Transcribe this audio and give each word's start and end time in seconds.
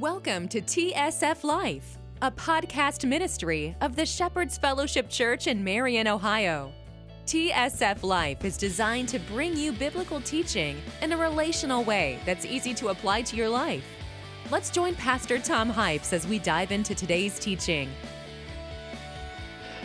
Welcome 0.00 0.48
to 0.48 0.60
TSF 0.60 1.44
Life, 1.44 1.98
a 2.20 2.28
podcast 2.28 3.08
ministry 3.08 3.76
of 3.80 3.94
the 3.94 4.04
Shepherd's 4.04 4.58
Fellowship 4.58 5.08
Church 5.08 5.46
in 5.46 5.62
Marion, 5.62 6.08
Ohio. 6.08 6.72
TSF 7.26 8.02
Life 8.02 8.44
is 8.44 8.56
designed 8.56 9.08
to 9.10 9.20
bring 9.20 9.56
you 9.56 9.70
biblical 9.70 10.20
teaching 10.20 10.82
in 11.00 11.12
a 11.12 11.16
relational 11.16 11.84
way 11.84 12.18
that's 12.26 12.44
easy 12.44 12.74
to 12.74 12.88
apply 12.88 13.22
to 13.22 13.36
your 13.36 13.48
life. 13.48 13.86
Let's 14.50 14.70
join 14.70 14.96
Pastor 14.96 15.38
Tom 15.38 15.72
Hypes 15.72 16.12
as 16.12 16.26
we 16.26 16.40
dive 16.40 16.72
into 16.72 16.96
today's 16.96 17.38
teaching. 17.38 17.88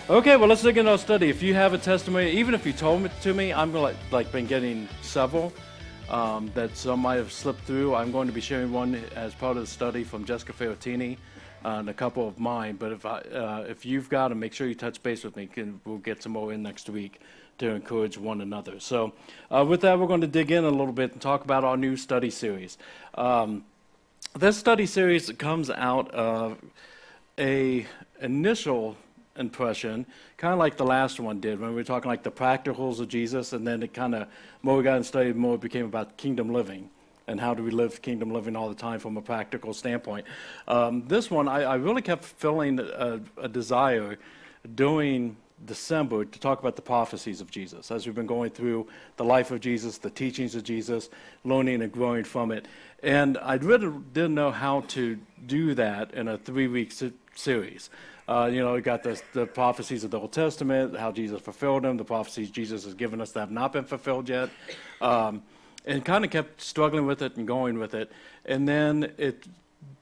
Okay, 0.09 0.37
well, 0.37 0.49
let's 0.49 0.63
dig 0.63 0.79
into 0.79 0.89
our 0.89 0.97
study. 0.97 1.29
If 1.29 1.43
you 1.43 1.53
have 1.53 1.75
a 1.75 1.77
testimony, 1.77 2.31
even 2.31 2.55
if 2.55 2.65
you 2.65 2.73
told 2.73 3.05
it 3.05 3.11
to 3.21 3.35
me, 3.35 3.53
I'm 3.53 3.71
like, 3.75 3.95
like 4.09 4.31
been 4.31 4.47
getting 4.47 4.89
several 5.03 5.53
um, 6.09 6.51
that 6.55 6.75
some 6.75 6.99
might 7.01 7.15
have 7.15 7.31
slipped 7.31 7.61
through. 7.61 7.95
I'm 7.95 8.11
going 8.11 8.27
to 8.27 8.33
be 8.33 8.41
sharing 8.41 8.71
one 8.71 9.01
as 9.15 9.33
part 9.33 9.57
of 9.57 9.63
the 9.63 9.67
study 9.67 10.03
from 10.03 10.25
Jessica 10.25 10.53
Ferrantini 10.53 11.17
uh, 11.63 11.69
and 11.69 11.89
a 11.89 11.93
couple 11.93 12.27
of 12.27 12.39
mine. 12.39 12.75
But 12.77 12.91
if 12.91 13.05
I, 13.05 13.19
uh, 13.19 13.65
if 13.67 13.85
you've 13.85 14.09
got 14.09 14.29
them, 14.29 14.39
make 14.39 14.53
sure 14.53 14.67
you 14.67 14.75
touch 14.75 15.01
base 15.03 15.23
with 15.23 15.35
me. 15.35 15.47
Can, 15.47 15.79
we'll 15.85 15.97
get 15.97 16.23
some 16.23 16.31
more 16.31 16.51
in 16.51 16.63
next 16.63 16.89
week 16.89 17.19
to 17.59 17.69
encourage 17.69 18.17
one 18.17 18.41
another. 18.41 18.79
So, 18.79 19.13
uh, 19.51 19.65
with 19.67 19.81
that, 19.81 19.99
we're 19.99 20.07
going 20.07 20.21
to 20.21 20.27
dig 20.27 20.51
in 20.51 20.63
a 20.63 20.69
little 20.69 20.93
bit 20.93 21.11
and 21.11 21.21
talk 21.21 21.43
about 21.43 21.63
our 21.63 21.77
new 21.77 21.97
study 21.97 22.29
series. 22.29 22.77
Um, 23.15 23.65
this 24.37 24.57
study 24.57 24.85
series 24.85 25.29
comes 25.31 25.69
out 25.69 26.09
of 26.11 26.57
a 27.37 27.85
initial 28.21 28.95
impression, 29.39 30.05
kind 30.37 30.53
of 30.53 30.59
like 30.59 30.77
the 30.77 30.85
last 30.85 31.19
one 31.19 31.39
did 31.39 31.59
when 31.59 31.69
we 31.69 31.75
were 31.75 31.83
talking 31.83 32.09
like 32.09 32.23
the 32.23 32.31
practicals 32.31 32.99
of 32.99 33.07
Jesus, 33.07 33.53
and 33.53 33.65
then 33.65 33.81
it 33.81 33.93
kind 33.93 34.13
of 34.13 34.27
more 34.61 34.77
we 34.77 34.83
got 34.83 34.97
and 34.97 35.05
studied 35.05 35.35
more 35.35 35.55
it 35.55 35.61
became 35.61 35.85
about 35.85 36.17
kingdom 36.17 36.53
living 36.53 36.89
and 37.29 37.39
how 37.39 37.53
do 37.53 37.63
we 37.63 37.69
live 37.71 38.01
kingdom 38.01 38.31
living 38.31 38.55
all 38.55 38.67
the 38.67 38.75
time 38.75 38.99
from 38.99 39.15
a 39.15 39.21
practical 39.21 39.73
standpoint. 39.73 40.25
Um, 40.67 41.07
this 41.07 41.29
one, 41.29 41.47
I, 41.47 41.61
I, 41.61 41.75
really 41.75 42.01
kept 42.01 42.25
feeling 42.25 42.79
a, 42.79 43.21
a 43.37 43.47
desire 43.47 44.17
during 44.75 45.37
December 45.65 46.25
to 46.25 46.39
talk 46.39 46.59
about 46.59 46.75
the 46.75 46.81
prophecies 46.81 47.41
of 47.41 47.51
Jesus 47.51 47.91
as 47.91 48.05
we've 48.05 48.15
been 48.15 48.25
going 48.25 48.49
through 48.49 48.87
the 49.17 49.23
life 49.23 49.51
of 49.51 49.59
Jesus, 49.59 49.97
the 49.97 50.09
teachings 50.09 50.55
of 50.55 50.63
Jesus, 50.63 51.09
learning 51.43 51.81
and 51.81 51.91
growing 51.91 52.23
from 52.23 52.51
it. 52.51 52.67
And 53.03 53.37
I 53.37 53.55
really 53.55 53.93
didn't 54.13 54.35
know 54.35 54.51
how 54.51 54.81
to 54.89 55.19
do 55.45 55.75
that 55.75 56.13
in 56.13 56.27
a 56.27 56.37
three 56.37 56.67
week 56.67 56.91
se- 56.91 57.13
series. 57.35 57.89
Uh, 58.29 58.45
you 58.45 58.59
know, 58.63 58.73
we 58.73 58.81
got 58.81 59.01
the, 59.01 59.19
the 59.33 59.47
prophecies 59.47 60.03
of 60.03 60.11
the 60.11 60.19
Old 60.19 60.31
Testament, 60.31 60.95
how 60.95 61.11
Jesus 61.11 61.41
fulfilled 61.41 61.81
them, 61.81 61.97
the 61.97 62.05
prophecies 62.05 62.51
Jesus 62.51 62.83
has 62.83 62.93
given 62.93 63.21
us 63.21 63.31
that 63.31 63.39
have 63.39 63.49
not 63.49 63.73
been 63.73 63.85
fulfilled 63.85 64.29
yet, 64.29 64.51
um, 65.01 65.41
and 65.87 66.05
kind 66.05 66.23
of 66.23 66.29
kept 66.29 66.61
struggling 66.61 67.07
with 67.07 67.23
it 67.23 67.37
and 67.37 67.47
going 67.47 67.79
with 67.79 67.95
it. 67.95 68.11
And 68.45 68.67
then 68.67 69.11
it 69.17 69.47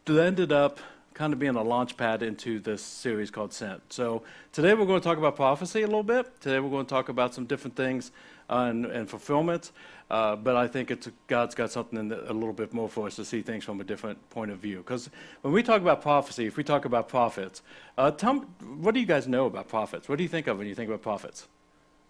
ended 0.10 0.52
up 0.52 0.82
kind 1.14 1.32
of 1.32 1.40
being 1.40 1.56
a 1.56 1.64
launch 1.64 1.96
pad 1.96 2.22
into 2.22 2.60
this 2.60 2.82
series 2.84 3.32
called 3.32 3.54
Sent. 3.54 3.94
So 3.94 4.24
today 4.52 4.74
we're 4.74 4.86
going 4.86 5.00
to 5.00 5.08
talk 5.08 5.18
about 5.18 5.38
prophecy 5.38 5.84
a 5.84 5.88
little 5.88 6.04
bit. 6.04 6.42
Today 6.42 6.60
we're 6.60 6.70
going 6.70 6.86
to 6.86 6.90
talk 6.90 7.08
about 7.08 7.34
some 7.34 7.46
different 7.46 7.78
things 7.78 8.12
and, 8.50 8.86
and 8.86 9.10
fulfillment. 9.10 9.72
Uh, 10.10 10.38
but 10.38 10.56
I 10.56 10.68
think 10.68 10.90
it's 10.90 11.10
God's 11.28 11.54
got 11.54 11.70
something 11.72 12.08
the, 12.08 12.32
a 12.32 12.34
little 12.34 12.54
bit 12.54 12.74
more 12.74 12.88
for 12.88 13.08
us 13.08 13.18
to 13.18 13.26
see 13.26 13.42
things 13.42 13.66
from 13.66 13.82
a 13.82 13.84
different 13.84 14.30
point 14.30 14.52
of 14.52 14.60
view. 14.60 14.78
Because 14.78 15.10
when 15.42 15.54
we 15.54 15.62
talk 15.62 15.82
about 15.82 16.02
prophecy, 16.02 16.46
if 16.46 16.56
we 16.56 16.64
talk 16.64 16.86
about 16.86 17.10
prophets, 17.10 17.62
uh, 17.98 18.12
tell 18.12 18.34
me, 18.34 18.42
what 18.80 18.94
do 18.94 19.02
you 19.02 19.06
guys 19.06 19.28
know 19.28 19.48
about 19.48 19.68
prophets? 19.68 20.08
What 20.08 20.18
do 20.18 20.24
you 20.24 20.30
think 20.30 20.48
of 20.48 20.58
when 20.58 20.68
you 20.68 20.76
think 20.76 20.90
about 20.90 21.02
prophets? 21.02 21.48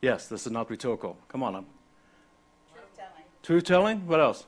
Yes, 0.02 0.28
this 0.28 0.46
is 0.46 0.52
not 0.52 0.70
rhetorical. 0.70 1.18
Come 1.28 1.42
on. 1.42 1.54
Truth 1.54 2.86
telling. 2.96 3.24
Truth 3.42 3.64
telling? 3.64 4.08
What 4.08 4.20
else? 4.20 4.46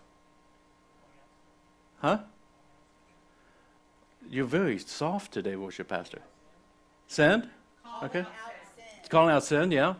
Huh? 2.01 2.19
You're 4.29 4.45
very 4.45 4.77
soft 4.77 5.31
today, 5.31 5.55
worship 5.55 5.87
pastor. 5.87 6.21
Send? 7.07 7.49
Okay. 8.03 8.25
It's 8.99 9.09
calling 9.09 9.33
out 9.33 9.43
sin, 9.43 9.71
yeah. 9.71 9.95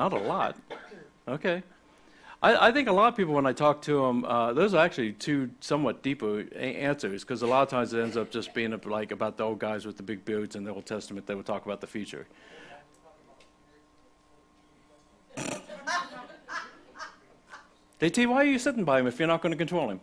Not 0.00 0.14
a 0.14 0.18
lot. 0.18 0.56
Okay. 1.28 1.62
I, 2.42 2.68
I, 2.68 2.72
think 2.72 2.88
a 2.88 2.92
lot 2.92 3.08
of 3.08 3.16
people, 3.18 3.34
when 3.34 3.44
I 3.44 3.52
talk 3.52 3.82
to 3.82 4.00
them, 4.00 4.24
uh, 4.24 4.54
those 4.54 4.72
are 4.72 4.82
actually 4.82 5.12
two 5.12 5.50
somewhat 5.60 6.02
deeper 6.02 6.40
a- 6.54 6.56
answers 6.56 7.22
because 7.22 7.42
a 7.42 7.46
lot 7.46 7.62
of 7.64 7.68
times 7.68 7.92
it 7.92 8.00
ends 8.00 8.16
up 8.16 8.30
just 8.30 8.54
being 8.54 8.74
like 8.86 9.12
about 9.12 9.36
the 9.36 9.44
old 9.44 9.58
guys 9.58 9.84
with 9.84 9.98
the 9.98 10.02
big 10.02 10.24
beards 10.24 10.56
in 10.56 10.64
the 10.64 10.72
Old 10.72 10.86
Testament 10.86 11.26
that 11.26 11.36
would 11.36 11.44
talk 11.44 11.66
about 11.66 11.82
the 11.82 11.86
future. 11.86 12.26
DT, 18.00 18.26
why 18.26 18.36
are 18.36 18.44
you 18.44 18.58
sitting 18.58 18.84
by 18.84 19.00
him 19.00 19.06
if 19.06 19.18
you're 19.18 19.28
not 19.28 19.42
going 19.42 19.52
to 19.52 19.58
control 19.58 19.90
him? 19.90 20.00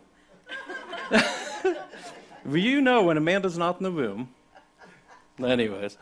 you 2.48 2.80
know 2.80 3.02
when 3.02 3.16
Amanda's 3.16 3.58
not 3.58 3.78
in 3.78 3.82
the 3.82 3.90
room. 3.90 4.28
Anyways. 5.42 5.98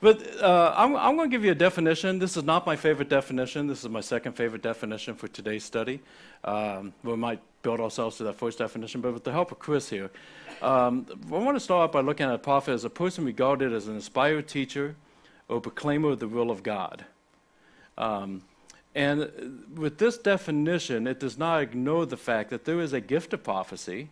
But 0.00 0.40
uh, 0.42 0.74
I'm, 0.76 0.96
I'm, 0.96 1.16
going 1.16 1.30
to 1.30 1.34
give 1.36 1.44
you 1.44 1.52
a 1.52 1.56
definition. 1.56 2.18
This 2.18 2.36
is 2.36 2.44
not 2.44 2.66
my 2.66 2.76
favorite 2.76 3.08
definition. 3.08 3.66
This 3.66 3.82
is 3.82 3.88
my 3.88 4.00
second 4.00 4.32
favorite 4.32 4.62
definition 4.62 5.14
for 5.14 5.28
today's 5.28 5.64
study. 5.64 6.00
Um, 6.44 6.92
we 7.02 7.16
might 7.16 7.40
build 7.62 7.80
ourselves 7.80 8.16
to 8.18 8.24
that 8.24 8.34
first 8.34 8.58
definition, 8.58 9.00
but 9.00 9.12
with 9.12 9.24
the 9.24 9.32
help 9.32 9.52
of 9.52 9.58
Chris 9.58 9.88
here, 9.88 10.10
um, 10.62 11.06
I 11.28 11.38
want 11.38 11.56
to 11.56 11.60
start 11.60 11.92
by 11.92 12.00
looking 12.00 12.26
at 12.26 12.34
a 12.34 12.38
prophet 12.38 12.72
as 12.72 12.84
a 12.84 12.90
person 12.90 13.24
regarded 13.24 13.72
as 13.72 13.88
an 13.88 13.94
inspired 13.94 14.48
teacher 14.48 14.96
or 15.48 15.60
proclaimer 15.60 16.10
of 16.10 16.20
the 16.20 16.28
will 16.28 16.50
of 16.50 16.62
God. 16.62 17.04
Um, 17.98 18.42
and 18.94 19.68
with 19.74 19.98
this 19.98 20.16
definition, 20.16 21.06
it 21.06 21.20
does 21.20 21.36
not 21.36 21.62
ignore 21.62 22.06
the 22.06 22.16
fact 22.16 22.50
that 22.50 22.64
there 22.64 22.80
is 22.80 22.92
a 22.92 23.00
gift 23.00 23.34
of 23.34 23.44
prophecy 23.44 24.08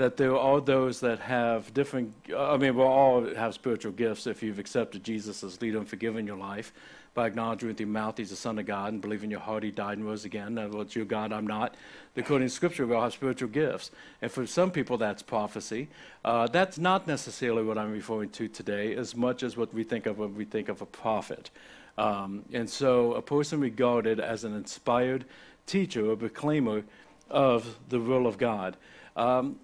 that 0.00 0.16
there 0.16 0.34
are 0.34 0.62
those 0.62 1.00
that 1.00 1.20
have 1.20 1.74
different, 1.74 2.14
I 2.34 2.56
mean, 2.56 2.74
we 2.74 2.82
all 2.82 3.34
have 3.34 3.52
spiritual 3.52 3.92
gifts 3.92 4.26
if 4.26 4.42
you've 4.42 4.58
accepted 4.58 5.04
Jesus 5.04 5.44
as 5.44 5.60
leader 5.60 5.76
and 5.76 5.86
forgiven 5.86 6.26
your 6.26 6.38
life 6.38 6.72
by 7.12 7.26
acknowledging 7.26 7.68
with 7.68 7.78
your 7.78 7.88
mouth 7.88 8.16
he's 8.16 8.30
the 8.30 8.36
Son 8.36 8.58
of 8.58 8.64
God 8.64 8.94
and 8.94 9.02
believing 9.02 9.26
in 9.26 9.32
your 9.32 9.40
heart 9.40 9.62
he 9.62 9.70
died 9.70 9.98
and 9.98 10.06
rose 10.06 10.24
again. 10.24 10.46
In 10.46 10.58
other 10.58 10.86
you're 10.88 11.04
God, 11.04 11.34
I'm 11.34 11.46
not. 11.46 11.74
According 12.16 12.48
to 12.48 12.54
Scripture, 12.54 12.86
we 12.86 12.94
all 12.94 13.02
have 13.02 13.12
spiritual 13.12 13.50
gifts. 13.50 13.90
And 14.22 14.32
for 14.32 14.46
some 14.46 14.70
people, 14.70 14.96
that's 14.96 15.22
prophecy. 15.22 15.88
Uh, 16.24 16.46
that's 16.46 16.78
not 16.78 17.06
necessarily 17.06 17.62
what 17.62 17.76
I'm 17.76 17.92
referring 17.92 18.30
to 18.30 18.48
today, 18.48 18.94
as 18.94 19.14
much 19.14 19.42
as 19.42 19.58
what 19.58 19.74
we 19.74 19.84
think 19.84 20.06
of 20.06 20.16
when 20.16 20.34
we 20.34 20.46
think 20.46 20.70
of 20.70 20.80
a 20.80 20.86
prophet. 20.86 21.50
Um, 21.98 22.46
and 22.54 22.70
so, 22.70 23.12
a 23.12 23.22
person 23.22 23.60
regarded 23.60 24.18
as 24.18 24.44
an 24.44 24.56
inspired 24.56 25.26
teacher 25.66 26.10
or 26.10 26.16
proclaimer 26.16 26.84
of 27.28 27.76
the 27.90 28.00
will 28.00 28.26
of 28.26 28.38
God. 28.38 28.78
Um, 29.14 29.56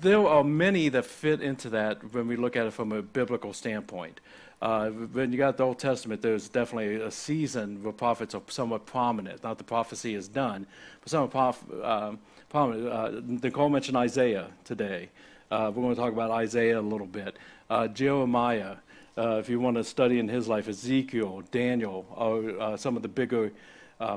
there 0.00 0.24
are 0.26 0.44
many 0.44 0.88
that 0.90 1.04
fit 1.04 1.40
into 1.40 1.68
that 1.70 2.12
when 2.14 2.28
we 2.28 2.36
look 2.36 2.56
at 2.56 2.66
it 2.66 2.72
from 2.72 2.92
a 2.92 3.02
biblical 3.02 3.52
standpoint. 3.52 4.20
Uh, 4.62 4.88
when 4.90 5.32
you 5.32 5.38
got 5.38 5.56
the 5.56 5.64
Old 5.64 5.78
Testament, 5.78 6.22
there's 6.22 6.48
definitely 6.48 6.96
a 6.96 7.10
season 7.10 7.82
where 7.82 7.92
prophets 7.92 8.34
are 8.34 8.42
somewhat 8.48 8.86
prominent. 8.86 9.42
Not 9.42 9.58
the 9.58 9.64
prophecy 9.64 10.14
is 10.14 10.28
done, 10.28 10.66
but 11.00 11.10
somewhat 11.10 11.30
prof- 11.32 11.64
uh, 11.82 12.12
prominent. 12.48 12.88
Uh, 12.88 13.20
Nicole 13.26 13.68
mentioned 13.68 13.96
Isaiah 13.96 14.48
today. 14.64 15.10
Uh, 15.50 15.72
we're 15.74 15.82
going 15.82 15.94
to 15.94 16.00
talk 16.00 16.12
about 16.12 16.30
Isaiah 16.30 16.78
a 16.78 16.80
little 16.80 17.06
bit. 17.06 17.36
Uh, 17.68 17.88
Jeremiah, 17.88 18.76
uh, 19.18 19.36
if 19.36 19.48
you 19.48 19.60
want 19.60 19.76
to 19.76 19.84
study 19.84 20.18
in 20.18 20.28
his 20.28 20.48
life, 20.48 20.68
Ezekiel, 20.68 21.42
Daniel, 21.50 22.06
are 22.16 22.78
some 22.78 22.96
of 22.96 23.02
the 23.02 23.08
bigger 23.08 23.52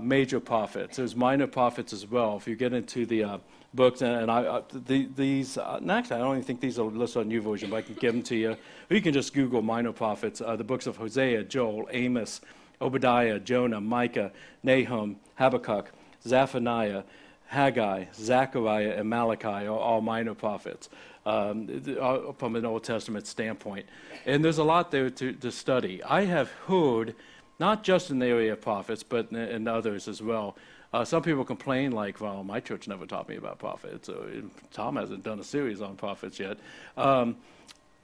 major 0.01 0.39
prophets. 0.39 0.97
There's 0.97 1.15
minor 1.15 1.47
prophets 1.47 1.93
as 1.93 2.07
well. 2.07 2.37
If 2.37 2.47
you 2.47 2.55
get 2.55 2.73
into 2.73 3.05
the 3.05 3.39
books, 3.77 4.01
and 4.01 4.29
I, 4.29 4.43
uh, 4.43 4.61
the, 4.73 5.07
these, 5.15 5.57
uh, 5.57 5.79
actually, 5.89 6.17
I 6.17 6.19
don't 6.19 6.35
even 6.35 6.43
think 6.43 6.59
these 6.59 6.77
are 6.77 6.83
listed 6.83 7.21
on 7.21 7.29
YouVersion, 7.29 7.69
but 7.69 7.77
I 7.77 7.81
can 7.83 7.95
give 7.95 8.11
them 8.11 8.23
to 8.23 8.35
you. 8.35 8.51
Or 8.89 8.95
you 8.95 9.01
can 9.01 9.13
just 9.13 9.33
Google 9.33 9.61
minor 9.61 9.93
prophets, 9.93 10.41
uh, 10.41 10.57
the 10.57 10.65
books 10.65 10.87
of 10.87 10.97
Hosea, 10.97 11.45
Joel, 11.45 11.87
Amos, 11.91 12.41
Obadiah, 12.81 13.39
Jonah, 13.39 13.79
Micah, 13.79 14.33
Nahum, 14.63 15.15
Habakkuk, 15.35 15.91
Zephaniah, 16.25 17.03
Haggai, 17.45 18.05
Zechariah, 18.13 18.95
and 18.97 19.09
Malachi 19.09 19.67
are 19.67 19.69
all 19.69 20.01
minor 20.01 20.33
prophets 20.33 20.89
um, 21.25 21.69
uh, 21.99 22.33
from 22.33 22.57
an 22.57 22.65
Old 22.65 22.83
Testament 22.83 23.25
standpoint. 23.25 23.85
And 24.25 24.43
there's 24.43 24.57
a 24.57 24.63
lot 24.63 24.91
there 24.91 25.09
to, 25.09 25.31
to 25.31 25.51
study. 25.51 26.03
I 26.03 26.25
have 26.25 26.51
heard, 26.67 27.15
not 27.59 27.83
just 27.83 28.11
in 28.11 28.19
the 28.19 28.27
area 28.27 28.53
of 28.53 28.61
prophets, 28.61 29.03
but 29.03 29.31
in, 29.31 29.67
others 29.67 30.07
as 30.07 30.21
well, 30.21 30.55
uh, 30.93 31.03
some 31.03 31.21
people 31.21 31.43
complain, 31.43 31.91
like, 31.91 32.21
well, 32.21 32.43
my 32.43 32.59
church 32.59 32.87
never 32.87 33.05
taught 33.05 33.27
me 33.27 33.35
about 33.35 33.59
prophets. 33.59 34.07
So 34.07 34.27
Tom 34.71 34.95
hasn't 34.95 35.23
done 35.23 35.39
a 35.39 35.43
series 35.43 35.81
on 35.81 35.95
prophets 35.95 36.39
yet. 36.39 36.57
Um, 36.95 37.35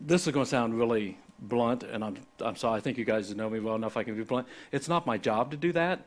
this 0.02 0.28
is 0.28 0.34
going 0.34 0.46
to 0.46 0.50
sound 0.50 0.78
really 0.78 1.18
blunt, 1.40 1.84
and 1.84 2.04
I'm, 2.04 2.18
I'm 2.42 2.56
sorry, 2.56 2.78
I 2.78 2.82
think 2.82 2.98
you 2.98 3.06
guys 3.06 3.34
know 3.36 3.50
me 3.50 3.60
well 3.60 3.76
enough 3.76 3.96
I 3.96 4.04
can 4.04 4.16
be 4.16 4.24
blunt. 4.24 4.48
It's 4.72 4.90
not 4.90 5.06
my 5.06 5.18
job 5.18 5.52
to 5.52 5.58
do 5.58 5.72
that. 5.74 6.02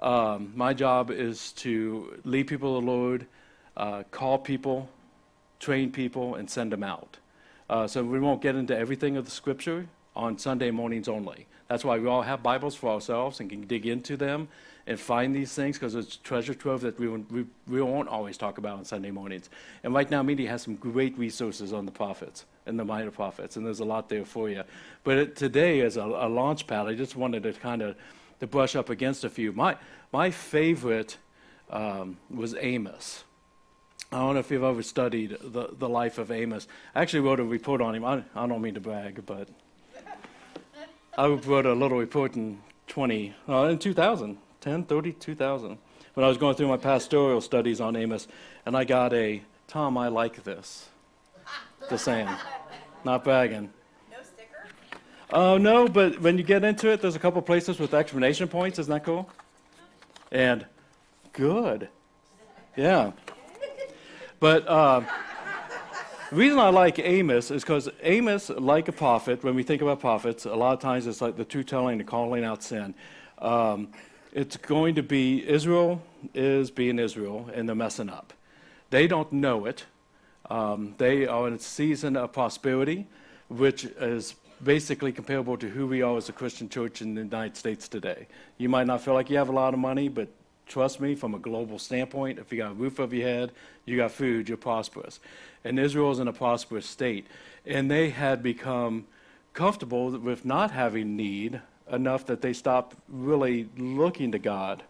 Um, 0.00 0.52
my 0.54 0.72
job 0.74 1.10
is 1.10 1.52
to 1.52 2.20
lead 2.24 2.46
people 2.46 2.74
to 2.80 2.84
the 2.84 2.90
Lord, 2.90 3.26
uh, 3.76 4.02
call 4.10 4.38
people, 4.38 4.88
train 5.60 5.92
people, 5.92 6.34
and 6.34 6.48
send 6.48 6.72
them 6.72 6.82
out. 6.82 7.18
Uh, 7.70 7.86
so 7.86 8.02
we 8.02 8.20
won't 8.20 8.42
get 8.42 8.56
into 8.56 8.76
everything 8.76 9.16
of 9.16 9.24
the 9.24 9.30
scripture 9.30 9.86
on 10.16 10.38
Sunday 10.38 10.70
mornings 10.70 11.08
only. 11.08 11.46
That's 11.72 11.86
why 11.86 11.98
we 11.98 12.06
all 12.06 12.20
have 12.20 12.42
Bibles 12.42 12.74
for 12.74 12.90
ourselves 12.90 13.40
and 13.40 13.48
can 13.48 13.62
dig 13.62 13.86
into 13.86 14.14
them 14.14 14.48
and 14.86 15.00
find 15.00 15.34
these 15.34 15.54
things 15.54 15.78
because 15.78 15.94
it's 15.94 16.18
treasure 16.18 16.52
trove 16.52 16.82
that 16.82 17.00
we, 17.00 17.08
won't- 17.08 17.32
we, 17.32 17.46
we 17.66 17.80
won't 17.80 18.10
always 18.10 18.36
talk 18.36 18.58
about 18.58 18.76
on 18.76 18.84
Sunday 18.84 19.10
mornings. 19.10 19.48
And 19.82 19.94
Right 19.94 20.10
Now 20.10 20.22
Media 20.22 20.50
has 20.50 20.60
some 20.60 20.76
great 20.76 21.16
resources 21.16 21.72
on 21.72 21.86
the 21.86 21.90
prophets 21.90 22.44
and 22.66 22.78
the 22.78 22.84
minor 22.84 23.10
prophets, 23.10 23.56
and 23.56 23.64
there's 23.64 23.80
a 23.80 23.86
lot 23.86 24.10
there 24.10 24.26
for 24.26 24.50
you. 24.50 24.64
But 25.02 25.16
it, 25.16 25.34
today, 25.34 25.80
as 25.80 25.96
a, 25.96 26.02
a 26.02 26.28
launch 26.28 26.66
pad, 26.66 26.88
I 26.88 26.94
just 26.94 27.16
wanted 27.16 27.44
to 27.44 27.54
kind 27.54 27.80
of 27.80 27.96
to 28.40 28.46
brush 28.46 28.76
up 28.76 28.90
against 28.90 29.24
a 29.24 29.30
few. 29.30 29.52
My, 29.52 29.78
my 30.12 30.30
favorite 30.30 31.16
um, 31.70 32.18
was 32.28 32.54
Amos. 32.60 33.24
I 34.12 34.18
don't 34.18 34.34
know 34.34 34.40
if 34.40 34.50
you've 34.50 34.62
ever 34.62 34.82
studied 34.82 35.38
the, 35.40 35.70
the 35.72 35.88
life 35.88 36.18
of 36.18 36.30
Amos. 36.30 36.68
I 36.94 37.00
actually 37.00 37.20
wrote 37.20 37.40
a 37.40 37.44
report 37.44 37.80
on 37.80 37.94
him. 37.94 38.04
I, 38.04 38.24
I 38.34 38.46
don't 38.46 38.60
mean 38.60 38.74
to 38.74 38.80
brag, 38.80 39.24
but 39.24 39.48
I 41.16 41.26
wrote 41.26 41.66
a 41.66 41.74
little 41.74 41.98
report 41.98 42.36
in 42.36 42.60
20, 42.88 43.34
uh, 43.48 43.64
in 43.64 43.78
2000, 43.78 44.38
10, 44.60 44.84
30, 44.84 45.12
2000, 45.12 45.78
when 46.14 46.24
I 46.24 46.28
was 46.28 46.38
going 46.38 46.56
through 46.56 46.68
my 46.68 46.78
pastoral 46.78 47.40
studies 47.42 47.80
on 47.80 47.96
Amos, 47.96 48.28
and 48.64 48.74
I 48.76 48.84
got 48.84 49.12
a, 49.12 49.42
Tom, 49.68 49.98
I 49.98 50.08
like 50.08 50.42
this. 50.44 50.88
Just 51.90 52.04
saying. 52.04 52.28
Not 53.04 53.24
bragging. 53.24 53.70
No 54.10 54.18
sticker? 54.22 54.68
Oh, 55.32 55.58
no, 55.58 55.86
but 55.86 56.20
when 56.20 56.38
you 56.38 56.44
get 56.44 56.64
into 56.64 56.90
it, 56.90 57.02
there's 57.02 57.16
a 57.16 57.18
couple 57.18 57.42
places 57.42 57.78
with 57.78 57.92
exclamation 57.92 58.48
points. 58.48 58.78
Isn't 58.78 58.92
that 58.92 59.04
cool? 59.04 59.28
And 60.30 60.64
good. 61.32 61.88
Yeah. 62.76 63.12
But 64.40 64.66
uh, 64.66 65.02
the 66.32 66.38
reason 66.38 66.58
I 66.58 66.70
like 66.70 66.98
Amos 66.98 67.50
is 67.50 67.62
because 67.62 67.90
Amos, 68.02 68.48
like 68.48 68.88
a 68.88 68.92
prophet, 68.92 69.44
when 69.44 69.54
we 69.54 69.62
think 69.62 69.82
about 69.82 70.00
prophets, 70.00 70.46
a 70.46 70.54
lot 70.54 70.72
of 70.72 70.80
times 70.80 71.06
it's 71.06 71.20
like 71.20 71.36
the 71.36 71.44
two 71.44 71.62
telling 71.62 71.98
the 71.98 72.04
calling 72.04 72.42
out 72.42 72.62
sin. 72.62 72.94
Um, 73.36 73.88
it's 74.32 74.56
going 74.56 74.94
to 74.94 75.02
be 75.02 75.46
Israel 75.46 76.00
is 76.32 76.70
being 76.70 76.98
Israel, 76.98 77.50
and 77.52 77.68
they're 77.68 77.76
messing 77.76 78.08
up. 78.08 78.32
They 78.88 79.06
don't 79.06 79.30
know 79.30 79.66
it. 79.66 79.84
Um, 80.48 80.94
they 80.96 81.26
are 81.26 81.46
in 81.48 81.52
a 81.52 81.58
season 81.58 82.16
of 82.16 82.32
prosperity, 82.32 83.06
which 83.48 83.84
is 83.84 84.34
basically 84.64 85.12
comparable 85.12 85.58
to 85.58 85.68
who 85.68 85.86
we 85.86 86.00
are 86.00 86.16
as 86.16 86.30
a 86.30 86.32
Christian 86.32 86.70
church 86.70 87.02
in 87.02 87.14
the 87.14 87.20
United 87.20 87.58
States 87.58 87.88
today. 87.88 88.26
You 88.56 88.70
might 88.70 88.86
not 88.86 89.02
feel 89.02 89.12
like 89.12 89.28
you 89.28 89.36
have 89.36 89.50
a 89.50 89.52
lot 89.52 89.74
of 89.74 89.80
money, 89.80 90.08
but 90.08 90.28
trust 90.66 91.00
me, 91.00 91.14
from 91.14 91.34
a 91.34 91.38
global 91.38 91.78
standpoint, 91.78 92.38
if 92.38 92.52
you 92.52 92.58
got 92.58 92.72
a 92.72 92.74
roof 92.74 93.00
over 93.00 93.14
your 93.14 93.28
head, 93.28 93.52
you 93.84 93.96
got 93.96 94.12
food, 94.12 94.48
you're 94.48 94.58
prosperous. 94.58 95.20
And 95.64 95.78
Israel 95.78 96.10
is 96.10 96.18
in 96.18 96.28
a 96.28 96.32
prosperous 96.32 96.86
state. 96.86 97.26
And 97.66 97.90
they 97.90 98.10
had 98.10 98.42
become 98.42 99.06
comfortable 99.52 100.10
with 100.18 100.44
not 100.44 100.70
having 100.70 101.16
need 101.16 101.60
enough 101.90 102.26
that 102.26 102.40
they 102.40 102.52
stopped 102.52 102.96
really 103.08 103.68
looking 103.76 104.32
to 104.32 104.38
God 104.38 104.82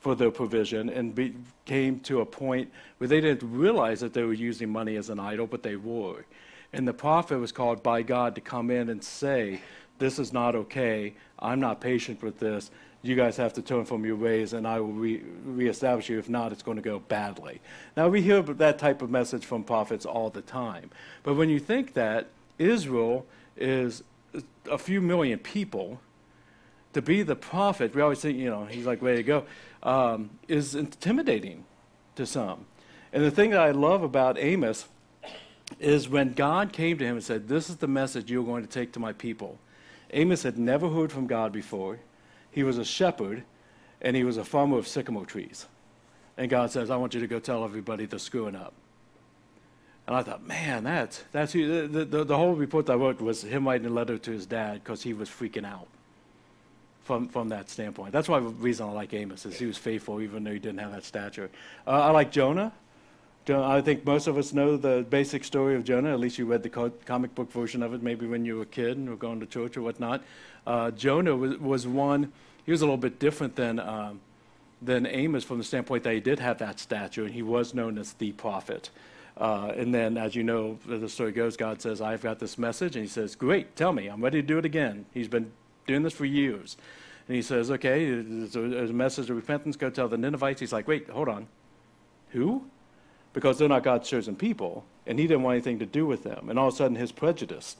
for 0.00 0.14
their 0.14 0.30
provision 0.30 0.88
and 0.88 1.14
be, 1.14 1.34
came 1.64 2.00
to 2.00 2.20
a 2.20 2.26
point 2.26 2.70
where 2.98 3.08
they 3.08 3.20
didn't 3.20 3.48
realize 3.50 4.00
that 4.00 4.14
they 4.14 4.22
were 4.22 4.32
using 4.32 4.70
money 4.70 4.96
as 4.96 5.10
an 5.10 5.18
idol, 5.18 5.46
but 5.46 5.62
they 5.62 5.76
were. 5.76 6.24
And 6.72 6.86
the 6.86 6.92
prophet 6.92 7.38
was 7.38 7.52
called 7.52 7.82
by 7.82 8.02
God 8.02 8.34
to 8.34 8.40
come 8.40 8.70
in 8.70 8.88
and 8.90 9.02
say, 9.02 9.60
This 9.98 10.18
is 10.18 10.32
not 10.32 10.54
okay. 10.54 11.14
I'm 11.38 11.60
not 11.60 11.80
patient 11.80 12.22
with 12.22 12.38
this. 12.38 12.70
You 13.02 13.14
guys 13.14 13.36
have 13.36 13.52
to 13.54 13.62
turn 13.62 13.84
from 13.84 14.04
your 14.04 14.16
ways, 14.16 14.52
and 14.52 14.66
I 14.66 14.80
will 14.80 14.92
re- 14.92 15.22
reestablish 15.44 16.08
you. 16.08 16.18
If 16.18 16.28
not, 16.28 16.50
it's 16.52 16.62
going 16.62 16.76
to 16.76 16.82
go 16.82 16.98
badly. 16.98 17.60
Now, 17.96 18.08
we 18.08 18.22
hear 18.22 18.42
that 18.42 18.78
type 18.78 19.02
of 19.02 19.10
message 19.10 19.44
from 19.44 19.62
prophets 19.62 20.04
all 20.04 20.30
the 20.30 20.42
time. 20.42 20.90
But 21.22 21.34
when 21.34 21.48
you 21.48 21.60
think 21.60 21.94
that 21.94 22.26
Israel 22.58 23.24
is 23.56 24.02
a 24.70 24.78
few 24.78 25.00
million 25.00 25.38
people, 25.38 26.00
to 26.92 27.02
be 27.02 27.22
the 27.22 27.36
prophet, 27.36 27.94
we 27.94 28.02
always 28.02 28.20
think, 28.20 28.36
you 28.36 28.50
know, 28.50 28.64
he's 28.64 28.86
like, 28.86 29.00
way 29.00 29.16
to 29.16 29.22
go, 29.22 29.44
um, 29.84 30.30
is 30.48 30.74
intimidating 30.74 31.64
to 32.16 32.26
some. 32.26 32.66
And 33.12 33.24
the 33.24 33.30
thing 33.30 33.50
that 33.50 33.60
I 33.60 33.70
love 33.70 34.02
about 34.02 34.38
Amos 34.38 34.86
is 35.78 36.08
when 36.08 36.32
God 36.32 36.72
came 36.72 36.98
to 36.98 37.04
him 37.04 37.16
and 37.16 37.24
said, 37.24 37.48
This 37.48 37.70
is 37.70 37.76
the 37.76 37.86
message 37.86 38.30
you're 38.30 38.44
going 38.44 38.62
to 38.62 38.68
take 38.68 38.92
to 38.92 39.00
my 39.00 39.12
people. 39.12 39.58
Amos 40.10 40.42
had 40.42 40.58
never 40.58 40.88
heard 40.88 41.12
from 41.12 41.26
God 41.26 41.52
before. 41.52 41.98
He 42.50 42.62
was 42.62 42.78
a 42.78 42.84
shepherd, 42.84 43.44
and 44.00 44.16
he 44.16 44.24
was 44.24 44.36
a 44.36 44.44
farmer 44.44 44.78
of 44.78 44.88
sycamore 44.88 45.26
trees. 45.26 45.66
And 46.36 46.48
God 46.48 46.70
says, 46.70 46.90
I 46.90 46.96
want 46.96 47.14
you 47.14 47.20
to 47.20 47.26
go 47.26 47.40
tell 47.40 47.64
everybody 47.64 48.06
they're 48.06 48.18
screwing 48.18 48.56
up. 48.56 48.72
And 50.06 50.16
I 50.16 50.22
thought, 50.22 50.46
man, 50.46 50.84
that's, 50.84 51.22
that's 51.32 51.52
the, 51.52 51.86
the, 51.86 52.24
the 52.24 52.36
whole 52.36 52.54
report 52.54 52.88
I 52.88 52.94
wrote 52.94 53.20
was 53.20 53.42
him 53.42 53.68
writing 53.68 53.86
a 53.88 53.90
letter 53.90 54.16
to 54.16 54.30
his 54.30 54.46
dad 54.46 54.82
because 54.82 55.02
he 55.02 55.12
was 55.12 55.28
freaking 55.28 55.66
out 55.66 55.86
from, 57.04 57.28
from 57.28 57.50
that 57.50 57.68
standpoint. 57.68 58.12
That's 58.12 58.28
why 58.28 58.40
the 58.40 58.46
reason 58.46 58.88
I 58.88 58.92
like 58.92 59.12
Amos 59.12 59.44
is 59.44 59.58
he 59.58 59.66
was 59.66 59.76
faithful 59.76 60.22
even 60.22 60.44
though 60.44 60.52
he 60.52 60.58
didn't 60.58 60.78
have 60.78 60.92
that 60.92 61.04
stature. 61.04 61.50
Uh, 61.86 61.90
I 61.90 62.10
like 62.10 62.30
Jonah. 62.30 62.72
I 63.50 63.80
think 63.80 64.04
most 64.04 64.26
of 64.26 64.36
us 64.36 64.52
know 64.52 64.76
the 64.76 65.06
basic 65.08 65.44
story 65.44 65.74
of 65.74 65.84
Jonah. 65.84 66.12
At 66.12 66.20
least 66.20 66.38
you 66.38 66.46
read 66.46 66.62
the 66.62 66.68
co- 66.68 66.92
comic 67.04 67.34
book 67.34 67.50
version 67.50 67.82
of 67.82 67.94
it, 67.94 68.02
maybe 68.02 68.26
when 68.26 68.44
you 68.44 68.56
were 68.56 68.62
a 68.62 68.66
kid 68.66 68.96
and 68.96 69.08
were 69.08 69.16
going 69.16 69.40
to 69.40 69.46
church 69.46 69.76
or 69.76 69.82
whatnot. 69.82 70.22
Uh, 70.66 70.90
Jonah 70.90 71.34
was, 71.34 71.56
was 71.58 71.86
one, 71.86 72.32
he 72.66 72.72
was 72.72 72.82
a 72.82 72.84
little 72.84 72.98
bit 72.98 73.18
different 73.18 73.56
than, 73.56 73.78
um, 73.80 74.20
than 74.82 75.06
Amos 75.06 75.44
from 75.44 75.58
the 75.58 75.64
standpoint 75.64 76.04
that 76.04 76.14
he 76.14 76.20
did 76.20 76.38
have 76.40 76.58
that 76.58 76.78
stature 76.78 77.24
and 77.24 77.32
he 77.32 77.42
was 77.42 77.74
known 77.74 77.96
as 77.96 78.12
the 78.14 78.32
prophet. 78.32 78.90
Uh, 79.38 79.72
and 79.76 79.94
then, 79.94 80.18
as 80.18 80.34
you 80.34 80.42
know, 80.42 80.78
the 80.84 81.08
story 81.08 81.30
goes, 81.30 81.56
God 81.56 81.80
says, 81.80 82.00
I've 82.00 82.22
got 82.22 82.40
this 82.40 82.58
message. 82.58 82.96
And 82.96 83.04
he 83.04 83.08
says, 83.08 83.36
Great, 83.36 83.76
tell 83.76 83.92
me, 83.92 84.08
I'm 84.08 84.22
ready 84.22 84.42
to 84.42 84.46
do 84.46 84.58
it 84.58 84.64
again. 84.64 85.06
He's 85.14 85.28
been 85.28 85.52
doing 85.86 86.02
this 86.02 86.12
for 86.12 86.24
years. 86.24 86.76
And 87.28 87.36
he 87.36 87.42
says, 87.42 87.70
Okay, 87.70 88.10
there's 88.10 88.56
a, 88.56 88.60
there's 88.60 88.90
a 88.90 88.94
message 88.94 89.30
of 89.30 89.36
repentance. 89.36 89.76
Go 89.76 89.90
tell 89.90 90.08
the 90.08 90.18
Ninevites. 90.18 90.58
He's 90.58 90.72
like, 90.72 90.88
Wait, 90.88 91.08
hold 91.08 91.28
on. 91.28 91.46
Who? 92.30 92.64
Because 93.32 93.58
they're 93.58 93.68
not 93.68 93.82
God's 93.82 94.08
chosen 94.08 94.36
people. 94.36 94.84
And 95.06 95.18
he 95.18 95.26
didn't 95.26 95.42
want 95.42 95.54
anything 95.54 95.78
to 95.78 95.86
do 95.86 96.06
with 96.06 96.24
them. 96.24 96.50
And 96.50 96.58
all 96.58 96.68
of 96.68 96.74
a 96.74 96.76
sudden, 96.76 96.96
his 96.96 97.12
prejudice 97.12 97.76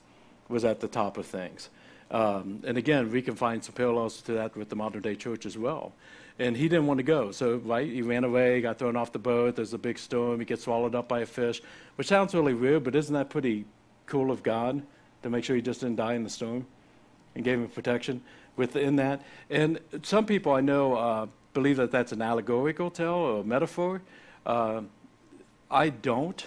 was 0.48 0.64
at 0.64 0.80
the 0.80 0.88
top 0.88 1.18
of 1.18 1.26
things. 1.26 1.68
Um, 2.10 2.62
and 2.64 2.78
again, 2.78 3.10
we 3.10 3.20
can 3.20 3.34
find 3.34 3.62
some 3.62 3.74
parallels 3.74 4.22
to 4.22 4.32
that 4.32 4.56
with 4.56 4.68
the 4.70 4.76
modern 4.76 5.02
day 5.02 5.14
church 5.14 5.44
as 5.44 5.58
well. 5.58 5.92
And 6.38 6.56
he 6.56 6.68
didn't 6.68 6.86
want 6.86 6.98
to 6.98 7.04
go. 7.04 7.32
So, 7.32 7.56
right, 7.56 7.86
he 7.86 8.00
ran 8.00 8.24
away, 8.24 8.60
got 8.60 8.78
thrown 8.78 8.96
off 8.96 9.12
the 9.12 9.18
boat. 9.18 9.56
There's 9.56 9.74
a 9.74 9.78
big 9.78 9.98
storm. 9.98 10.38
He 10.38 10.46
gets 10.46 10.64
swallowed 10.64 10.94
up 10.94 11.08
by 11.08 11.20
a 11.20 11.26
fish, 11.26 11.60
which 11.96 12.06
sounds 12.06 12.34
really 12.34 12.54
weird, 12.54 12.84
but 12.84 12.94
isn't 12.94 13.12
that 13.12 13.28
pretty 13.28 13.64
cool 14.06 14.30
of 14.30 14.42
God 14.42 14.82
to 15.22 15.30
make 15.30 15.44
sure 15.44 15.56
he 15.56 15.62
just 15.62 15.80
didn't 15.80 15.96
die 15.96 16.14
in 16.14 16.24
the 16.24 16.30
storm 16.30 16.64
and 17.34 17.44
gave 17.44 17.58
him 17.58 17.68
protection 17.68 18.22
within 18.56 18.96
that? 18.96 19.22
And 19.50 19.80
some 20.02 20.24
people 20.24 20.52
I 20.52 20.60
know 20.60 20.94
uh, 20.94 21.26
believe 21.54 21.76
that 21.76 21.90
that's 21.90 22.12
an 22.12 22.22
allegorical 22.22 22.90
tale 22.90 23.08
or 23.08 23.40
a 23.40 23.44
metaphor. 23.44 24.00
Uh, 24.46 24.82
I 25.70 25.90
don't 25.90 26.44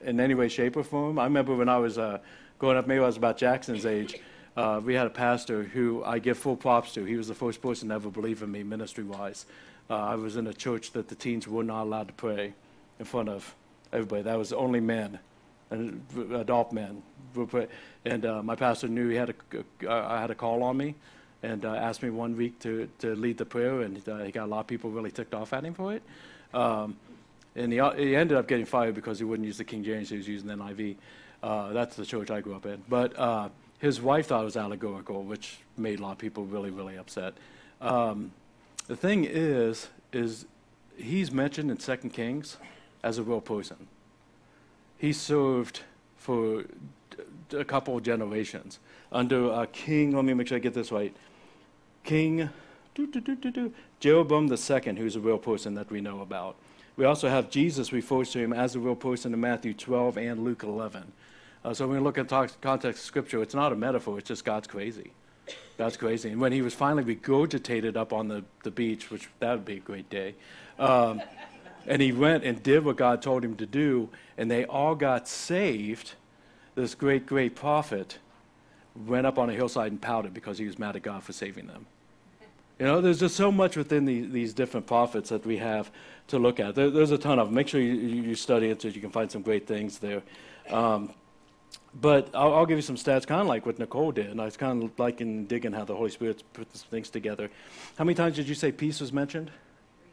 in 0.00 0.18
any 0.18 0.34
way, 0.34 0.48
shape, 0.48 0.76
or 0.76 0.82
form. 0.82 1.18
I 1.18 1.24
remember 1.24 1.54
when 1.54 1.68
I 1.68 1.78
was 1.78 1.98
uh, 1.98 2.18
growing 2.58 2.76
up, 2.76 2.86
maybe 2.86 3.00
I 3.00 3.06
was 3.06 3.16
about 3.16 3.36
Jackson's 3.36 3.86
age, 3.86 4.18
uh, 4.56 4.80
we 4.84 4.94
had 4.94 5.06
a 5.06 5.10
pastor 5.10 5.62
who 5.62 6.02
I 6.04 6.18
give 6.18 6.38
full 6.38 6.56
props 6.56 6.94
to. 6.94 7.04
He 7.04 7.16
was 7.16 7.28
the 7.28 7.34
first 7.34 7.62
person 7.62 7.88
to 7.88 7.94
ever 7.94 8.10
believe 8.10 8.42
in 8.42 8.50
me 8.50 8.62
ministry 8.62 9.04
wise. 9.04 9.46
Uh, 9.88 9.96
I 9.96 10.14
was 10.14 10.36
in 10.36 10.46
a 10.46 10.54
church 10.54 10.92
that 10.92 11.08
the 11.08 11.14
teens 11.14 11.46
were 11.46 11.64
not 11.64 11.84
allowed 11.84 12.08
to 12.08 12.14
pray 12.14 12.52
in 12.98 13.04
front 13.04 13.28
of 13.28 13.54
everybody. 13.92 14.22
That 14.22 14.38
was 14.38 14.52
only 14.52 14.80
men, 14.80 15.18
and 15.70 16.02
adult 16.34 16.72
men. 16.72 17.02
And 18.04 18.26
uh, 18.26 18.42
my 18.42 18.56
pastor 18.56 18.88
knew 18.88 19.08
he 19.08 19.16
had 19.16 19.30
a, 19.30 19.88
uh, 19.88 20.06
I 20.08 20.20
had 20.20 20.30
a 20.30 20.34
call 20.34 20.62
on 20.62 20.76
me 20.76 20.94
and 21.42 21.64
uh, 21.64 21.74
asked 21.74 22.02
me 22.02 22.10
one 22.10 22.36
week 22.36 22.58
to, 22.60 22.88
to 22.98 23.14
lead 23.14 23.38
the 23.38 23.46
prayer, 23.46 23.80
and 23.80 24.06
uh, 24.08 24.18
he 24.18 24.32
got 24.32 24.44
a 24.44 24.50
lot 24.50 24.60
of 24.60 24.66
people 24.66 24.90
really 24.90 25.10
ticked 25.10 25.34
off 25.34 25.52
at 25.52 25.64
him 25.64 25.74
for 25.74 25.94
it. 25.94 26.02
Um, 26.52 26.96
and 27.56 27.72
he, 27.72 27.80
he 27.96 28.16
ended 28.16 28.36
up 28.36 28.46
getting 28.46 28.66
fired 28.66 28.94
because 28.94 29.18
he 29.18 29.24
wouldn't 29.24 29.46
use 29.46 29.58
the 29.58 29.64
King 29.64 29.82
James, 29.84 30.08
he 30.08 30.16
was 30.16 30.28
using 30.28 30.48
the 30.48 30.54
NIV. 30.54 30.96
Uh, 31.42 31.72
that's 31.72 31.96
the 31.96 32.04
church 32.04 32.30
I 32.30 32.40
grew 32.40 32.54
up 32.54 32.66
in. 32.66 32.82
But 32.88 33.18
uh, 33.18 33.48
his 33.78 34.00
wife 34.00 34.28
thought 34.28 34.42
it 34.42 34.44
was 34.44 34.56
allegorical, 34.56 35.24
which 35.24 35.58
made 35.76 36.00
a 36.00 36.02
lot 36.02 36.12
of 36.12 36.18
people 36.18 36.44
really, 36.44 36.70
really 36.70 36.96
upset. 36.96 37.34
Um, 37.80 38.32
the 38.86 38.96
thing 38.96 39.24
is, 39.24 39.88
is 40.12 40.44
he's 40.96 41.32
mentioned 41.32 41.70
in 41.70 41.80
Second 41.80 42.10
Kings 42.10 42.58
as 43.02 43.18
a 43.18 43.22
real 43.22 43.40
person. 43.40 43.88
He 44.98 45.12
served 45.12 45.80
for 46.16 46.64
a 47.52 47.64
couple 47.64 47.96
of 47.96 48.02
generations 48.02 48.78
under 49.10 49.50
a 49.50 49.66
king. 49.66 50.12
Let 50.12 50.24
me 50.24 50.34
make 50.34 50.48
sure 50.48 50.56
I 50.56 50.60
get 50.60 50.74
this 50.74 50.92
right. 50.92 51.14
King 52.04 52.50
Jeroboam 54.00 54.52
II, 54.52 54.94
who's 54.96 55.16
a 55.16 55.20
real 55.20 55.38
person 55.38 55.74
that 55.74 55.90
we 55.90 56.00
know 56.00 56.20
about. 56.20 56.56
We 56.96 57.04
also 57.04 57.28
have 57.28 57.50
Jesus 57.50 57.92
refers 57.92 58.30
to 58.32 58.38
him 58.38 58.52
as 58.52 58.74
a 58.74 58.80
real 58.80 58.96
person 58.96 59.32
in 59.32 59.40
Matthew 59.40 59.74
12 59.74 60.18
and 60.18 60.44
Luke 60.44 60.62
11. 60.62 61.12
Uh, 61.64 61.74
so 61.74 61.86
when 61.86 61.98
we 61.98 62.02
look 62.02 62.18
at 62.18 62.28
context 62.28 62.84
of 62.84 62.98
Scripture, 62.98 63.42
it's 63.42 63.54
not 63.54 63.72
a 63.72 63.76
metaphor, 63.76 64.18
it's 64.18 64.28
just 64.28 64.44
God's 64.44 64.66
crazy. 64.66 65.12
God's 65.78 65.96
crazy. 65.96 66.30
And 66.30 66.40
when 66.40 66.52
he 66.52 66.62
was 66.62 66.74
finally 66.74 67.16
regurgitated 67.16 67.96
up 67.96 68.12
on 68.12 68.28
the, 68.28 68.44
the 68.62 68.70
beach, 68.70 69.10
which 69.10 69.28
that 69.40 69.52
would 69.52 69.64
be 69.64 69.76
a 69.76 69.80
great 69.80 70.08
day, 70.10 70.34
um, 70.78 71.22
and 71.86 72.00
he 72.02 72.12
went 72.12 72.44
and 72.44 72.62
did 72.62 72.84
what 72.84 72.96
God 72.96 73.22
told 73.22 73.44
him 73.44 73.56
to 73.56 73.66
do, 73.66 74.08
and 74.36 74.50
they 74.50 74.64
all 74.64 74.94
got 74.94 75.28
saved, 75.28 76.14
this 76.74 76.94
great, 76.94 77.26
great 77.26 77.54
prophet 77.54 78.18
went 79.06 79.26
up 79.26 79.38
on 79.38 79.48
a 79.48 79.52
hillside 79.52 79.92
and 79.92 80.00
pouted 80.00 80.34
because 80.34 80.58
he 80.58 80.66
was 80.66 80.78
mad 80.78 80.96
at 80.96 81.02
God 81.02 81.22
for 81.22 81.32
saving 81.32 81.66
them. 81.66 81.86
You 82.80 82.86
know, 82.86 83.02
there's 83.02 83.20
just 83.20 83.36
so 83.36 83.52
much 83.52 83.76
within 83.76 84.06
the, 84.06 84.22
these 84.22 84.54
different 84.54 84.86
prophets 84.86 85.28
that 85.28 85.44
we 85.44 85.58
have 85.58 85.90
to 86.28 86.38
look 86.38 86.58
at. 86.58 86.74
There, 86.74 86.88
there's 86.88 87.10
a 87.10 87.18
ton 87.18 87.38
of 87.38 87.48
them. 87.48 87.54
Make 87.54 87.68
sure 87.68 87.78
you, 87.78 87.92
you 87.92 88.34
study 88.34 88.70
it 88.70 88.80
so 88.80 88.88
you 88.88 89.02
can 89.02 89.10
find 89.10 89.30
some 89.30 89.42
great 89.42 89.66
things 89.66 89.98
there. 89.98 90.22
Um, 90.70 91.12
but 92.00 92.30
I'll, 92.32 92.54
I'll, 92.54 92.64
give 92.64 92.78
you 92.78 92.82
some 92.82 92.96
stats, 92.96 93.26
kind 93.26 93.42
of 93.42 93.46
like 93.46 93.66
what 93.66 93.78
Nicole 93.78 94.12
did. 94.12 94.30
And 94.30 94.40
I 94.40 94.46
was 94.46 94.56
kind 94.56 94.82
of 94.82 94.98
liking 94.98 95.44
digging 95.44 95.74
how 95.74 95.84
the 95.84 95.94
Holy 95.94 96.08
Spirit 96.08 96.42
put 96.54 96.68
things 96.68 97.10
together. 97.10 97.50
How 97.98 98.04
many 98.04 98.14
times 98.14 98.36
did 98.36 98.48
you 98.48 98.54
say 98.54 98.72
peace 98.72 98.98
was 98.98 99.12
mentioned? 99.12 99.50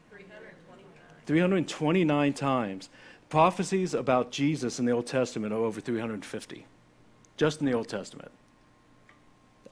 329. 0.09 1.25
329 1.25 2.33
times. 2.33 2.89
Prophecies 3.29 3.93
about 3.93 4.29
Jesus 4.29 4.77
in 4.77 4.86
the 4.86 4.91
Old 4.91 5.07
Testament 5.07 5.53
are 5.53 5.63
over 5.63 5.79
350, 5.79 6.65
just 7.38 7.62
in 7.62 7.65
the 7.65 7.74
Old 7.74 7.88
Testament. 7.88 8.31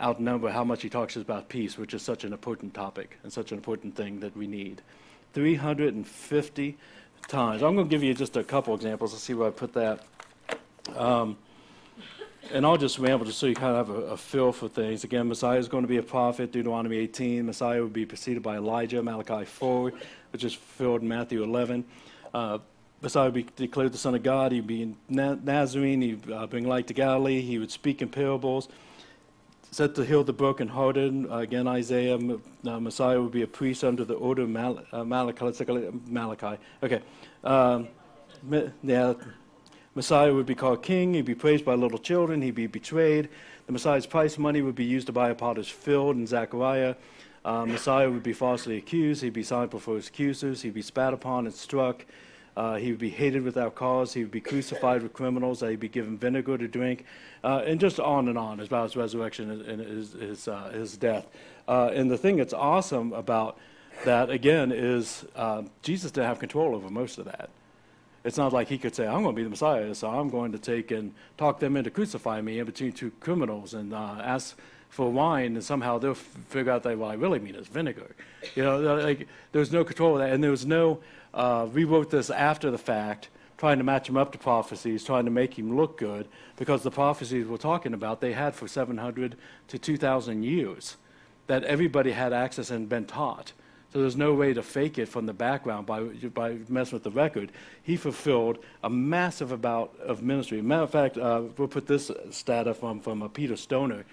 Outnumber 0.02 0.50
how 0.50 0.64
much 0.64 0.82
he 0.82 0.90
talks 0.90 1.16
about 1.16 1.50
peace, 1.50 1.78
which 1.78 1.94
is 1.94 2.02
such 2.02 2.24
an 2.24 2.34
important 2.34 2.74
topic 2.74 3.18
and 3.24 3.32
such 3.32 3.52
an 3.52 3.58
important 3.58 3.96
thing 3.96 4.20
that 4.20 4.36
we 4.36 4.48
need. 4.48 4.82
350 5.34 6.78
times. 7.28 7.64
I'm 7.64 7.76
going 7.76 7.88
to 7.88 7.90
give 7.90 8.04
you 8.04 8.14
just 8.14 8.38
a 8.38 8.44
couple 8.44 8.74
examples. 8.76 9.14
Let's 9.14 9.24
see 9.24 9.34
where 9.34 9.48
I 9.48 9.52
put 9.52 9.74
that. 9.74 10.02
Um, 10.96 11.38
and 12.52 12.66
I'll 12.66 12.78
just 12.78 13.00
ramble 13.00 13.26
just 13.26 13.40
so 13.40 13.48
you 13.48 13.56
kind 13.56 13.76
of 13.76 13.88
have 13.88 13.98
a, 13.98 14.02
a, 14.12 14.18
feel 14.18 14.52
for 14.52 14.68
things. 14.68 15.04
Again, 15.04 15.28
Messiah 15.28 15.58
is 15.58 15.68
going 15.68 15.84
to 15.84 15.88
be 15.88 15.98
a 15.98 16.04
prophet, 16.04 16.52
Deuteronomy 16.52 16.98
18. 16.98 17.46
Messiah 17.46 17.82
would 17.82 17.94
be 17.94 18.06
preceded 18.06 18.44
by 18.44 18.58
Elijah, 18.58 19.02
Malachi 19.02 19.46
4, 19.46 19.92
which 20.32 20.44
is 20.44 20.54
filled 20.54 21.02
in 21.02 21.08
Matthew 21.08 21.44
11. 21.44 21.84
Uh, 22.34 22.60
Messiah 23.02 23.26
would 23.26 23.34
be 23.34 23.48
declared 23.56 23.94
the 23.94 23.98
Son 23.98 24.16
of 24.16 24.24
God. 24.24 24.52
He'd 24.52 24.68
be 24.68 24.84
in 24.84 24.96
Nazarene. 25.10 26.02
He'd 26.02 26.32
uh, 26.32 26.48
bring 26.48 26.68
light 26.68 26.88
to 26.88 26.94
Galilee. 26.94 27.42
He 27.42 27.58
would 27.58 27.72
speak 27.72 28.02
in 28.02 28.10
parables. 28.10 28.70
Set 29.76 29.94
to 29.96 30.06
heal 30.06 30.24
the 30.24 30.32
brokenhearted. 30.32 31.30
Uh, 31.30 31.40
again, 31.40 31.68
Isaiah. 31.68 32.18
Uh, 32.18 32.80
Messiah 32.80 33.22
would 33.22 33.34
be 33.34 33.42
a 33.42 33.48
priest 33.48 33.84
under 33.84 34.06
the 34.06 34.14
order 34.14 34.44
of 34.44 34.50
Mal- 34.50 34.82
uh, 34.94 35.04
Malachi. 35.04 35.52
Malachi. 36.08 36.58
Okay. 36.82 37.02
Um, 37.44 37.90
yeah 38.84 39.16
Messiah 39.94 40.34
would 40.34 40.46
be 40.46 40.56
called 40.56 40.82
king. 40.82 41.14
He'd 41.14 41.26
be 41.26 41.36
praised 41.36 41.66
by 41.66 41.74
little 41.74 41.98
children. 41.98 42.42
He'd 42.42 42.56
be 42.56 42.68
betrayed. 42.68 43.28
The 43.66 43.74
Messiah's 43.74 44.06
price 44.06 44.38
money 44.38 44.62
would 44.62 44.76
be 44.76 44.86
used 44.86 45.08
to 45.08 45.12
buy 45.12 45.32
a 45.32 45.36
potter's 45.36 45.68
field 45.68 46.16
in 46.16 46.26
Zechariah. 46.26 46.96
Uh, 47.44 47.66
Messiah 47.66 48.10
would 48.10 48.24
be 48.24 48.32
falsely 48.32 48.78
accused. 48.78 49.24
He'd 49.24 49.34
be 49.34 49.44
signed 49.44 49.72
before 49.72 49.98
his 49.98 50.08
accusers. 50.08 50.62
He'd 50.62 50.74
be 50.74 50.84
spat 50.84 51.14
upon 51.14 51.48
and 51.48 51.54
struck. 51.54 52.06
Uh, 52.58 52.76
he 52.76 52.90
would 52.90 53.00
be 53.00 53.10
hated 53.10 53.44
without 53.44 53.76
cause. 53.76 54.14
He 54.14 54.22
would 54.22 54.32
be 54.32 54.40
crucified 54.40 55.04
with 55.04 55.12
criminals. 55.12 55.60
He'd 55.60 55.80
be 55.80 55.90
given 55.90 56.18
vinegar 56.18 56.58
to 56.58 56.68
drink, 56.68 57.04
uh, 57.44 57.64
and 57.66 57.80
just 57.80 58.00
on 58.00 58.30
and 58.30 58.38
on 58.38 58.60
about 58.62 58.84
his 58.84 58.96
resurrection 58.96 59.52
and 59.52 59.82
his, 59.82 60.14
his, 60.14 60.48
uh, 60.48 60.70
his 60.74 60.96
death. 60.96 61.28
Uh, 61.68 61.92
and 61.94 62.10
the 62.10 62.18
thing 62.18 62.38
that's 62.38 62.54
awesome 62.54 63.12
about 63.12 63.58
that, 64.06 64.30
again, 64.30 64.72
is 64.72 65.26
uh, 65.36 65.64
Jesus 65.82 66.12
didn't 66.12 66.28
have 66.28 66.40
control 66.40 66.76
over 66.76 66.90
most 66.90 67.18
of 67.18 67.26
that. 67.26 67.50
It's 68.24 68.38
not 68.38 68.54
like 68.54 68.70
he 68.70 68.78
could 68.78 68.96
say, 68.96 69.06
I'm 69.06 69.22
going 69.22 69.36
to 69.36 69.40
be 69.40 69.44
the 69.44 69.50
Messiah, 69.50 69.94
so 69.94 70.10
I'm 70.10 70.30
going 70.30 70.52
to 70.54 70.58
take 70.58 70.92
and 70.92 71.14
talk 71.38 71.60
them 71.60 71.78
into 71.78 71.92
crucifying 71.92 72.46
me 72.46 72.60
in 72.60 72.66
between 72.66 72.92
two 72.92 73.12
criminals 73.20 73.74
and 73.74 73.94
uh, 73.94 74.18
ask 74.24 74.58
for 74.90 75.12
wine, 75.12 75.56
and 75.56 75.64
somehow 75.64 75.98
they'll 76.00 76.12
f- 76.12 76.18
figure 76.48 76.72
out 76.72 76.84
that 76.84 76.98
what 76.98 77.12
I 77.12 77.16
really 77.16 77.38
mean 77.38 77.56
is 77.56 77.68
vinegar. 77.68 78.16
You 78.56 78.64
know, 78.64 78.80
like 78.80 79.28
there's 79.52 79.72
no 79.72 79.84
control 79.84 80.14
of 80.14 80.20
that, 80.20 80.32
and 80.34 80.44
there 80.44 80.52
was 80.52 80.66
no. 80.66 81.02
Uh, 81.36 81.68
we 81.72 81.84
wrote 81.84 82.10
this 82.10 82.30
after 82.30 82.72
the 82.72 82.78
fact, 82.78 83.28
trying 83.58 83.78
to 83.78 83.84
match 83.84 84.08
him 84.08 84.16
up 84.16 84.32
to 84.32 84.38
prophecies, 84.38 85.04
trying 85.04 85.26
to 85.26 85.32
make 85.32 85.60
him 85.60 85.76
look 85.76 85.98
good, 85.98 86.28
because 86.56 86.82
the 86.82 86.92
prophecies 86.92 87.46
we're 87.46 87.58
talking 87.58 87.94
about 87.94 88.22
they 88.22 88.32
had 88.32 88.56
for 88.56 88.68
700 88.68 89.36
to 89.68 89.78
2,000 89.78 90.44
years, 90.44 90.96
that 91.48 91.64
everybody 91.66 92.12
had 92.12 92.32
access 92.32 92.72
and 92.72 92.88
been 92.88 93.06
taught. 93.06 93.52
So 93.92 94.02
there's 94.02 94.18
no 94.18 94.34
way 94.34 94.54
to 94.54 94.62
fake 94.62 94.98
it 94.98 95.08
from 95.08 95.26
the 95.26 95.34
background 95.34 95.86
by, 95.86 96.02
by 96.04 96.58
messing 96.68 96.98
with 96.98 97.04
the 97.04 97.12
record. 97.12 97.52
He 97.82 97.96
fulfilled 97.96 98.58
a 98.84 98.90
massive 98.90 99.52
amount 99.52 99.92
of 100.00 100.22
ministry. 100.22 100.62
Matter 100.62 100.84
of 100.84 100.92
fact, 100.92 101.18
uh, 101.18 101.44
we'll 101.58 101.68
put 101.68 101.88
this 101.88 102.12
stat 102.30 102.68
up 102.68 102.78
from, 102.78 103.00
from 103.00 103.24
uh, 103.24 103.28
Peter 103.30 103.56
Stoner 103.56 104.04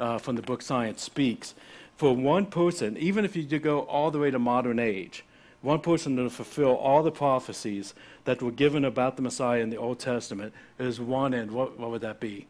uh, 0.00 0.18
from 0.18 0.34
the 0.36 0.42
book 0.42 0.62
Science 0.62 1.02
Speaks. 1.02 1.54
For 1.96 2.14
one 2.14 2.46
person, 2.46 2.96
even 2.96 3.24
if 3.24 3.36
you 3.36 3.44
go 3.58 3.80
all 3.80 4.10
the 4.10 4.18
way 4.18 4.30
to 4.30 4.38
modern 4.38 4.78
age, 4.78 5.24
one 5.60 5.80
person 5.80 6.16
to 6.16 6.30
fulfill 6.30 6.76
all 6.76 7.02
the 7.02 7.10
prophecies 7.10 7.94
that 8.24 8.40
were 8.40 8.52
given 8.52 8.84
about 8.84 9.16
the 9.16 9.22
Messiah 9.22 9.60
in 9.60 9.70
the 9.70 9.76
Old 9.76 9.98
Testament 9.98 10.52
is 10.78 11.00
one 11.00 11.34
in, 11.34 11.52
what, 11.52 11.78
what 11.78 11.90
would 11.90 12.02
that 12.02 12.20
be? 12.20 12.46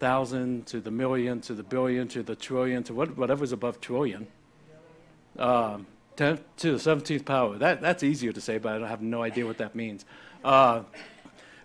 Thousand 0.00 0.66
to 0.66 0.80
the 0.80 0.90
million 0.90 1.40
to 1.42 1.54
the 1.54 1.62
billion 1.62 2.08
to 2.08 2.22
the 2.22 2.34
trillion 2.34 2.82
to 2.84 2.94
what, 2.94 3.16
whatever's 3.16 3.52
above 3.52 3.80
trillion. 3.80 4.26
Um, 5.38 5.86
10 6.16 6.40
to 6.58 6.76
the 6.76 6.78
17th 6.78 7.24
power. 7.24 7.56
That, 7.56 7.80
that's 7.80 8.02
easier 8.02 8.32
to 8.32 8.40
say, 8.40 8.58
but 8.58 8.82
I 8.82 8.88
have 8.88 9.00
no 9.00 9.22
idea 9.22 9.46
what 9.46 9.58
that 9.58 9.74
means. 9.74 10.04
Uh, 10.44 10.82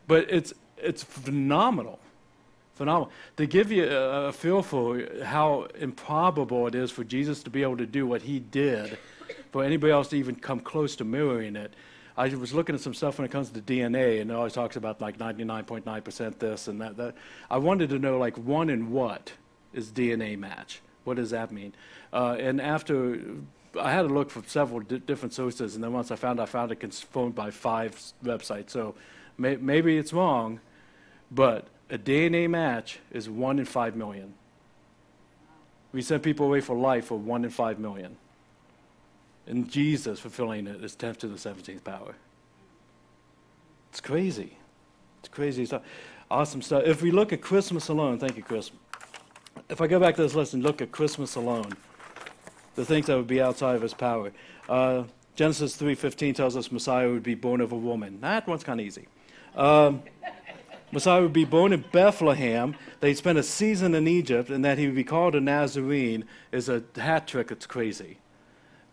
but 0.08 0.32
it's, 0.32 0.54
it's 0.78 1.04
phenomenal. 1.04 2.00
Phenomenal. 2.76 3.12
To 3.38 3.48
give 3.48 3.72
you 3.72 3.86
a, 3.86 4.28
a 4.28 4.32
feel 4.32 4.62
for 4.62 5.04
how 5.24 5.64
improbable 5.80 6.68
it 6.68 6.76
is 6.76 6.92
for 6.92 7.04
Jesus 7.04 7.44
to 7.44 7.50
be 7.50 7.64
able 7.64 7.78
to 7.78 7.88
do 7.88 8.06
what 8.06 8.22
he 8.22 8.40
did, 8.40 8.98
for 9.52 9.64
anybody 9.64 9.92
else 9.92 10.10
to 10.10 10.18
even 10.18 10.36
come 10.36 10.60
close 10.60 10.96
to 10.98 11.04
mirroring 11.04 11.56
it, 11.56 11.74
I 12.18 12.30
was 12.30 12.54
looking 12.54 12.74
at 12.74 12.82
some 12.82 12.96
stuff 12.96 13.20
when 13.20 13.26
it 13.26 13.32
comes 13.32 13.50
to 13.52 13.62
DNA, 13.62 14.22
and 14.22 14.32
it 14.32 14.34
always 14.34 14.54
talks 14.54 14.76
about 14.76 15.00
like 15.00 15.20
99.9% 15.20 16.40
this 16.40 16.68
and 16.68 16.82
that, 16.82 16.98
that. 16.98 17.16
I 17.50 17.58
wanted 17.58 17.90
to 17.92 18.00
know, 18.00 18.18
like, 18.18 18.38
one 18.38 18.70
in 18.70 18.92
what 18.92 19.34
is 19.74 19.92
DNA 19.92 20.38
match? 20.38 20.82
What 21.04 21.18
does 21.18 21.30
that 21.30 21.52
mean? 21.52 21.74
Uh, 22.12 22.36
and 22.40 22.60
after 22.60 23.20
I 23.80 23.92
had 23.92 24.04
to 24.04 24.14
look 24.14 24.30
for 24.30 24.42
several 24.48 24.80
di- 24.80 25.00
different 25.00 25.34
sources, 25.34 25.76
and 25.76 25.84
then 25.84 25.94
once 25.94 26.12
I 26.12 26.16
found, 26.16 26.40
I 26.40 26.46
found 26.46 26.72
it 26.72 26.80
confirmed 26.80 27.36
by 27.36 27.52
five 27.52 27.96
websites. 28.24 28.72
So 28.72 28.96
may, 29.38 29.58
maybe 29.58 29.98
it's 29.98 30.14
wrong, 30.14 30.60
but 31.32 31.68
a 31.90 31.98
DNA 31.98 32.50
match 32.50 33.00
is 33.12 33.30
one 33.30 33.60
in 33.60 33.66
five 33.66 33.96
million. 33.96 34.34
We 35.92 36.02
send 36.02 36.24
people 36.24 36.48
away 36.48 36.62
for 36.62 36.76
life 36.76 37.06
for 37.06 37.18
one 37.18 37.44
in 37.44 37.50
five 37.50 37.80
million. 37.80 38.18
And 39.48 39.70
Jesus 39.70 40.20
fulfilling 40.20 40.68
it 40.68 40.84
is 40.84 40.96
10th 40.96 41.18
to 41.18 41.28
the 41.28 41.38
17th 41.38 41.84
power. 41.84 42.16
It's 43.90 44.02
crazy. 44.02 44.58
It's 45.20 45.30
crazy 45.30 45.66
stuff. 45.66 45.84
Awesome 46.30 46.62
stuff. 46.62 46.84
If 46.86 47.02
we 47.02 47.12
look 47.12 47.32
at 47.32 47.42
Christmas 47.42 47.88
alone, 47.88 48.20
thank 48.20 48.36
you, 48.36 48.44
Chris. 48.44 48.72
If 49.70 49.82
I 49.82 49.88
go 49.88 50.00
back 50.00 50.16
to 50.16 50.22
this 50.22 50.36
list 50.36 50.54
and 50.54 50.62
look 50.62 50.82
at 50.82 50.92
Christmas 50.92 51.36
alone, 51.36 51.72
the 52.76 52.86
things 52.86 53.08
that 53.08 53.16
would 53.18 53.28
be 53.28 53.42
outside 53.42 53.76
of 53.76 53.82
his 53.82 53.94
power. 53.94 54.32
Uh, 54.70 55.04
Genesis 55.36 55.78
3.15 55.78 56.36
tells 56.36 56.56
us 56.58 56.72
Messiah 56.72 57.10
would 57.10 57.24
be 57.24 57.36
born 57.36 57.62
of 57.62 57.72
a 57.72 57.78
woman. 57.78 58.20
That 58.22 58.48
one's 58.48 58.64
kind 58.64 58.80
of 58.80 58.86
easy. 58.86 59.08
Um, 59.56 60.04
Messiah 60.92 61.22
would 61.22 61.34
be 61.34 61.46
born 61.46 61.74
in 61.74 61.84
Bethlehem. 61.92 62.76
They'd 63.00 63.16
spend 63.16 63.38
a 63.38 63.44
season 63.44 63.96
in 63.96 64.08
Egypt, 64.08 64.50
and 64.50 64.64
that 64.64 64.78
he 64.78 64.86
would 64.86 64.96
be 64.96 65.04
called 65.04 65.36
a 65.36 65.42
Nazarene 65.42 66.26
is 66.52 66.70
a 66.70 66.84
hat 66.96 67.28
trick. 67.28 67.52
It's 67.52 67.66
crazy. 67.66 68.20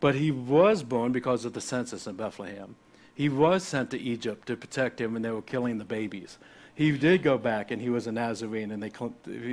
But 0.04 0.16
he 0.16 0.30
was 0.30 0.82
born 0.82 1.12
because 1.12 1.46
of 1.46 1.54
the 1.54 1.62
census 1.62 2.06
in 2.06 2.16
Bethlehem. 2.16 2.76
He 3.14 3.30
was 3.30 3.62
sent 3.62 3.90
to 3.92 3.98
Egypt 3.98 4.46
to 4.48 4.54
protect 4.54 5.00
him 5.00 5.14
when 5.14 5.22
they 5.22 5.30
were 5.30 5.40
killing 5.40 5.78
the 5.78 5.84
babies. 5.86 6.36
He 6.74 6.92
did 6.92 7.22
go 7.22 7.38
back, 7.38 7.70
and 7.70 7.80
he 7.80 7.88
was 7.88 8.06
a 8.06 8.12
Nazarene, 8.12 8.70
and 8.70 8.82
they, 8.82 8.90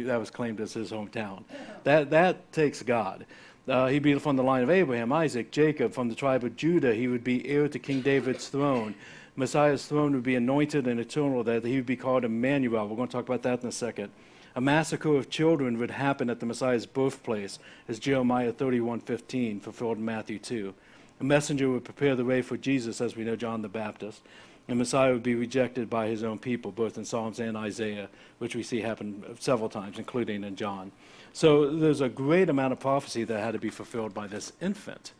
that 0.03 0.19
was 0.19 0.29
claimed 0.29 0.59
as 0.59 0.73
his 0.73 0.91
hometown. 0.91 1.45
That, 1.85 2.09
that 2.09 2.51
takes 2.51 2.83
God. 2.83 3.25
Uh, 3.65 3.87
he'd 3.87 4.03
be 4.03 4.19
from 4.19 4.35
the 4.35 4.43
line 4.43 4.61
of 4.61 4.69
Abraham, 4.69 5.13
Isaac, 5.13 5.51
Jacob, 5.51 5.93
from 5.93 6.09
the 6.09 6.15
tribe 6.15 6.43
of 6.43 6.57
Judah. 6.57 6.93
He 6.93 7.07
would 7.07 7.23
be 7.23 7.47
heir 7.47 7.69
to 7.69 7.79
King 7.79 8.01
David's 8.01 8.49
throne. 8.49 8.93
Messiah's 9.37 9.85
throne 9.85 10.11
would 10.15 10.23
be 10.23 10.35
anointed 10.35 10.85
and 10.85 10.99
eternal, 10.99 11.45
that 11.45 11.63
he 11.63 11.77
would 11.77 11.85
be 11.85 11.95
called 11.95 12.25
Emmanuel. 12.25 12.89
We're 12.89 12.97
going 12.97 13.07
to 13.07 13.13
talk 13.13 13.29
about 13.29 13.43
that 13.43 13.61
in 13.61 13.69
a 13.69 13.71
second. 13.71 14.11
A 14.55 14.61
massacre 14.61 15.15
of 15.15 15.29
children 15.29 15.77
would 15.77 15.91
happen 15.91 16.29
at 16.29 16.39
the 16.41 16.45
Messiah's 16.45 16.85
birthplace, 16.85 17.57
as 17.87 17.99
Jeremiah 17.99 18.51
31:15 18.51 19.61
fulfilled 19.61 19.97
in 19.97 20.05
Matthew 20.05 20.39
2. 20.39 20.73
A 21.21 21.23
messenger 21.23 21.69
would 21.69 21.85
prepare 21.85 22.15
the 22.15 22.25
way 22.25 22.41
for 22.41 22.57
Jesus, 22.57 22.99
as 22.99 23.15
we 23.15 23.23
know 23.23 23.35
John 23.35 23.61
the 23.61 23.69
Baptist. 23.69 24.21
And 24.67 24.77
Messiah 24.77 25.13
would 25.13 25.23
be 25.23 25.35
rejected 25.35 25.89
by 25.89 26.07
his 26.07 26.23
own 26.23 26.39
people, 26.39 26.71
both 26.71 26.97
in 26.97 27.05
Psalms 27.05 27.39
and 27.39 27.57
Isaiah, 27.57 28.09
which 28.39 28.55
we 28.55 28.63
see 28.63 28.81
happen 28.81 29.23
several 29.39 29.69
times, 29.69 29.97
including 29.97 30.43
in 30.43 30.55
John. 30.55 30.91
So 31.33 31.69
there's 31.69 32.01
a 32.01 32.09
great 32.09 32.49
amount 32.49 32.73
of 32.73 32.79
prophecy 32.79 33.23
that 33.23 33.39
had 33.39 33.53
to 33.53 33.59
be 33.59 33.69
fulfilled 33.69 34.13
by 34.13 34.27
this 34.27 34.51
infant, 34.61 35.13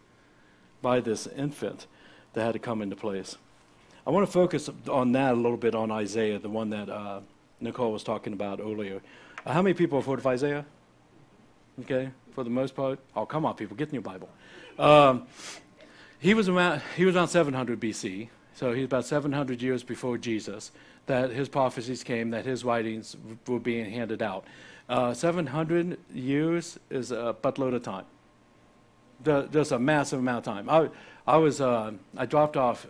by 0.82 1.00
this 1.00 1.28
infant 1.28 1.88
that 2.34 2.44
had 2.44 2.54
to 2.54 2.60
come 2.60 2.82
into 2.82 2.96
place. 2.96 3.38
I 4.06 4.10
want 4.10 4.26
to 4.26 4.32
focus 4.32 4.70
on 4.90 5.12
that 5.14 5.34
a 5.34 5.38
little 5.38 5.58
bit 5.58 5.76
on 5.76 5.92
Isaiah, 5.92 6.40
the 6.40 6.50
one 6.50 6.70
that 6.72 6.90
uh, 6.90 7.22
Nicole 7.62 7.91
was 7.91 8.03
talking 8.03 8.34
about 8.34 8.60
earlier. 8.60 9.01
Uh, 9.46 9.53
how 9.53 9.62
many 9.62 9.74
people 9.74 10.00
have 10.00 10.06
heard 10.08 10.20
of 10.20 10.27
Isaiah? 10.27 10.65
Okay, 11.82 12.10
for 12.34 12.44
the 12.44 12.50
most 12.50 12.75
part. 12.75 13.00
Oh, 13.15 13.25
come 13.25 13.46
on, 13.46 13.56
people, 13.56 13.75
get 13.77 13.89
in 13.89 13.96
your 13.96 14.03
Bible. 14.03 14.30
Um, 14.77 15.27
he 16.20 16.34
was 16.34 16.50
around. 16.50 16.82
He 16.96 17.06
was 17.06 17.15
around 17.15 17.30
700 17.30 17.80
BC, 17.80 18.30
so 18.56 18.74
he's 18.74 18.86
about 18.86 19.06
700 19.06 19.62
years 19.62 19.84
before 19.84 20.18
Jesus. 20.18 20.72
That 21.08 21.32
his 21.32 21.50
prophecies 21.50 22.03
came, 22.03 22.30
that 22.32 22.46
his 22.46 22.63
writings 22.63 23.15
were 23.48 23.60
being 23.60 23.89
handed 23.89 24.22
out. 24.22 24.46
Uh, 24.88 25.13
700 25.13 25.98
years 26.13 26.77
is 26.89 27.12
a 27.12 27.36
buttload 27.41 27.74
of 27.74 27.82
time. 27.84 28.06
Ju- 29.25 29.50
Just 29.51 29.72
a 29.72 29.80
massive 29.80 30.20
amount 30.20 30.46
of 30.48 30.53
time. 30.53 30.70
I, 30.70 30.89
I 31.25 31.38
was, 31.38 31.60
uh, 31.60 31.94
I 32.15 32.25
dropped 32.25 32.56
off 32.56 32.86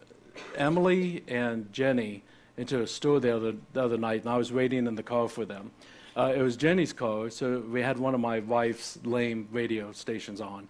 Emily 0.55 1.23
and 1.27 1.71
Jenny 1.71 2.23
into 2.57 2.81
a 2.81 2.87
store 2.87 3.19
the 3.19 3.35
other, 3.35 3.53
the 3.73 3.83
other 3.83 3.97
night, 3.97 4.21
and 4.21 4.29
I 4.29 4.37
was 4.37 4.51
waiting 4.51 4.87
in 4.87 4.95
the 4.95 5.03
car 5.03 5.27
for 5.27 5.45
them. 5.45 5.71
Uh, 6.15 6.33
it 6.35 6.41
was 6.41 6.57
Jenny's 6.57 6.91
car, 6.93 7.29
so 7.29 7.63
we 7.69 7.81
had 7.81 7.97
one 7.97 8.13
of 8.13 8.19
my 8.19 8.39
wife's 8.39 8.99
lame 9.03 9.47
radio 9.51 9.91
stations 9.91 10.41
on. 10.41 10.67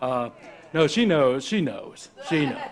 Uh, 0.00 0.30
no, 0.72 0.86
she 0.86 1.04
knows. 1.04 1.44
She 1.44 1.60
knows. 1.60 2.10
She 2.28 2.46
knows. 2.46 2.58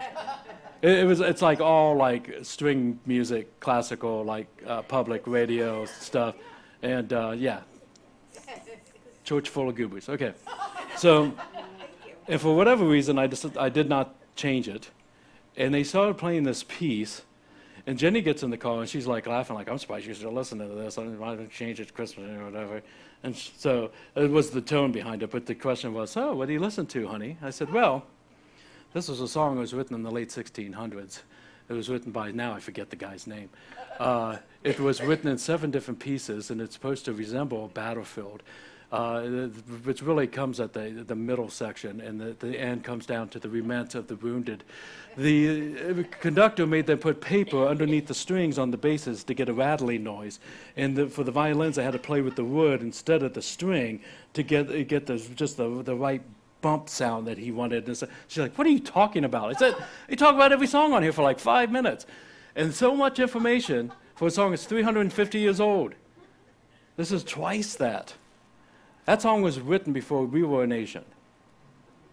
It, 0.83 0.99
it 0.99 1.04
was. 1.07 1.21
It's 1.21 1.42
like 1.42 1.61
all 1.61 1.95
like 1.95 2.38
string 2.42 2.99
music, 3.07 3.61
classical, 3.61 4.25
like 4.25 4.49
uh, 4.66 4.83
public 4.83 5.28
radio 5.28 5.85
stuff, 5.85 6.35
and 6.83 7.12
uh, 7.12 7.37
yeah, 7.37 7.61
church 9.23 9.49
full 9.49 9.69
of 9.69 9.76
goobers. 9.76 10.09
Okay, 10.09 10.35
so 10.97 11.33
and 12.26 12.40
for 12.40 12.57
whatever 12.57 12.85
reason, 12.85 13.19
I 13.19 13.26
just 13.26 13.57
I 13.57 13.69
did 13.69 13.88
not 13.88 14.16
change 14.35 14.69
it, 14.69 14.90
and 15.57 15.73
they 15.73 15.85
started 15.85 16.19
playing 16.19 16.45
this 16.45 16.64
piece, 16.64 17.23
and 17.87 17.99
Jenny 17.99 18.21
gets 18.21 18.43
in 18.43 18.51
the 18.51 18.57
car 18.57 18.81
and 18.81 18.89
she's 18.89 19.07
like 19.07 19.27
laughing, 19.27 19.57
like 19.57 19.69
I'm 19.69 19.79
surprised 19.79 20.07
you're 20.07 20.15
still 20.15 20.33
listening 20.33 20.69
to 20.69 20.75
this. 20.75 20.99
I 20.99 21.03
don't 21.03 21.19
want 21.19 21.39
to 21.39 21.47
change 21.57 21.81
it 21.81 21.89
to 21.89 21.93
Christmas 21.93 22.31
or 22.31 22.45
whatever, 22.45 22.83
and 23.23 23.37
so 23.37 23.91
it 24.15 24.31
was 24.31 24.51
the 24.51 24.61
tone 24.61 24.93
behind 24.93 25.23
it. 25.23 25.31
But 25.31 25.47
the 25.47 25.55
question 25.55 25.95
was, 25.95 26.17
oh, 26.17 26.35
what 26.35 26.47
do 26.47 26.53
you 26.53 26.61
listen 26.61 26.87
to, 26.87 27.09
honey? 27.09 27.39
I 27.43 27.51
said, 27.51 27.73
well, 27.73 28.05
this 28.93 29.09
was 29.09 29.21
a 29.21 29.29
song 29.29 29.55
that 29.57 29.61
was 29.61 29.75
written 29.75 29.95
in 29.95 30.03
the 30.03 30.11
late 30.11 30.29
1600s. 30.29 31.23
It 31.69 31.73
was 31.73 31.89
written 31.89 32.12
by 32.12 32.31
now 32.33 32.53
I 32.53 32.61
forget 32.61 32.91
the 32.91 32.97
guy's 32.97 33.27
name. 33.27 33.49
Uh, 33.99 34.37
it 34.65 34.79
was 34.79 35.01
written 35.01 35.29
in 35.29 35.39
seven 35.39 35.71
different 35.71 36.01
pieces, 36.01 36.51
and 36.51 36.61
it's 36.61 36.75
supposed 36.75 37.05
to 37.07 37.12
resemble 37.12 37.65
a 37.65 37.69
battlefield 37.69 38.43
uh, 38.93 39.23
which 39.85 40.03
really 40.03 40.27
comes 40.27 40.61
at 40.61 40.75
the, 40.75 41.03
the 41.07 41.15
middle 41.15 41.49
section, 41.49 42.03
and 42.03 42.21
the, 42.21 42.37
the 42.47 42.61
end 42.61 42.85
comes 42.85 43.07
down 43.07 43.27
to 43.27 43.39
the 43.39 43.49
lament 43.49 43.95
of 43.95 44.07
the 44.07 44.17
wounded. 44.17 44.65
The 45.17 45.79
uh, 45.79 46.03
conductor 46.21 46.67
made 46.67 46.87
them 46.87 46.99
put 46.99 47.23
paper 47.23 47.67
underneath 47.67 48.07
the 48.07 48.15
strings 48.15 48.59
on 48.59 48.71
the 48.71 48.77
basses 48.77 49.25
to 49.25 49.35
get 49.35 49.49
a 49.49 49.55
rattling 49.55 50.05
noise, 50.05 50.41
and 50.77 50.95
the, 50.95 51.07
for 51.07 51.25
the 51.25 51.31
violins, 51.31 51.77
they 51.77 51.83
had 51.83 51.95
to 51.95 51.99
play 51.99 52.21
with 52.21 52.37
the 52.37 52.45
wood 52.45 52.83
instead 52.83 53.23
of 53.23 53.33
the 53.33 53.41
string 53.41 54.01
to 54.35 54.43
get 54.43 54.89
get 54.89 55.07
the, 55.07 55.17
just 55.35 55.57
the, 55.57 55.83
the 55.83 55.97
right 55.97 56.23
bump 56.61 56.91
sound 56.91 57.27
that 57.27 57.39
he 57.39 57.51
wanted. 57.51 57.87
And 57.87 57.97
so 57.97 58.07
she's 58.29 58.43
like, 58.43 58.59
"What 58.59 58.67
are 58.67 58.71
you 58.71 58.81
talking 58.81 59.25
about?" 59.25 59.49
I 59.49 59.59
said, 59.59 59.75
"You 60.11 60.17
talk 60.17 60.35
about 60.35 60.53
every 60.53 60.67
song 60.67 60.93
on 60.93 61.03
here 61.03 61.13
for 61.13 61.23
like 61.23 61.41
five 61.41 61.73
minutes, 61.73 62.05
and 62.55 62.75
so 62.75 62.95
much 62.95 63.19
information 63.19 63.91
for 64.15 64.29
a 64.29 64.31
song 64.31 64.51
that's 64.51 64.67
350 64.67 65.39
years 65.39 65.61
old. 65.61 65.95
This 66.97 67.11
is 67.11 67.25
twice 67.25 67.75
that." 67.77 68.13
That 69.05 69.21
song 69.21 69.43
was 69.43 69.61
written 69.61 69.93
before 69.93 70.25
we 70.25 70.43
were 70.43 70.63
a 70.63 70.67
nation. 70.67 71.05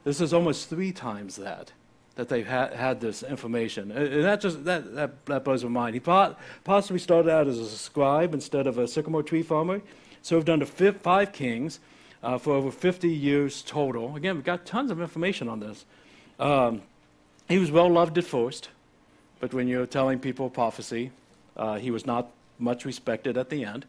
This 0.04 0.22
is 0.22 0.34
almost 0.34 0.70
three 0.70 0.92
times 0.92 1.36
that 1.36 1.74
that 2.16 2.28
they've 2.28 2.48
ha- 2.48 2.72
had 2.76 3.00
this 3.00 3.24
information, 3.24 3.92
and 3.92 4.26
that 4.26 4.42
just 4.42 4.66
that, 4.66 4.94
that, 4.96 5.26
that 5.28 5.46
blows 5.46 5.64
my 5.64 5.70
mind. 5.70 5.94
He 5.94 6.02
po- 6.02 6.36
possibly 6.66 7.00
started 7.00 7.32
out 7.32 7.48
as 7.48 7.58
a 7.58 7.70
scribe 7.70 8.34
instead 8.34 8.68
of 8.68 8.78
a 8.78 8.90
sycamore 8.90 9.24
tree 9.24 9.42
farmer. 9.44 9.82
Served 10.22 10.50
under 10.50 10.66
fi- 10.66 10.92
five 10.92 11.32
kings 11.32 11.80
uh, 12.22 12.38
for 12.38 12.54
over 12.54 12.72
50 12.72 13.08
years 13.08 13.62
total. 13.62 14.18
Again, 14.18 14.36
we've 14.36 14.44
got 14.44 14.66
tons 14.66 14.92
of 14.92 15.00
information 15.00 15.48
on 15.48 15.62
this. 15.62 15.86
Um, 16.40 16.82
he 17.48 17.58
was 17.58 17.72
well 17.72 17.90
loved 17.90 18.18
at 18.18 18.26
first, 18.26 18.68
but 19.40 19.54
when 19.54 19.70
you're 19.70 19.86
telling 19.86 20.20
people 20.20 20.50
prophecy, 20.50 21.12
uh, 21.56 21.78
he 21.78 21.90
was 21.90 22.06
not 22.06 22.32
much 22.58 22.84
respected 22.84 23.38
at 23.38 23.50
the 23.50 23.64
end 23.64 23.86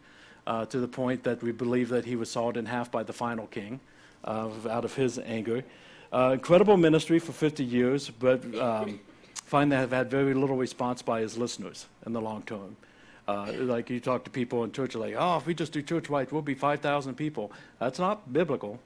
uh, 0.47 0.65
to 0.65 0.79
the 0.79 0.87
point 0.87 1.23
that 1.23 1.41
we 1.41 1.51
believe 1.51 1.89
that 1.89 2.05
he 2.05 2.15
was 2.15 2.29
sawed 2.29 2.57
in 2.57 2.65
half 2.65 2.91
by 2.91 3.03
the 3.03 3.13
final 3.13 3.47
king 3.47 3.79
uh, 4.23 4.49
out 4.69 4.85
of 4.85 4.95
his 4.95 5.19
anger. 5.19 5.63
Uh, 6.11 6.31
incredible 6.33 6.77
ministry 6.77 7.19
for 7.19 7.31
50 7.31 7.63
years, 7.63 8.09
but 8.09 8.43
um, 8.55 8.99
find 9.45 9.71
that 9.71 9.77
have 9.77 9.91
had 9.91 10.11
very 10.11 10.33
little 10.33 10.57
response 10.57 11.01
by 11.01 11.21
his 11.21 11.37
listeners 11.37 11.85
in 12.05 12.13
the 12.13 12.21
long 12.21 12.41
term. 12.43 12.75
Uh, 13.27 13.51
like 13.59 13.89
you 13.89 13.99
talk 13.99 14.23
to 14.25 14.29
people 14.29 14.63
in 14.63 14.71
church, 14.71 14.95
like, 14.95 15.15
oh, 15.17 15.37
if 15.37 15.45
we 15.45 15.53
just 15.53 15.71
do 15.71 15.81
church 15.81 16.09
right, 16.09 16.29
we'll 16.31 16.41
be 16.41 16.55
5,000 16.55 17.15
people. 17.15 17.51
That's 17.79 17.99
not 17.99 18.33
biblical. 18.33 18.79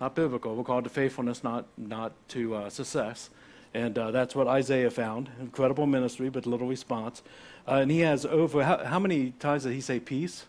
Not 0.00 0.14
biblical. 0.14 0.56
We're 0.56 0.64
called 0.64 0.84
to 0.84 0.90
faithfulness, 0.90 1.44
not, 1.44 1.66
not 1.76 2.12
to 2.28 2.54
uh, 2.54 2.70
success. 2.70 3.30
And 3.74 3.96
uh, 3.98 4.10
that's 4.10 4.34
what 4.34 4.48
Isaiah 4.48 4.90
found. 4.90 5.30
Incredible 5.40 5.86
ministry, 5.86 6.30
but 6.30 6.46
little 6.46 6.66
response. 6.66 7.22
Uh, 7.66 7.74
and 7.74 7.90
he 7.90 8.00
has 8.00 8.24
over, 8.24 8.64
how, 8.64 8.84
how 8.84 8.98
many 8.98 9.32
times 9.32 9.64
did 9.64 9.74
he 9.74 9.80
say 9.80 10.00
peace? 10.00 10.46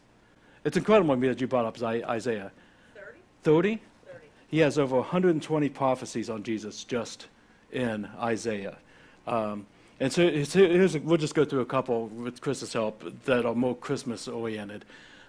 It's 0.64 0.76
incredible 0.76 1.16
to 1.16 1.20
me 1.20 1.28
that 1.30 1.40
you 1.40 1.48
brought 1.48 1.66
up 1.66 1.82
Isaiah. 1.82 2.52
30? 2.96 3.08
30? 3.44 3.80
30. 4.06 4.20
He 4.50 4.60
has 4.60 4.78
over 4.78 4.98
120 4.98 5.70
prophecies 5.70 6.30
on 6.30 6.44
Jesus 6.44 6.84
just 6.84 7.28
in 7.72 8.10
Isaiah. 8.20 8.78
Um, 9.26 9.66
and 10.00 10.12
so 10.12 10.30
here's 10.30 10.96
a, 10.96 11.00
we'll 11.00 11.18
just 11.18 11.36
go 11.36 11.46
through 11.46 11.62
a 11.62 11.66
couple 11.66 12.08
with 12.08 12.42
Chris's 12.42 12.74
help 12.74 13.04
that 13.26 13.46
are 13.46 13.56
more 13.56 13.76
Christmas 13.76 14.28
oriented. 14.28 14.86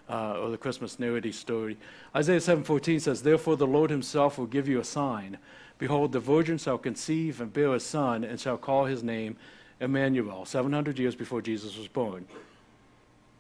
Uh, 0.09 0.41
or 0.41 0.51
the 0.51 0.59
Christmas 0.59 0.99
narrative 0.99 1.37
story. 1.37 1.77
Isaiah 2.17 2.41
7:14 2.41 2.99
says, 2.99 3.23
"Therefore 3.23 3.57
the 3.57 3.65
Lord 3.65 3.91
Himself 3.91 4.39
will 4.39 4.47
give 4.47 4.67
you 4.67 4.81
a 4.81 4.85
sign: 4.85 5.39
Behold, 5.79 6.11
the 6.11 6.19
virgin 6.19 6.59
shall 6.59 6.79
conceive 6.79 7.41
and 7.41 7.53
bear 7.53 7.73
a 7.73 7.79
son, 7.79 8.25
and 8.25 8.41
shall 8.41 8.59
call 8.59 8.87
his 8.87 9.05
name 9.05 9.37
Emmanuel." 9.79 10.45
700 10.45 10.99
years 10.99 11.15
before 11.15 11.41
Jesus 11.41 11.77
was 11.77 11.87
born 11.87 12.27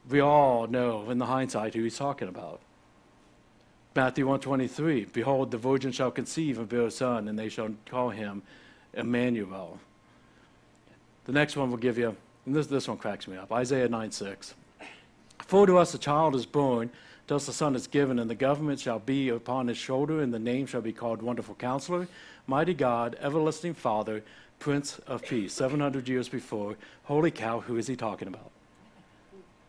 we 0.08 0.20
all 0.20 0.66
know 0.66 1.10
in 1.10 1.18
the 1.18 1.26
hindsight 1.26 1.74
who 1.74 1.82
he's 1.82 1.98
talking 1.98 2.28
about. 2.28 2.60
Matthew 3.94 4.24
123, 4.24 5.06
Behold, 5.06 5.50
the 5.50 5.58
virgin 5.58 5.90
shall 5.90 6.10
conceive 6.10 6.58
and 6.58 6.68
bear 6.68 6.82
a 6.82 6.90
son, 6.90 7.26
and 7.26 7.38
they 7.38 7.48
shall 7.48 7.70
call 7.86 8.10
him 8.10 8.42
Emmanuel. 8.94 9.78
The 11.24 11.32
next 11.32 11.56
one 11.56 11.70
will 11.70 11.78
give 11.78 11.98
you, 11.98 12.16
and 12.46 12.54
this, 12.54 12.68
this 12.68 12.88
one 12.88 12.98
cracks 12.98 13.26
me 13.26 13.36
up 13.36 13.52
Isaiah 13.52 13.88
9 13.88 14.10
6. 14.10 14.54
For 15.46 15.66
to 15.66 15.78
us 15.78 15.92
a 15.94 15.98
child 15.98 16.36
is 16.36 16.46
born, 16.46 16.90
to 17.26 17.34
us 17.36 17.48
a 17.48 17.52
son 17.52 17.74
is 17.74 17.88
given, 17.88 18.20
and 18.20 18.30
the 18.30 18.36
government 18.36 18.78
shall 18.78 19.00
be 19.00 19.28
upon 19.28 19.66
his 19.66 19.76
shoulder, 19.76 20.22
and 20.22 20.32
the 20.32 20.38
name 20.38 20.66
shall 20.66 20.80
be 20.80 20.92
called 20.92 21.20
Wonderful 21.20 21.56
Counselor, 21.56 22.06
Mighty 22.46 22.74
God, 22.74 23.16
Everlasting 23.20 23.74
Father, 23.74 24.22
Prince 24.60 24.98
of 25.06 25.22
Peace. 25.22 25.52
700 25.52 26.08
years 26.08 26.28
before. 26.28 26.76
Holy 27.04 27.30
cow, 27.30 27.60
who 27.60 27.76
is 27.76 27.86
he 27.86 27.96
talking 27.96 28.28
about? 28.28 28.50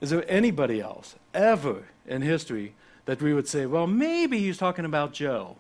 Is 0.01 0.09
there 0.09 0.25
anybody 0.27 0.81
else 0.81 1.15
ever 1.33 1.83
in 2.07 2.23
history 2.23 2.73
that 3.05 3.21
we 3.21 3.33
would 3.33 3.47
say, 3.47 3.67
well, 3.67 3.85
maybe 3.85 4.39
he's 4.39 4.57
talking 4.57 4.83
about 4.83 5.13
Joe? 5.13 5.55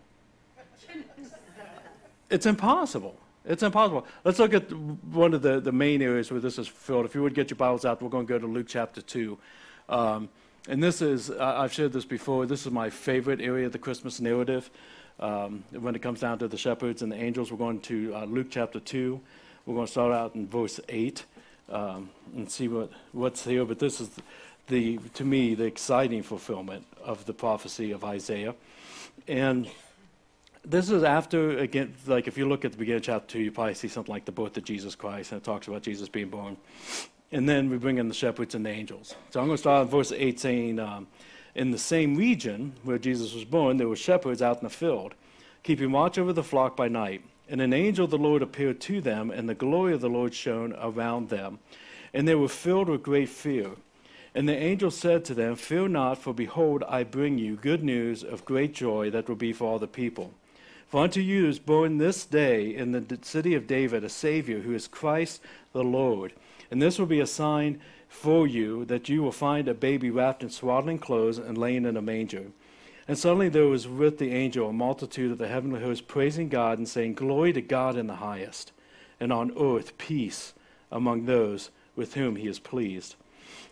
it's 2.29 2.45
impossible. 2.47 3.15
It's 3.45 3.61
impossible. 3.61 4.05
Let's 4.23 4.39
look 4.39 4.53
at 4.53 4.71
one 4.71 5.33
of 5.33 5.43
the, 5.43 5.59
the 5.59 5.71
main 5.71 6.01
areas 6.01 6.31
where 6.31 6.39
this 6.39 6.57
is 6.57 6.67
filled. 6.67 7.05
If 7.05 7.13
you 7.13 7.21
would 7.21 7.35
get 7.35 7.49
your 7.49 7.57
Bibles 7.57 7.85
out, 7.85 8.01
we're 8.01 8.09
going 8.09 8.25
to 8.25 8.33
go 8.33 8.39
to 8.39 8.47
Luke 8.47 8.67
chapter 8.67 9.01
2. 9.01 9.37
Um, 9.89 10.29
and 10.67 10.81
this 10.81 11.01
is, 11.01 11.29
I've 11.31 11.73
shared 11.73 11.93
this 11.93 12.05
before, 12.05 12.45
this 12.45 12.65
is 12.65 12.71
my 12.71 12.89
favorite 12.89 13.41
area 13.41 13.65
of 13.65 13.71
the 13.71 13.79
Christmas 13.79 14.19
narrative. 14.19 14.69
Um, 15.19 15.63
when 15.71 15.95
it 15.95 16.01
comes 16.01 16.19
down 16.19 16.39
to 16.39 16.47
the 16.47 16.57
shepherds 16.57 17.01
and 17.01 17.11
the 17.11 17.15
angels, 17.15 17.51
we're 17.51 17.57
going 17.57 17.81
to 17.81 18.15
uh, 18.15 18.25
Luke 18.25 18.47
chapter 18.49 18.79
2. 18.79 19.19
We're 19.65 19.75
going 19.75 19.85
to 19.85 19.91
start 19.91 20.13
out 20.13 20.33
in 20.33 20.47
verse 20.47 20.79
8 20.89 21.25
um, 21.71 22.09
and 22.35 22.49
see 22.49 22.67
what, 22.67 22.91
what's 23.11 23.43
here. 23.43 23.65
But 23.65 23.79
this 23.79 23.99
is 24.01 24.09
the, 24.67 24.99
to 25.15 25.23
me, 25.23 25.55
the 25.55 25.65
exciting 25.65 26.23
fulfillment 26.23 26.85
of 27.03 27.25
the 27.25 27.33
prophecy 27.33 27.91
of 27.91 28.03
Isaiah. 28.03 28.55
And 29.27 29.69
this 30.63 30.89
is 30.89 31.03
after, 31.03 31.57
again, 31.57 31.93
like 32.05 32.27
if 32.27 32.37
you 32.37 32.47
look 32.47 32.65
at 32.65 32.71
the 32.71 32.77
beginning 32.77 32.97
of 32.97 33.03
chapter 33.03 33.33
2, 33.33 33.39
you 33.39 33.51
probably 33.51 33.73
see 33.73 33.87
something 33.87 34.13
like 34.13 34.25
the 34.25 34.31
birth 34.31 34.55
of 34.57 34.63
Jesus 34.63 34.95
Christ, 34.95 35.31
and 35.31 35.41
it 35.41 35.43
talks 35.43 35.67
about 35.67 35.81
Jesus 35.81 36.07
being 36.07 36.29
born. 36.29 36.57
And 37.31 37.47
then 37.47 37.69
we 37.69 37.77
bring 37.77 37.97
in 37.97 38.07
the 38.07 38.13
shepherds 38.13 38.55
and 38.55 38.65
the 38.65 38.69
angels. 38.69 39.15
So 39.31 39.39
I'm 39.39 39.47
going 39.47 39.55
to 39.55 39.61
start 39.61 39.85
in 39.85 39.89
verse 39.89 40.11
8 40.11 40.39
saying, 40.39 40.79
um, 40.79 41.07
In 41.55 41.71
the 41.71 41.77
same 41.77 42.15
region 42.15 42.73
where 42.83 42.97
Jesus 42.97 43.33
was 43.33 43.45
born, 43.45 43.77
there 43.77 43.87
were 43.87 43.95
shepherds 43.95 44.41
out 44.41 44.57
in 44.57 44.63
the 44.63 44.69
field, 44.69 45.15
keeping 45.63 45.91
watch 45.91 46.17
over 46.17 46.33
the 46.33 46.43
flock 46.43 46.75
by 46.75 46.89
night. 46.89 47.23
And 47.51 47.59
an 47.59 47.73
angel 47.73 48.05
of 48.05 48.11
the 48.11 48.17
Lord 48.17 48.41
appeared 48.41 48.79
to 48.81 49.01
them, 49.01 49.29
and 49.29 49.49
the 49.49 49.53
glory 49.53 49.93
of 49.93 49.99
the 49.99 50.09
Lord 50.09 50.33
shone 50.33 50.73
around 50.79 51.27
them. 51.27 51.59
And 52.13 52.25
they 52.25 52.33
were 52.33 52.47
filled 52.47 52.87
with 52.87 53.03
great 53.03 53.27
fear. 53.27 53.71
And 54.33 54.47
the 54.47 54.55
angel 54.55 54.89
said 54.89 55.25
to 55.25 55.33
them, 55.33 55.57
Fear 55.57 55.89
not, 55.89 56.17
for 56.17 56.33
behold, 56.33 56.81
I 56.87 57.03
bring 57.03 57.37
you 57.37 57.57
good 57.57 57.83
news 57.83 58.23
of 58.23 58.45
great 58.45 58.73
joy 58.73 59.09
that 59.09 59.27
will 59.27 59.35
be 59.35 59.51
for 59.51 59.65
all 59.65 59.79
the 59.79 59.87
people. 59.87 60.33
For 60.87 61.03
unto 61.03 61.19
you 61.19 61.49
is 61.49 61.59
born 61.59 61.97
this 61.97 62.23
day 62.23 62.73
in 62.73 62.93
the 62.93 63.19
city 63.21 63.53
of 63.53 63.67
David 63.67 64.05
a 64.05 64.09
Savior, 64.09 64.61
who 64.61 64.73
is 64.73 64.87
Christ 64.87 65.41
the 65.73 65.83
Lord. 65.83 66.31
And 66.71 66.81
this 66.81 66.97
will 66.97 67.05
be 67.05 67.19
a 67.19 67.27
sign 67.27 67.81
for 68.07 68.47
you 68.47 68.85
that 68.85 69.09
you 69.09 69.21
will 69.21 69.33
find 69.33 69.67
a 69.67 69.73
baby 69.73 70.09
wrapped 70.09 70.41
in 70.41 70.49
swaddling 70.49 70.99
clothes 70.99 71.37
and 71.37 71.57
laying 71.57 71.83
in 71.83 71.97
a 71.97 72.01
manger. 72.01 72.45
And 73.07 73.17
suddenly 73.17 73.49
there 73.49 73.65
was 73.65 73.87
with 73.87 74.19
the 74.19 74.31
angel 74.31 74.69
a 74.69 74.73
multitude 74.73 75.31
of 75.31 75.37
the 75.37 75.47
heavenly 75.47 75.81
host 75.81 76.07
praising 76.07 76.49
God 76.49 76.77
and 76.77 76.87
saying, 76.87 77.15
Glory 77.15 77.53
to 77.53 77.61
God 77.61 77.97
in 77.97 78.07
the 78.07 78.15
highest, 78.15 78.71
and 79.19 79.33
on 79.33 79.51
earth 79.59 79.97
peace 79.97 80.53
among 80.91 81.25
those 81.25 81.71
with 81.95 82.13
whom 82.13 82.35
he 82.35 82.47
is 82.47 82.59
pleased. 82.59 83.15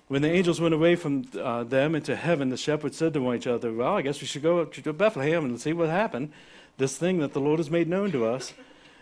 When 0.08 0.24
the 0.24 0.32
angels 0.32 0.60
went 0.60 0.74
away 0.74 0.96
from 0.96 1.26
uh, 1.40 1.64
them 1.64 1.94
into 1.94 2.16
heaven, 2.16 2.50
the 2.50 2.58
shepherds 2.58 2.98
said 2.98 3.14
to 3.14 3.22
one 3.22 3.36
another, 3.36 3.72
Well, 3.72 3.96
I 3.96 4.02
guess 4.02 4.22
we 4.22 4.28
should 4.28 4.42
go 4.42 4.66
to 4.66 4.94
Bethlehem 4.94 5.46
and 5.46 5.62
see 5.62 5.74
what 5.74 5.90
happened, 5.90 6.32
this 6.78 6.98
thing 6.98 7.20
that 7.20 7.34
the 7.34 7.40
Lord 7.40 7.60
has 7.60 7.70
made 7.70 7.88
known 7.88 8.12
to 8.12 8.26
us. 8.26 8.54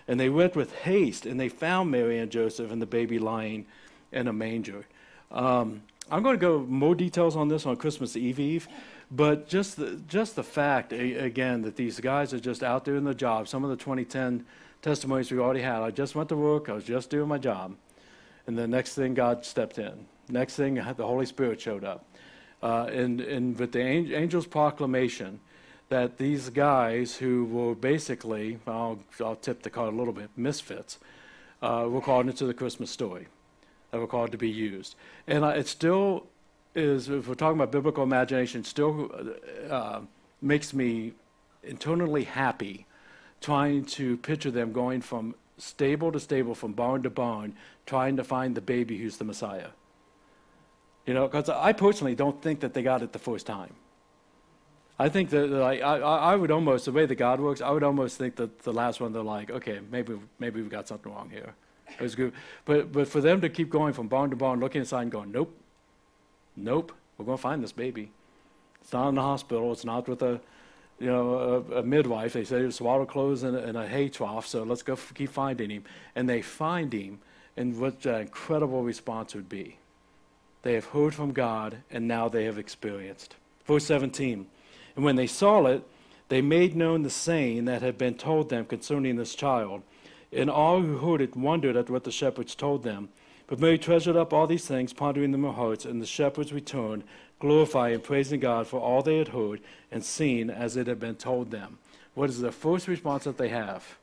And 0.10 0.20
they 0.20 0.30
went 0.30 0.56
with 0.56 0.74
haste, 0.74 1.26
and 1.26 1.40
they 1.40 1.50
found 1.50 1.92
Mary 1.92 2.18
and 2.18 2.32
Joseph 2.32 2.72
and 2.72 2.82
the 2.82 2.86
baby 2.86 3.20
lying 3.20 3.66
in 4.12 4.28
a 4.28 4.34
manger. 4.34 4.86
Um, 5.32 5.84
I'm 6.10 6.24
going 6.24 6.36
to 6.36 6.42
go 6.42 6.60
more 6.60 6.96
details 6.96 7.36
on 7.36 7.50
this 7.50 7.66
on 7.66 7.76
Christmas 7.76 8.16
Eve 8.16 8.40
Eve, 8.40 8.68
but 9.10 9.48
just 9.48 9.78
the, 9.78 10.02
just 10.08 10.36
the 10.36 10.43
fact, 10.43 10.91
again, 10.91 11.62
that 11.62 11.76
these 11.76 12.00
guys 12.00 12.34
are 12.34 12.39
just 12.39 12.63
out 12.63 12.84
doing 12.84 13.06
their 13.06 13.13
job. 13.13 13.48
Some 13.48 13.63
of 13.63 13.70
the 13.70 13.78
2010 13.78 14.46
testimonies 14.82 15.32
we 15.32 15.39
already 15.39 15.62
had, 15.62 15.82
I 15.82 15.91
just 15.91 16.15
went 16.15 16.30
to 16.30 16.36
work, 16.36 16.70
I 16.70 16.74
was 16.74 16.84
just 16.84 17.10
doing 17.10 17.28
my 17.28 17.38
job. 17.38 17.76
And 18.48 18.58
the 18.58 18.67
next 18.67 18.96
thing, 18.96 19.13
God 19.13 19.46
stepped 19.46 19.78
in. 19.78 20.06
Next 20.30 20.56
thing, 20.56 20.76
the 20.98 21.08
Holy 21.08 21.26
Spirit 21.26 21.62
showed 21.62 21.84
up. 21.84 22.06
Uh, 22.62 22.89
and, 22.91 23.22
and 23.22 23.58
with 23.58 23.72
the 23.72 23.82
angel's 23.82 24.48
proclamation, 24.48 25.39
that 25.89 26.17
these 26.17 26.50
guys 26.50 27.15
who 27.15 27.46
were 27.46 27.76
basically, 27.76 28.60
I'll, 28.67 29.00
I'll 29.24 29.36
tip 29.36 29.63
the 29.63 29.70
card 29.70 29.93
a 29.93 29.96
little 29.96 30.13
bit, 30.13 30.30
misfits, 30.36 31.00
uh, 31.62 31.88
were 31.89 32.02
called 32.02 32.28
into 32.28 32.46
the 32.46 32.54
Christmas 32.54 32.91
story, 32.91 33.28
that 33.91 34.00
were 34.00 34.08
called 34.08 34.32
to 34.34 34.38
be 34.38 34.50
used. 34.50 34.96
And 35.28 35.46
uh, 35.46 35.50
it 35.50 35.67
still 35.67 36.28
is, 36.78 37.10
if 37.10 37.28
we're 37.28 37.36
talking 37.36 37.58
about 37.58 37.72
biblical 37.72 38.04
imagination, 38.04 38.63
still 38.63 39.12
uh, 39.70 40.02
makes 40.42 40.74
me 40.74 41.13
internally 41.63 42.24
happy 42.24 42.86
trying 43.42 43.86
to 43.86 44.18
picture 44.18 44.52
them 44.52 44.72
going 44.72 45.02
from 45.02 45.36
stable 45.58 46.12
to 46.12 46.20
stable, 46.20 46.56
from 46.56 46.74
barn 46.74 47.04
to 47.04 47.10
barn, 47.10 47.56
trying 47.86 48.18
to 48.18 48.24
find 48.24 48.56
the 48.56 48.62
baby 48.62 48.98
who's 48.98 49.18
the 49.18 49.24
Messiah. 49.24 49.70
You 51.06 51.13
know, 51.13 51.28
because 51.28 51.50
I 51.50 51.74
personally 51.74 52.16
don't 52.16 52.42
think 52.42 52.60
that 52.62 52.74
they 52.74 52.84
got 52.84 53.02
it 53.02 53.13
the 53.13 53.20
first 53.20 53.46
time. 53.46 53.74
I 55.00 55.10
think 55.10 55.30
that 55.30 55.54
I, 55.54 55.80
I 55.80 56.36
would 56.36 56.50
almost 56.50 56.86
the 56.86 56.92
way 56.92 57.06
that 57.06 57.16
God 57.16 57.40
works, 57.40 57.62
I 57.62 57.70
would 57.70 57.84
almost 57.84 58.18
think 58.18 58.36
that 58.38 58.60
the 58.60 58.74
last 58.74 59.00
one 59.00 59.13
they're 59.13 59.22
like, 59.22 59.52
okay, 59.52 59.80
maybe 59.92 60.20
maybe 60.40 60.60
we've 60.60 60.72
got 60.72 60.88
something 60.88 61.12
wrong 61.12 61.30
here. 61.30 61.54
It 61.88 62.02
was 62.02 62.16
good, 62.16 62.34
but 62.66 62.92
but 62.92 63.08
for 63.08 63.22
them 63.22 63.40
to 63.42 63.50
keep 63.50 63.70
going 63.70 63.94
from 63.94 64.08
barn 64.08 64.32
to 64.32 64.36
barn, 64.36 64.60
looking 64.60 64.80
inside 64.80 65.04
and 65.04 65.12
going, 65.12 65.32
nope, 65.32 65.56
nope, 66.58 66.91
we're 67.17 67.26
going 67.26 67.38
to 67.38 67.41
find 67.41 67.63
this 67.63 67.72
baby. 67.72 68.12
It's 68.82 68.93
not 68.93 69.10
in 69.10 69.15
the 69.15 69.22
hospital. 69.22 69.72
It's 69.72 69.86
not 69.86 70.08
with 70.08 70.22
a, 70.22 70.41
you 71.00 71.08
know, 71.08 71.65
a, 71.72 71.80
a 71.80 71.84
midwife. 71.84 72.34
They 72.34 72.43
say 72.43 72.62
it's 72.62 72.78
swaddled 72.78 73.10
clothes 73.10 73.43
in 73.43 73.56
a, 73.56 73.60
in 73.60 73.76
a 73.76 73.88
hay 73.88 74.10
trough. 74.10 74.48
So 74.48 74.63
let's 74.63 74.84
go 74.84 74.93
f- 74.93 75.13
keep 75.13 75.30
finding 75.30 75.70
him, 75.70 75.84
and 76.15 76.28
they 76.28 76.41
find 76.41 76.91
him, 76.91 77.20
and 77.56 77.80
what 77.80 78.06
an 78.06 78.22
incredible 78.22 78.84
response 78.84 79.36
would 79.36 79.50
be. 79.50 79.78
They 80.63 80.74
have 80.74 80.86
heard 80.86 81.13
from 81.13 81.32
God, 81.32 81.78
and 81.91 82.08
now 82.08 82.28
they 82.28 82.46
have 82.46 82.58
experienced. 82.58 83.36
Verse 83.65 83.86
17. 83.86 84.48
And 84.96 85.06
when 85.06 85.15
they 85.15 85.28
saw 85.28 85.65
it, 85.65 85.84
they 86.30 86.41
made 86.41 86.76
known 86.76 87.04
the 87.04 87.10
saying 87.10 87.65
that 87.65 87.82
had 87.82 87.98
been 87.98 88.15
told 88.15 88.50
them 88.50 88.65
concerning 88.65 89.15
this 89.15 89.36
child. 89.36 89.84
And 90.32 90.50
all 90.50 90.82
who 90.82 90.98
heard 90.98 91.22
it 91.22 91.36
wondered 91.36 91.78
at 91.78 91.89
what 91.89 92.04
the 92.04 92.12
shepherds 92.12 92.54
told 92.56 92.84
them. 92.84 93.10
But 93.48 93.60
Mary 93.60 93.78
treasured 93.78 94.18
up 94.18 94.34
all 94.34 94.46
these 94.46 94.66
things, 94.66 94.92
pondering 94.92 95.32
them 95.32 95.46
in 95.46 95.52
her 95.52 95.56
hearts, 95.56 95.86
and 95.86 96.02
the 96.02 96.06
shepherds 96.06 96.52
returned, 96.52 97.04
glorifying 97.40 97.96
and 97.96 98.04
praising 98.04 98.42
God 98.42 98.68
for 98.68 98.80
all 98.80 99.02
they 99.02 99.18
had 99.18 99.30
heard 99.30 99.62
and 99.90 100.04
seen 100.04 100.50
as 100.50 100.76
it 100.76 100.88
had 100.88 101.00
been 101.00 101.16
told 101.16 101.50
them. 101.50 101.80
What 102.14 102.30
is 102.30 102.42
the 102.42 102.52
first 102.52 102.88
response 102.88 103.24
that 103.24 103.38
they 103.38 103.50
have? 103.50 103.98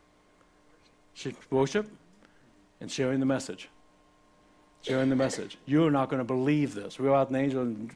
Worship 1.50 1.88
and 2.80 2.90
sharing 2.90 3.20
the 3.20 3.26
message. 3.26 3.68
Sharing 4.82 5.10
the 5.10 5.16
message. 5.16 5.58
You're 5.66 5.90
not 5.90 6.08
going 6.08 6.20
to 6.20 6.24
believe 6.24 6.74
this. 6.74 6.98
We 6.98 7.08
were 7.08 7.14
out 7.14 7.28
in 7.28 7.34
the 7.34 7.40
angel 7.40 7.62
and 7.62 7.90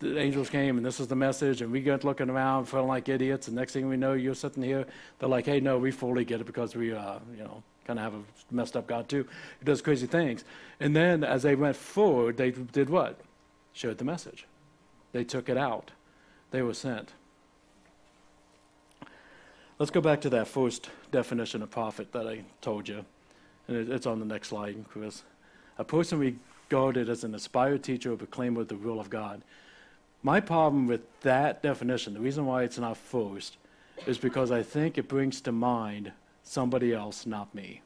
the 0.00 0.18
angels 0.18 0.48
came 0.48 0.76
and 0.76 0.86
this 0.86 1.00
is 1.00 1.08
the 1.08 1.16
message 1.16 1.60
and 1.60 1.72
we 1.72 1.80
got 1.80 2.04
looking 2.04 2.30
around 2.30 2.66
feeling 2.66 2.86
like 2.86 3.08
idiots 3.08 3.48
and 3.48 3.56
next 3.56 3.72
thing 3.72 3.88
we 3.88 3.96
know 3.96 4.12
you're 4.12 4.34
sitting 4.34 4.62
here 4.62 4.86
they're 5.18 5.28
like 5.28 5.44
hey 5.44 5.58
no 5.58 5.76
we 5.76 5.90
fully 5.90 6.24
get 6.24 6.40
it 6.40 6.44
because 6.44 6.76
we 6.76 6.92
uh, 6.92 7.18
you 7.36 7.42
know 7.42 7.62
kind 7.88 7.98
of 7.98 8.04
have 8.04 8.14
a 8.14 8.54
messed 8.54 8.76
up 8.76 8.86
god 8.86 9.08
too 9.08 9.26
who 9.58 9.64
does 9.64 9.82
crazy 9.82 10.06
things. 10.06 10.44
And 10.78 10.94
then 10.94 11.24
as 11.24 11.42
they 11.42 11.56
went 11.56 11.74
forward 11.74 12.36
they 12.36 12.50
did 12.50 12.90
what? 12.90 13.18
Shared 13.72 13.98
the 13.98 14.04
message. 14.04 14.46
They 15.12 15.24
took 15.24 15.48
it 15.48 15.56
out. 15.56 15.90
They 16.50 16.62
were 16.62 16.74
sent. 16.74 17.12
Let's 19.78 19.90
go 19.90 20.00
back 20.00 20.20
to 20.22 20.30
that 20.30 20.48
first 20.48 20.90
definition 21.10 21.62
of 21.62 21.70
prophet 21.70 22.12
that 22.12 22.26
i 22.26 22.42
told 22.60 22.88
you. 22.88 23.04
And 23.66 23.90
it's 23.90 24.06
on 24.06 24.20
the 24.20 24.26
next 24.26 24.48
slide 24.48 24.76
chris. 24.90 25.22
A 25.78 25.84
person 25.84 26.18
regarded 26.18 27.08
as 27.08 27.24
an 27.24 27.32
inspired 27.32 27.82
teacher 27.82 28.12
or 28.12 28.16
proclaimer 28.16 28.60
of 28.60 28.68
the 28.68 28.76
will 28.76 29.00
of 29.00 29.08
god. 29.08 29.40
My 30.22 30.40
problem 30.40 30.88
with 30.88 31.02
that 31.20 31.62
definition, 31.62 32.12
the 32.12 32.20
reason 32.20 32.44
why 32.44 32.64
it's 32.64 32.78
not 32.78 32.98
first, 32.98 33.56
is 34.06 34.18
because 34.18 34.50
I 34.50 34.62
think 34.62 34.98
it 34.98 35.08
brings 35.08 35.40
to 35.42 35.52
mind 35.52 36.12
somebody 36.48 36.92
else, 36.92 37.26
not 37.26 37.54
me. 37.54 37.82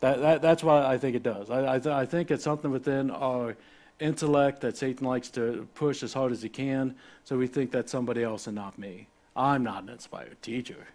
That, 0.00 0.20
that, 0.20 0.42
that's 0.42 0.62
why 0.62 0.84
I 0.84 0.98
think 0.98 1.16
it 1.16 1.22
does. 1.22 1.50
I, 1.50 1.76
I, 1.76 2.02
I 2.02 2.06
think 2.06 2.30
it's 2.30 2.44
something 2.44 2.70
within 2.70 3.10
our 3.10 3.56
intellect 4.00 4.60
that 4.60 4.76
Satan 4.76 5.06
likes 5.06 5.30
to 5.30 5.66
push 5.74 6.02
as 6.02 6.12
hard 6.12 6.32
as 6.32 6.42
he 6.42 6.48
can, 6.48 6.94
so 7.24 7.38
we 7.38 7.46
think 7.46 7.70
that's 7.70 7.90
somebody 7.90 8.22
else 8.22 8.46
and 8.46 8.54
not 8.54 8.78
me. 8.78 9.06
I'm 9.34 9.62
not 9.62 9.84
an 9.84 9.88
inspired 9.88 10.40
teacher. 10.42 10.86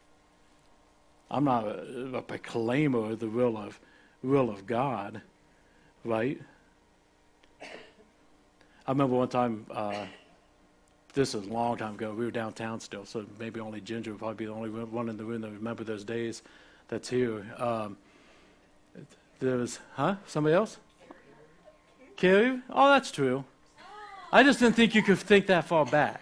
I'm 1.31 1.45
not 1.45 1.65
a, 1.65 2.17
a 2.17 2.21
proclaimer 2.21 3.11
of 3.11 3.19
the 3.19 3.29
will 3.29 3.57
of, 3.57 3.79
will 4.21 4.49
of 4.49 4.67
God, 4.67 5.21
right? 6.03 6.39
I 7.61 8.91
remember 8.91 9.15
one 9.15 9.29
time, 9.29 9.65
uh, 9.71 10.05
this 11.13 11.33
is 11.35 11.47
a 11.47 11.49
long 11.49 11.77
time 11.77 11.95
ago, 11.95 12.13
we 12.13 12.25
were 12.25 12.31
downtown 12.31 12.79
still, 12.79 13.05
so 13.05 13.25
maybe 13.39 13.59
only 13.59 13.81
Ginger 13.81 14.11
would 14.11 14.19
probably 14.19 14.35
be 14.35 14.45
the 14.45 14.53
only 14.53 14.69
one 14.69 15.09
in 15.09 15.17
the 15.17 15.23
room 15.23 15.41
that 15.41 15.51
remember 15.51 15.83
those 15.83 16.03
days 16.03 16.41
that's 16.87 17.09
here. 17.09 17.45
Um, 17.57 17.97
there 19.39 19.57
was, 19.57 19.79
huh? 19.93 20.15
Somebody 20.27 20.55
else? 20.55 20.77
Carrie? 22.15 22.59
Oh, 22.69 22.89
that's 22.89 23.11
true. 23.11 23.45
I 24.31 24.43
just 24.43 24.59
didn't 24.59 24.75
think 24.75 24.93
you 24.93 25.01
could 25.01 25.17
think 25.17 25.47
that 25.47 25.65
far 25.65 25.85
back. 25.85 26.21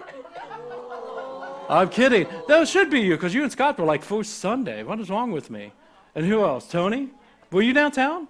I'm 1.69 1.89
kidding. 1.89 2.28
That 2.47 2.67
should 2.67 2.89
be 2.89 3.02
you, 3.02 3.15
because 3.15 3.34
you 3.34 3.43
and 3.43 3.52
Scott 3.52 3.78
were 3.78 3.86
like 3.86 4.04
first 4.04 4.39
Sunday. 4.39 4.84
What 4.84 5.00
is 5.00 5.10
wrong 5.10 5.32
with 5.32 5.50
me? 5.50 5.73
And 6.15 6.26
who 6.26 6.43
else? 6.43 6.67
Tony? 6.69 7.10
Were 7.52 7.62
you 7.62 7.73
downtown? 7.73 8.28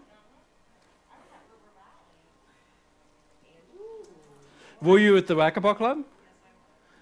Were 4.81 4.99
you 4.99 5.17
at 5.17 5.27
the 5.27 5.35
Racquetball 5.35 5.75
Club? 5.75 6.03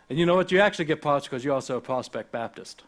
And 0.09 0.19
you 0.19 0.25
know 0.25 0.35
what? 0.35 0.51
You 0.51 0.59
actually 0.59 0.85
get 0.85 1.01
parts 1.01 1.25
because 1.25 1.43
you're 1.43 1.53
also 1.53 1.77
a 1.77 1.81
Prospect 1.81 2.31
Baptist. 2.31 2.83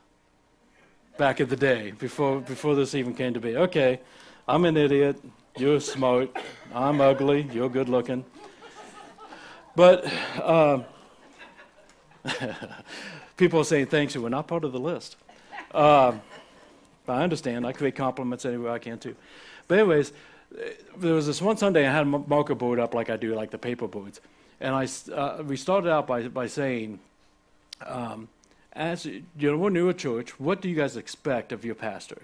Back 1.17 1.39
in 1.39 1.49
the 1.49 1.55
day, 1.55 1.91
before, 1.97 2.41
before 2.41 2.75
this 2.75 2.93
even 2.93 3.15
came 3.15 3.33
to 3.33 3.39
be. 3.39 3.57
Okay, 3.57 3.99
I'm 4.47 4.65
an 4.65 4.77
idiot. 4.77 5.19
You're 5.57 5.79
smart. 5.79 6.29
I'm 6.73 7.01
ugly. 7.01 7.49
You're 7.51 7.69
good 7.69 7.89
looking. 7.89 8.23
But 9.75 10.05
uh, 10.41 10.83
people 13.37 13.61
are 13.61 13.65
saying 13.65 13.87
thanks, 13.87 14.13
you 14.13 14.21
were 14.21 14.29
not 14.29 14.47
part 14.47 14.63
of 14.63 14.71
the 14.71 14.79
list. 14.79 15.15
Uh, 15.71 16.13
I 17.07 17.23
understand. 17.23 17.65
I 17.65 17.71
create 17.71 17.95
compliments 17.95 18.45
anywhere 18.45 18.71
I 18.71 18.79
can 18.79 18.99
too. 18.99 19.15
But 19.67 19.79
anyways, 19.79 20.13
there 20.97 21.13
was 21.13 21.25
this 21.25 21.41
one 21.41 21.57
Sunday 21.57 21.87
I 21.87 21.91
had 21.91 22.03
a 22.03 22.05
marker 22.05 22.55
board 22.55 22.79
up 22.79 22.93
like 22.93 23.09
I 23.09 23.17
do, 23.17 23.33
like 23.33 23.51
the 23.51 23.57
paper 23.57 23.87
boards. 23.87 24.21
And 24.59 24.73
I, 24.73 24.87
uh, 25.13 25.43
we 25.43 25.57
started 25.57 25.89
out 25.89 26.07
by, 26.07 26.27
by 26.27 26.47
saying, 26.47 26.99
um, 27.85 28.27
as 28.73 29.05
you 29.05 29.23
know, 29.39 29.57
we're 29.57 29.69
new 29.69 29.89
at 29.89 29.97
church, 29.97 30.39
what 30.39 30.61
do 30.61 30.69
you 30.69 30.75
guys 30.75 30.97
expect 30.97 31.51
of 31.51 31.63
your 31.63 31.75
pastor? 31.75 32.21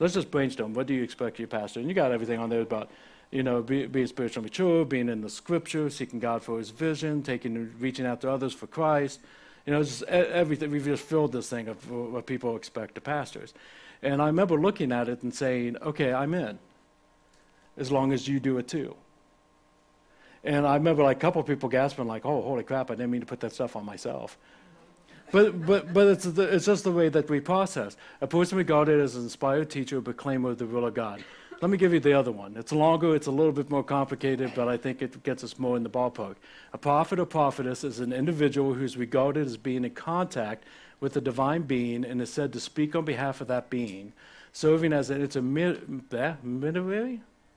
Let's 0.00 0.14
just 0.14 0.30
brainstorm. 0.30 0.74
What 0.74 0.86
do 0.86 0.94
you 0.94 1.02
expect 1.02 1.36
of 1.36 1.40
your 1.40 1.48
pastor? 1.48 1.80
And 1.80 1.88
you 1.88 1.94
got 1.94 2.10
everything 2.10 2.40
on 2.40 2.50
there 2.50 2.60
about, 2.60 2.90
you 3.30 3.42
know, 3.42 3.62
be, 3.62 3.86
being 3.86 4.06
spiritually 4.06 4.44
mature, 4.44 4.84
being 4.84 5.08
in 5.08 5.20
the 5.20 5.30
scripture, 5.30 5.88
seeking 5.90 6.18
God 6.18 6.42
for 6.42 6.58
his 6.58 6.70
vision, 6.70 7.22
taking, 7.22 7.72
reaching 7.78 8.06
out 8.06 8.20
to 8.22 8.30
others 8.30 8.52
for 8.52 8.66
Christ. 8.66 9.20
You 9.66 9.72
know, 9.72 9.82
just 9.82 10.02
everything. 10.04 10.70
We've 10.70 10.84
just 10.84 11.04
filled 11.04 11.32
this 11.32 11.48
thing 11.48 11.68
of 11.68 11.90
what 11.90 12.26
people 12.26 12.56
expect 12.56 12.98
of 12.98 13.04
pastors. 13.04 13.54
And 14.02 14.20
I 14.20 14.26
remember 14.26 14.60
looking 14.60 14.92
at 14.92 15.08
it 15.08 15.22
and 15.22 15.32
saying, 15.32 15.76
okay, 15.80 16.12
I'm 16.12 16.34
in, 16.34 16.58
as 17.76 17.90
long 17.90 18.12
as 18.12 18.28
you 18.28 18.40
do 18.40 18.58
it 18.58 18.68
too. 18.68 18.94
And 20.44 20.66
I 20.66 20.74
remember 20.74 21.02
like 21.02 21.16
a 21.16 21.20
couple 21.20 21.42
people 21.42 21.68
gasping, 21.68 22.06
like, 22.06 22.26
"Oh, 22.26 22.42
holy 22.42 22.64
crap! 22.64 22.90
I 22.90 22.94
didn't 22.94 23.10
mean 23.10 23.22
to 23.22 23.26
put 23.26 23.40
that 23.40 23.52
stuff 23.52 23.76
on 23.76 23.84
myself." 23.84 24.38
But 25.32 25.66
but 25.66 25.92
but 25.92 26.06
it's 26.08 26.24
the, 26.24 26.42
it's 26.42 26.66
just 26.66 26.84
the 26.84 26.92
way 26.92 27.08
that 27.08 27.28
we 27.28 27.40
process. 27.40 27.96
A 28.20 28.26
person 28.26 28.58
regarded 28.58 29.00
as 29.00 29.16
an 29.16 29.22
inspired 29.22 29.70
teacher, 29.70 29.98
a 29.98 30.02
proclaimer 30.02 30.50
of 30.50 30.58
the 30.58 30.66
will 30.66 30.86
of 30.86 30.94
God. 30.94 31.24
Let 31.60 31.70
me 31.70 31.78
give 31.78 31.94
you 31.94 32.00
the 32.00 32.12
other 32.12 32.32
one. 32.32 32.56
It's 32.56 32.72
longer, 32.72 33.14
it's 33.14 33.26
a 33.26 33.30
little 33.30 33.52
bit 33.52 33.70
more 33.70 33.82
complicated, 33.82 34.52
but 34.54 34.68
I 34.68 34.76
think 34.76 35.00
it 35.00 35.22
gets 35.22 35.42
us 35.42 35.58
more 35.58 35.76
in 35.76 35.82
the 35.82 35.88
ballpark. 35.88 36.34
A 36.72 36.78
prophet 36.78 37.18
or 37.18 37.24
prophetess 37.24 37.84
is 37.84 38.00
an 38.00 38.12
individual 38.12 38.74
who's 38.74 38.96
regarded 38.96 39.46
as 39.46 39.56
being 39.56 39.84
in 39.84 39.92
contact 39.92 40.64
with 41.00 41.16
a 41.16 41.20
divine 41.20 41.62
being 41.62 42.04
and 42.04 42.20
is 42.20 42.30
said 42.30 42.52
to 42.52 42.60
speak 42.60 42.94
on 42.94 43.04
behalf 43.04 43.40
of 43.40 43.48
that 43.48 43.70
being, 43.70 44.12
serving 44.52 44.92
as 44.92 45.10
a, 45.10 45.20
it's 45.20 45.36
a 45.36 45.42
mid, 45.42 46.02
eh, 46.12 46.34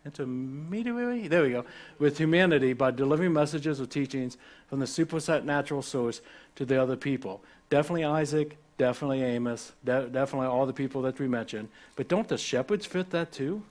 intermediary, 0.07 1.27
there 1.27 1.43
we 1.43 1.51
go, 1.51 1.65
with 1.99 2.17
humanity 2.17 2.73
by 2.73 2.91
delivering 2.91 3.33
messages 3.33 3.79
or 3.79 3.85
teachings 3.85 4.37
from 4.67 4.79
the 4.79 4.87
supernatural 4.87 5.81
source 5.81 6.21
to 6.55 6.65
the 6.65 6.81
other 6.81 6.95
people. 6.95 7.43
Definitely 7.69 8.05
Isaac, 8.05 8.57
definitely 8.77 9.21
Amos, 9.21 9.73
de- 9.83 10.07
definitely 10.07 10.47
all 10.47 10.65
the 10.65 10.73
people 10.73 11.01
that 11.03 11.19
we 11.19 11.27
mentioned. 11.27 11.69
But 11.95 12.07
don't 12.07 12.27
the 12.27 12.37
shepherds 12.37 12.85
fit 12.85 13.09
that 13.11 13.31
too? 13.31 13.63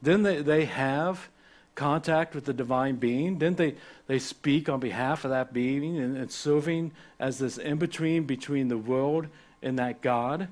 Then 0.00 0.22
they, 0.22 0.42
they 0.42 0.64
have 0.64 1.28
contact 1.74 2.34
with 2.34 2.44
the 2.44 2.52
divine 2.52 2.96
being? 2.96 3.38
Didn't 3.38 3.56
they, 3.56 3.74
they 4.06 4.18
speak 4.18 4.68
on 4.68 4.80
behalf 4.80 5.24
of 5.24 5.30
that 5.30 5.52
being 5.52 5.98
and, 5.98 6.16
and 6.16 6.30
serving 6.30 6.92
as 7.18 7.38
this 7.38 7.58
in 7.58 7.78
between 7.78 8.24
between 8.24 8.68
the 8.68 8.78
world 8.78 9.28
and 9.62 9.78
that 9.78 10.02
God 10.02 10.48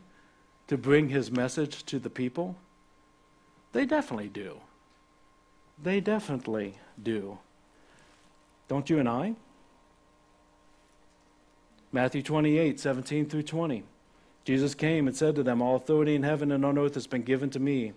to 0.68 0.78
bring 0.78 1.08
his 1.08 1.30
message 1.30 1.84
to 1.86 1.98
the 1.98 2.10
people? 2.10 2.56
They 3.72 3.86
definitely 3.86 4.28
do. 4.28 4.60
They 5.82 6.00
definitely 6.00 6.76
do. 7.02 7.38
Don't 8.68 8.90
you 8.90 8.98
and 8.98 9.08
I? 9.08 9.34
Matthew 11.92 12.22
28, 12.22 12.78
17 12.78 13.26
through 13.26 13.42
20. 13.42 13.82
Jesus 14.44 14.74
came 14.74 15.06
and 15.06 15.16
said 15.16 15.34
to 15.34 15.42
them, 15.42 15.60
All 15.60 15.76
authority 15.76 16.14
in 16.14 16.22
heaven 16.22 16.52
and 16.52 16.64
on 16.64 16.78
earth 16.78 16.94
has 16.94 17.06
been 17.06 17.22
given 17.22 17.50
to 17.50 17.60
me. 17.60 17.92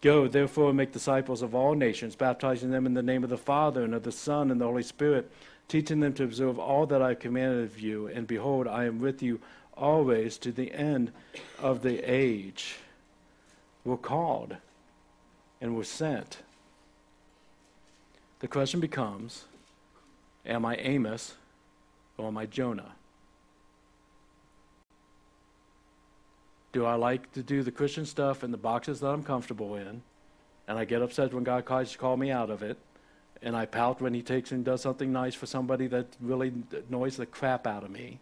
Go, 0.00 0.26
therefore, 0.26 0.68
and 0.68 0.76
make 0.76 0.92
disciples 0.92 1.42
of 1.42 1.54
all 1.54 1.74
nations, 1.74 2.16
baptizing 2.16 2.70
them 2.70 2.86
in 2.86 2.94
the 2.94 3.02
name 3.02 3.22
of 3.22 3.30
the 3.30 3.36
Father, 3.36 3.84
and 3.84 3.94
of 3.94 4.02
the 4.02 4.12
Son, 4.12 4.50
and 4.50 4.60
the 4.60 4.64
Holy 4.64 4.82
Spirit, 4.82 5.30
teaching 5.68 6.00
them 6.00 6.14
to 6.14 6.24
observe 6.24 6.58
all 6.58 6.86
that 6.86 7.02
I 7.02 7.10
have 7.10 7.18
commanded 7.18 7.64
of 7.64 7.78
you. 7.78 8.06
And 8.06 8.26
behold, 8.26 8.66
I 8.66 8.84
am 8.84 8.98
with 8.98 9.22
you 9.22 9.40
always 9.74 10.38
to 10.38 10.52
the 10.52 10.72
end 10.72 11.12
of 11.58 11.82
the 11.82 11.98
age. 12.10 12.76
We're 13.84 13.98
called 13.98 14.56
and 15.60 15.76
we're 15.76 15.84
sent. 15.84 16.38
The 18.40 18.48
question 18.48 18.80
becomes 18.80 19.44
Am 20.46 20.64
I 20.64 20.76
Amos 20.76 21.34
or 22.16 22.28
am 22.28 22.38
I 22.38 22.46
Jonah? 22.46 22.92
Do 26.72 26.86
I 26.86 26.94
like 26.94 27.32
to 27.32 27.42
do 27.42 27.62
the 27.62 27.72
Christian 27.72 28.06
stuff 28.06 28.44
in 28.44 28.52
the 28.52 28.56
boxes 28.56 29.00
that 29.00 29.08
I'm 29.08 29.22
comfortable 29.22 29.74
in? 29.74 30.02
And 30.68 30.78
I 30.78 30.84
get 30.84 31.02
upset 31.02 31.34
when 31.34 31.42
God 31.42 31.66
tries 31.66 31.92
to 31.92 31.98
call 31.98 32.16
me 32.16 32.30
out 32.30 32.48
of 32.48 32.62
it. 32.62 32.78
And 33.42 33.56
I 33.56 33.66
pout 33.66 34.00
when 34.00 34.14
he 34.14 34.22
takes 34.22 34.52
and 34.52 34.64
does 34.64 34.82
something 34.82 35.12
nice 35.12 35.34
for 35.34 35.46
somebody 35.46 35.86
that 35.88 36.06
really 36.20 36.52
annoys 36.88 37.16
the 37.16 37.26
crap 37.26 37.66
out 37.66 37.82
of 37.82 37.90
me. 37.90 38.20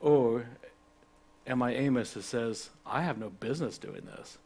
Or 0.00 0.46
am 1.46 1.62
I 1.62 1.74
Amos 1.74 2.12
that 2.12 2.22
says, 2.22 2.70
I 2.86 3.02
have 3.02 3.18
no 3.18 3.30
business 3.30 3.78
doing 3.78 4.02
this? 4.04 4.38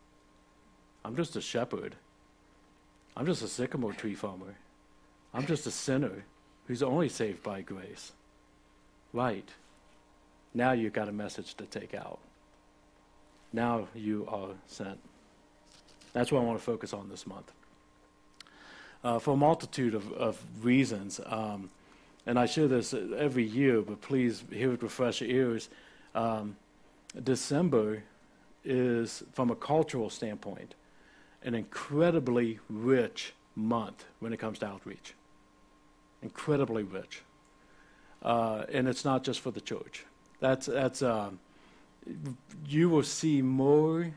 I'm 1.04 1.16
just 1.16 1.36
a 1.36 1.40
shepherd. 1.40 1.96
I'm 3.16 3.26
just 3.26 3.42
a 3.42 3.48
sycamore 3.48 3.92
tree 3.92 4.14
farmer. 4.14 4.54
I'm 5.34 5.46
just 5.46 5.66
a 5.66 5.70
sinner 5.70 6.24
who's 6.66 6.82
only 6.82 7.08
saved 7.08 7.42
by 7.42 7.60
grace. 7.62 8.12
Right. 9.12 9.48
Now 10.54 10.72
you've 10.72 10.92
got 10.92 11.08
a 11.08 11.12
message 11.12 11.54
to 11.54 11.64
take 11.64 11.94
out. 11.94 12.18
Now 13.52 13.88
you 13.94 14.26
are 14.28 14.50
sent. 14.66 14.98
That's 16.12 16.30
what 16.30 16.40
I 16.40 16.44
want 16.44 16.58
to 16.58 16.64
focus 16.64 16.92
on 16.92 17.08
this 17.08 17.26
month. 17.26 17.52
Uh, 19.04 19.18
for 19.18 19.32
a 19.32 19.36
multitude 19.36 19.94
of, 19.94 20.12
of 20.12 20.40
reasons, 20.62 21.20
um, 21.26 21.70
and 22.24 22.38
I 22.38 22.46
share 22.46 22.68
this 22.68 22.94
every 22.94 23.42
year, 23.42 23.80
but 23.80 24.00
please 24.00 24.44
hear 24.50 24.72
it 24.72 24.82
with 24.82 24.92
fresh 24.92 25.22
ears. 25.22 25.68
Um, 26.14 26.56
December 27.24 28.04
is, 28.64 29.24
from 29.32 29.50
a 29.50 29.56
cultural 29.56 30.08
standpoint, 30.08 30.74
an 31.44 31.54
incredibly 31.54 32.58
rich 32.68 33.32
month 33.54 34.04
when 34.20 34.32
it 34.32 34.38
comes 34.38 34.58
to 34.60 34.66
outreach. 34.66 35.14
Incredibly 36.22 36.82
rich. 36.82 37.22
Uh, 38.22 38.64
and 38.72 38.88
it's 38.88 39.04
not 39.04 39.24
just 39.24 39.40
for 39.40 39.50
the 39.50 39.60
church. 39.60 40.04
That's, 40.40 40.66
that's, 40.66 41.02
uh, 41.02 41.30
you 42.66 42.88
will 42.88 43.02
see 43.02 43.42
more 43.42 44.12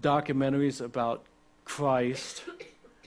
documentaries 0.00 0.80
about 0.80 1.24
Christ 1.64 2.44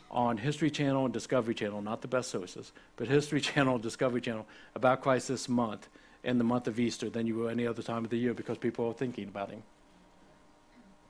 on 0.10 0.38
History 0.38 0.70
Channel 0.70 1.06
and 1.06 1.14
Discovery 1.14 1.56
Channel, 1.56 1.82
not 1.82 2.02
the 2.02 2.08
best 2.08 2.30
sources, 2.30 2.74
but 2.98 3.08
History 3.08 3.42
Channel 3.50 3.76
and 3.76 3.84
Discovery 3.84 4.22
Channel 4.22 4.46
about 4.76 5.02
Christ 5.02 5.30
this 5.30 5.48
month 5.48 5.88
in 6.24 6.38
the 6.38 6.44
month 6.44 6.68
of 6.68 6.80
Easter 6.80 7.10
than 7.10 7.26
you 7.26 7.36
will 7.36 7.50
any 7.50 7.66
other 7.66 7.82
time 7.82 8.04
of 8.04 8.10
the 8.10 8.18
year 8.18 8.34
because 8.34 8.58
people 8.58 8.88
are 8.88 8.94
thinking 8.94 9.28
about 9.28 9.50
him. 9.50 9.64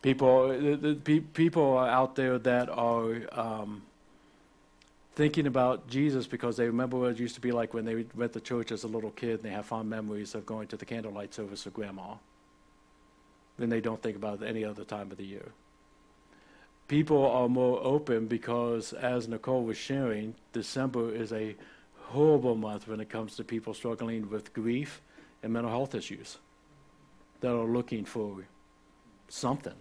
People, 0.01 0.49
the, 0.49 0.75
the, 0.75 0.95
pe- 0.95 1.19
people 1.19 1.77
are 1.77 1.87
out 1.87 2.15
there 2.15 2.39
that 2.39 2.69
are 2.69 3.21
um, 3.33 3.83
thinking 5.15 5.45
about 5.45 5.87
Jesus 5.87 6.25
because 6.25 6.57
they 6.57 6.65
remember 6.65 6.97
what 6.97 7.11
it 7.11 7.19
used 7.19 7.35
to 7.35 7.41
be 7.41 7.51
like 7.51 7.73
when 7.73 7.85
they 7.85 8.05
went 8.15 8.33
to 8.33 8.39
church 8.39 8.71
as 8.71 8.83
a 8.83 8.87
little 8.87 9.11
kid 9.11 9.35
and 9.35 9.43
they 9.43 9.49
have 9.49 9.65
fond 9.65 9.89
memories 9.89 10.33
of 10.33 10.45
going 10.45 10.67
to 10.69 10.77
the 10.77 10.85
candlelight 10.85 11.33
service 11.33 11.65
with 11.65 11.73
grandma. 11.73 12.15
Then 13.57 13.69
they 13.69 13.81
don't 13.81 14.01
think 14.01 14.15
about 14.15 14.41
it 14.41 14.47
any 14.47 14.65
other 14.65 14.83
time 14.83 15.11
of 15.11 15.17
the 15.17 15.25
year. 15.25 15.51
People 16.87 17.29
are 17.29 17.47
more 17.47 17.79
open 17.83 18.25
because, 18.27 18.91
as 18.91 19.27
Nicole 19.27 19.63
was 19.63 19.77
sharing, 19.77 20.35
December 20.51 21.13
is 21.13 21.31
a 21.31 21.55
horrible 22.11 22.55
month 22.55 22.87
when 22.87 22.99
it 22.99 23.09
comes 23.09 23.35
to 23.35 23.43
people 23.43 23.73
struggling 23.73 24.29
with 24.29 24.53
grief 24.53 25.01
and 25.43 25.53
mental 25.53 25.71
health 25.71 25.95
issues 25.95 26.37
that 27.39 27.51
are 27.51 27.65
looking 27.65 28.03
for 28.03 28.45
something, 29.29 29.75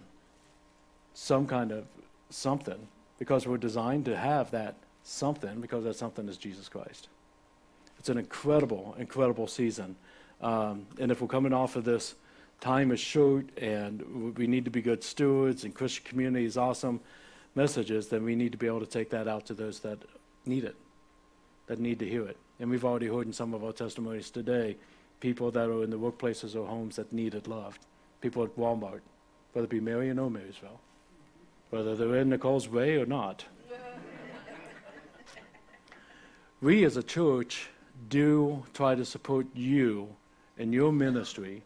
some 1.13 1.47
kind 1.47 1.71
of 1.71 1.85
something, 2.29 2.87
because 3.19 3.45
we're 3.47 3.57
designed 3.57 4.05
to 4.05 4.15
have 4.15 4.51
that 4.51 4.75
something 5.03 5.61
because 5.61 5.83
that 5.83 5.95
something 5.95 6.27
is 6.27 6.37
Jesus 6.37 6.69
Christ. 6.69 7.07
It's 7.99 8.09
an 8.09 8.17
incredible, 8.17 8.95
incredible 8.97 9.47
season. 9.47 9.95
Um, 10.41 10.85
and 10.99 11.11
if 11.11 11.21
we're 11.21 11.27
coming 11.27 11.53
off 11.53 11.75
of 11.75 11.83
this, 11.83 12.15
time 12.59 12.91
is 12.91 12.99
short 12.99 13.45
and 13.57 14.35
we 14.37 14.47
need 14.47 14.65
to 14.65 14.71
be 14.71 14.81
good 14.81 15.03
stewards 15.03 15.63
and 15.63 15.73
Christian 15.73 16.03
community 16.05 16.45
is 16.45 16.57
awesome 16.57 16.99
messages, 17.55 18.07
then 18.07 18.23
we 18.23 18.35
need 18.35 18.51
to 18.51 18.57
be 18.57 18.67
able 18.67 18.79
to 18.79 18.85
take 18.85 19.09
that 19.09 19.27
out 19.27 19.45
to 19.47 19.53
those 19.53 19.79
that 19.81 19.99
need 20.45 20.63
it, 20.63 20.75
that 21.67 21.79
need 21.79 21.99
to 21.99 22.07
hear 22.07 22.25
it. 22.27 22.37
And 22.59 22.69
we've 22.69 22.85
already 22.85 23.07
heard 23.07 23.27
in 23.27 23.33
some 23.33 23.53
of 23.53 23.63
our 23.63 23.73
testimonies 23.73 24.29
today 24.29 24.77
people 25.19 25.51
that 25.51 25.69
are 25.69 25.83
in 25.83 25.89
the 25.89 25.99
workplaces 25.99 26.55
or 26.55 26.65
homes 26.65 26.95
that 26.95 27.13
need 27.13 27.35
it 27.35 27.47
loved, 27.47 27.85
people 28.21 28.43
at 28.43 28.55
Walmart, 28.55 29.01
whether 29.53 29.65
it 29.65 29.69
be 29.69 29.79
Marion 29.79 30.17
or 30.17 30.31
Marysville, 30.31 30.79
whether 31.71 31.95
they're 31.95 32.17
in 32.17 32.29
Nicole's 32.29 32.69
way 32.69 32.97
or 32.97 33.05
not 33.05 33.45
we 36.61 36.85
as 36.85 36.97
a 36.97 37.03
church 37.03 37.69
do 38.09 38.63
try 38.73 38.93
to 38.93 39.05
support 39.05 39.47
you 39.55 40.07
in 40.57 40.71
your 40.71 40.91
ministry 40.91 41.63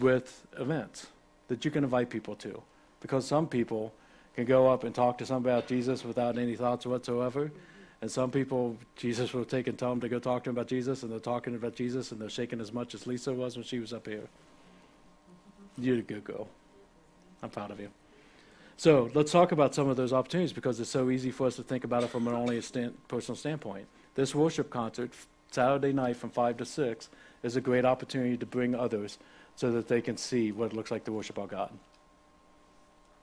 with 0.00 0.46
events 0.58 1.06
that 1.48 1.64
you 1.64 1.70
can 1.70 1.84
invite 1.84 2.10
people 2.10 2.34
to. 2.36 2.62
Because 3.00 3.26
some 3.26 3.46
people 3.46 3.92
can 4.34 4.44
go 4.44 4.68
up 4.68 4.84
and 4.84 4.94
talk 4.94 5.18
to 5.18 5.26
somebody 5.26 5.54
about 5.54 5.68
Jesus 5.68 6.04
without 6.04 6.38
any 6.38 6.56
thoughts 6.56 6.86
whatsoever. 6.86 7.50
And 8.00 8.10
some 8.10 8.30
people, 8.30 8.76
Jesus 8.96 9.32
will 9.32 9.44
take 9.44 9.66
and 9.66 9.76
tell 9.76 9.90
them 9.90 10.00
to 10.00 10.08
go 10.08 10.18
talk 10.18 10.44
to 10.44 10.50
them 10.50 10.56
about 10.56 10.68
Jesus, 10.68 11.02
and 11.02 11.10
they're 11.10 11.18
talking 11.18 11.56
about 11.56 11.74
Jesus, 11.74 12.12
and 12.12 12.20
they're 12.20 12.28
shaking 12.28 12.60
as 12.60 12.72
much 12.72 12.94
as 12.94 13.06
Lisa 13.06 13.32
was 13.32 13.56
when 13.56 13.64
she 13.64 13.80
was 13.80 13.92
up 13.92 14.06
here. 14.06 14.28
You're 15.76 15.98
a 15.98 16.02
good 16.02 16.22
girl. 16.22 16.48
I'm 17.42 17.50
proud 17.50 17.72
of 17.72 17.80
you. 17.80 17.88
So 18.78 19.10
let's 19.12 19.32
talk 19.32 19.50
about 19.50 19.74
some 19.74 19.88
of 19.88 19.96
those 19.96 20.12
opportunities 20.12 20.52
because 20.52 20.78
it's 20.78 20.88
so 20.88 21.10
easy 21.10 21.32
for 21.32 21.48
us 21.48 21.56
to 21.56 21.64
think 21.64 21.82
about 21.82 22.04
it 22.04 22.10
from 22.10 22.28
an 22.28 22.34
only 22.34 22.58
a 22.58 22.62
stand, 22.62 22.96
personal 23.08 23.34
standpoint. 23.34 23.88
This 24.14 24.36
worship 24.36 24.70
concert, 24.70 25.10
Saturday 25.50 25.92
night 25.92 26.16
from 26.16 26.30
5 26.30 26.58
to 26.58 26.64
6, 26.64 27.08
is 27.42 27.56
a 27.56 27.60
great 27.60 27.84
opportunity 27.84 28.36
to 28.36 28.46
bring 28.46 28.76
others 28.76 29.18
so 29.56 29.72
that 29.72 29.88
they 29.88 30.00
can 30.00 30.16
see 30.16 30.52
what 30.52 30.70
it 30.70 30.76
looks 30.76 30.92
like 30.92 31.04
to 31.06 31.12
worship 31.12 31.40
our 31.40 31.48
God. 31.48 31.72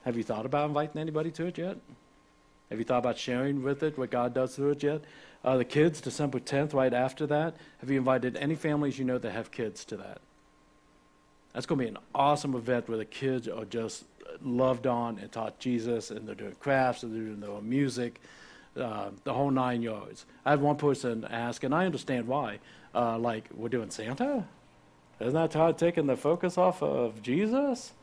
Have 0.03 0.17
you 0.17 0.23
thought 0.23 0.45
about 0.45 0.67
inviting 0.67 0.99
anybody 0.99 1.31
to 1.31 1.45
it 1.45 1.57
yet? 1.57 1.77
Have 2.69 2.77
you 2.77 2.83
thought 2.83 2.97
about 2.97 3.17
sharing 3.17 3.63
with 3.63 3.81
it 3.81 3.97
what 3.97 4.11
God 4.11 4.33
does 4.33 4.57
through 4.57 4.71
it 4.71 4.83
yet? 4.83 5.05
Uh, 5.41 5.55
the 5.55 5.63
kids, 5.63 6.01
December 6.01 6.41
10th, 6.41 6.73
right 6.73 6.93
after 6.93 7.25
that. 7.27 7.55
Have 7.79 7.89
you 7.89 7.97
invited 7.97 8.35
any 8.35 8.55
families 8.55 8.99
you 8.99 9.05
know 9.05 9.19
that 9.19 9.31
have 9.31 9.51
kids 9.51 9.85
to 9.85 9.95
that? 9.95 10.19
That's 11.53 11.65
going 11.65 11.79
to 11.79 11.85
be 11.85 11.89
an 11.89 11.97
awesome 12.13 12.55
event 12.55 12.89
where 12.89 12.97
the 12.97 13.05
kids 13.05 13.47
are 13.47 13.63
just 13.63 14.03
loved 14.43 14.87
on 14.87 15.19
and 15.19 15.31
taught 15.31 15.59
Jesus, 15.59 16.11
and 16.11 16.27
they're 16.27 16.35
doing 16.35 16.55
crafts, 16.59 17.03
and 17.03 17.13
they're 17.13 17.23
doing 17.23 17.39
their 17.39 17.51
own 17.51 17.69
music, 17.69 18.21
uh, 18.79 19.09
the 19.23 19.33
whole 19.33 19.51
nine 19.51 19.81
yards. 19.81 20.25
I 20.45 20.51
had 20.51 20.61
one 20.61 20.75
person 20.75 21.25
ask, 21.29 21.63
and 21.63 21.73
I 21.73 21.85
understand 21.85 22.27
why, 22.27 22.59
uh, 22.93 23.17
like, 23.17 23.49
we're 23.53 23.69
doing 23.69 23.89
Santa? 23.89 24.45
Isn't 25.19 25.33
that 25.33 25.77
taking 25.77 26.07
the 26.07 26.17
focus 26.17 26.57
off 26.57 26.83
of 26.83 27.21
Jesus? 27.21 27.93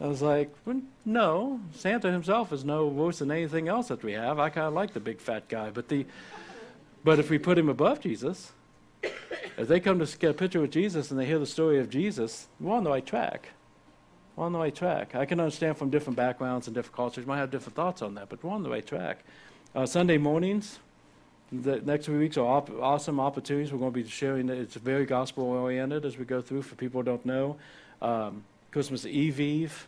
I 0.00 0.06
was 0.06 0.20
like, 0.20 0.52
well, 0.64 0.82
no, 1.04 1.60
Santa 1.74 2.10
himself 2.10 2.52
is 2.52 2.64
no 2.64 2.86
worse 2.86 3.20
than 3.20 3.30
anything 3.30 3.68
else 3.68 3.88
that 3.88 4.02
we 4.02 4.12
have. 4.12 4.38
I 4.38 4.50
kind 4.50 4.66
of 4.66 4.74
like 4.74 4.92
the 4.92 5.00
big 5.00 5.20
fat 5.20 5.48
guy, 5.48 5.70
but 5.70 5.88
the, 5.88 6.04
but 7.04 7.18
if 7.18 7.30
we 7.30 7.38
put 7.38 7.56
him 7.56 7.68
above 7.68 8.00
Jesus, 8.00 8.52
if 9.02 9.68
they 9.68 9.78
come 9.78 10.04
to 10.04 10.18
get 10.18 10.30
a 10.30 10.34
picture 10.34 10.60
with 10.60 10.72
Jesus 10.72 11.10
and 11.10 11.20
they 11.20 11.26
hear 11.26 11.38
the 11.38 11.46
story 11.46 11.78
of 11.78 11.88
Jesus, 11.88 12.48
we're 12.58 12.74
on 12.74 12.82
the 12.84 12.90
right 12.90 13.06
track. 13.06 13.50
We're 14.36 14.44
on 14.44 14.52
the 14.52 14.58
right 14.58 14.74
track. 14.74 15.14
I 15.14 15.26
can 15.26 15.40
understand 15.40 15.76
from 15.76 15.90
different 15.90 16.16
backgrounds 16.16 16.66
and 16.66 16.74
different 16.74 16.96
cultures, 16.96 17.26
might 17.26 17.38
have 17.38 17.50
different 17.50 17.76
thoughts 17.76 18.02
on 18.02 18.14
that, 18.14 18.28
but 18.28 18.42
we're 18.42 18.50
on 18.50 18.62
the 18.62 18.70
right 18.70 18.86
track. 18.86 19.24
Uh, 19.74 19.86
Sunday 19.86 20.18
mornings, 20.18 20.78
the 21.52 21.80
next 21.80 22.06
few 22.06 22.18
weeks 22.18 22.36
are 22.36 22.46
op- 22.46 22.70
awesome 22.80 23.20
opportunities. 23.20 23.72
We're 23.72 23.78
going 23.78 23.92
to 23.92 24.02
be 24.02 24.08
sharing, 24.08 24.46
that. 24.46 24.58
it's 24.58 24.74
very 24.74 25.06
gospel 25.06 25.44
oriented 25.44 26.04
as 26.04 26.18
we 26.18 26.24
go 26.24 26.40
through 26.40 26.62
for 26.62 26.74
people 26.74 27.00
who 27.00 27.04
don't 27.04 27.24
know. 27.24 27.56
Um, 28.02 28.44
Christmas 28.70 29.06
Eve 29.06 29.40
Eve. 29.40 29.86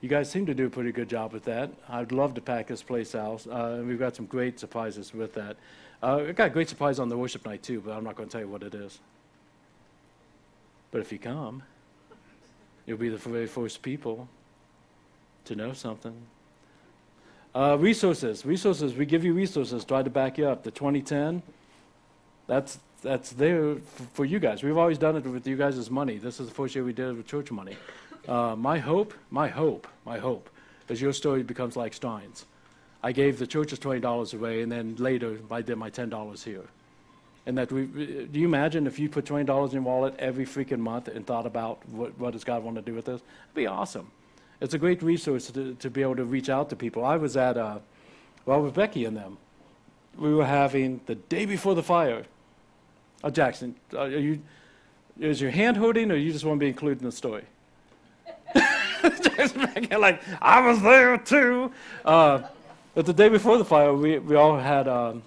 You 0.00 0.08
guys 0.08 0.30
seem 0.30 0.46
to 0.46 0.54
do 0.54 0.66
a 0.66 0.70
pretty 0.70 0.92
good 0.92 1.08
job 1.08 1.32
with 1.32 1.44
that. 1.44 1.70
I'd 1.88 2.12
love 2.12 2.34
to 2.34 2.40
pack 2.40 2.68
this 2.68 2.82
place 2.82 3.14
out, 3.14 3.46
uh, 3.48 3.78
and 3.78 3.88
we've 3.88 3.98
got 3.98 4.14
some 4.14 4.26
great 4.26 4.60
surprises 4.60 5.12
with 5.12 5.34
that. 5.34 5.56
Uh, 6.00 6.22
we've 6.24 6.36
got 6.36 6.46
a 6.46 6.50
great 6.50 6.68
surprise 6.68 7.00
on 7.00 7.08
the 7.08 7.16
worship 7.16 7.44
night 7.44 7.62
too, 7.62 7.80
but 7.80 7.96
I'm 7.96 8.04
not 8.04 8.14
going 8.14 8.28
to 8.28 8.32
tell 8.32 8.42
you 8.42 8.48
what 8.48 8.62
it 8.62 8.74
is. 8.74 9.00
But 10.92 11.00
if 11.00 11.10
you 11.10 11.18
come, 11.18 11.64
you'll 12.88 12.96
be 12.96 13.10
the 13.10 13.18
very 13.18 13.46
first 13.46 13.82
people 13.82 14.26
to 15.44 15.54
know 15.54 15.74
something. 15.74 16.14
Uh, 17.54 17.76
resources, 17.78 18.46
resources. 18.46 18.94
We 18.94 19.04
give 19.04 19.24
you 19.24 19.34
resources. 19.34 19.84
Try 19.84 20.02
to 20.02 20.10
back 20.10 20.38
you 20.38 20.48
up. 20.48 20.62
The 20.62 20.70
2010. 20.70 21.42
That's 22.46 22.78
that's 23.02 23.30
there 23.30 23.76
for 24.14 24.24
you 24.24 24.40
guys. 24.40 24.62
We've 24.62 24.76
always 24.76 24.98
done 24.98 25.16
it 25.16 25.24
with 25.24 25.46
you 25.46 25.56
guys' 25.56 25.90
money. 25.90 26.16
This 26.16 26.40
is 26.40 26.48
the 26.48 26.54
first 26.54 26.74
year 26.74 26.82
we 26.82 26.92
did 26.92 27.10
it 27.10 27.12
with 27.12 27.26
church 27.26 27.50
money. 27.52 27.76
Uh, 28.26 28.56
my 28.56 28.78
hope, 28.78 29.14
my 29.30 29.48
hope, 29.48 29.86
my 30.04 30.18
hope 30.18 30.50
is 30.88 31.00
your 31.00 31.12
story 31.12 31.42
becomes 31.42 31.76
like 31.76 31.94
Stein's. 31.94 32.46
I 33.02 33.12
gave 33.12 33.38
the 33.38 33.46
churches 33.46 33.78
twenty 33.78 34.00
dollars 34.00 34.32
away, 34.32 34.62
and 34.62 34.72
then 34.72 34.96
later 34.96 35.38
I 35.50 35.60
did 35.62 35.76
my 35.76 35.90
ten 35.90 36.08
dollars 36.08 36.42
here. 36.42 36.64
And 37.48 37.56
that 37.56 37.72
we, 37.72 37.86
do 37.86 38.38
you 38.38 38.44
imagine 38.44 38.86
if 38.86 38.98
you 38.98 39.08
put 39.08 39.24
twenty 39.24 39.46
dollars 39.46 39.70
in 39.70 39.76
your 39.76 39.82
wallet 39.82 40.14
every 40.18 40.44
freaking 40.44 40.80
month 40.80 41.08
and 41.08 41.26
thought 41.26 41.46
about 41.46 41.78
what, 41.88 42.16
what 42.18 42.34
does 42.34 42.44
God 42.44 42.62
want 42.62 42.76
to 42.76 42.82
do 42.82 42.92
with 42.92 43.06
this? 43.06 43.22
It'd 43.22 43.54
be 43.54 43.66
awesome. 43.66 44.10
It's 44.60 44.74
a 44.74 44.78
great 44.78 45.02
resource 45.02 45.50
to, 45.52 45.72
to 45.76 45.88
be 45.88 46.02
able 46.02 46.16
to 46.16 46.26
reach 46.26 46.50
out 46.50 46.68
to 46.68 46.76
people. 46.76 47.06
I 47.06 47.16
was 47.16 47.38
at, 47.38 47.56
uh, 47.56 47.78
well, 48.44 48.60
with 48.60 48.74
Becky 48.74 49.06
and 49.06 49.16
them. 49.16 49.38
We 50.18 50.34
were 50.34 50.44
having 50.44 51.00
the 51.06 51.14
day 51.14 51.46
before 51.46 51.74
the 51.74 51.82
fire. 51.82 52.24
Uh, 53.24 53.30
Jackson, 53.30 53.76
uh, 53.94 54.00
are 54.00 54.08
you, 54.10 54.42
is 55.18 55.40
your 55.40 55.50
hand 55.50 55.78
hurting, 55.78 56.10
or 56.10 56.16
you 56.16 56.30
just 56.30 56.44
want 56.44 56.58
to 56.58 56.60
be 56.60 56.68
included 56.68 56.98
in 56.98 57.06
the 57.06 57.12
story? 57.12 57.44
Jackson 59.02 59.88
like 59.98 60.20
I 60.42 60.60
was 60.60 60.82
there 60.82 61.16
too. 61.16 61.72
Uh, 62.04 62.42
but 62.94 63.06
the 63.06 63.14
day 63.14 63.30
before 63.30 63.56
the 63.56 63.64
fire, 63.64 63.94
we, 63.94 64.18
we 64.18 64.36
all 64.36 64.58
had 64.58 64.86
um, 64.86 65.22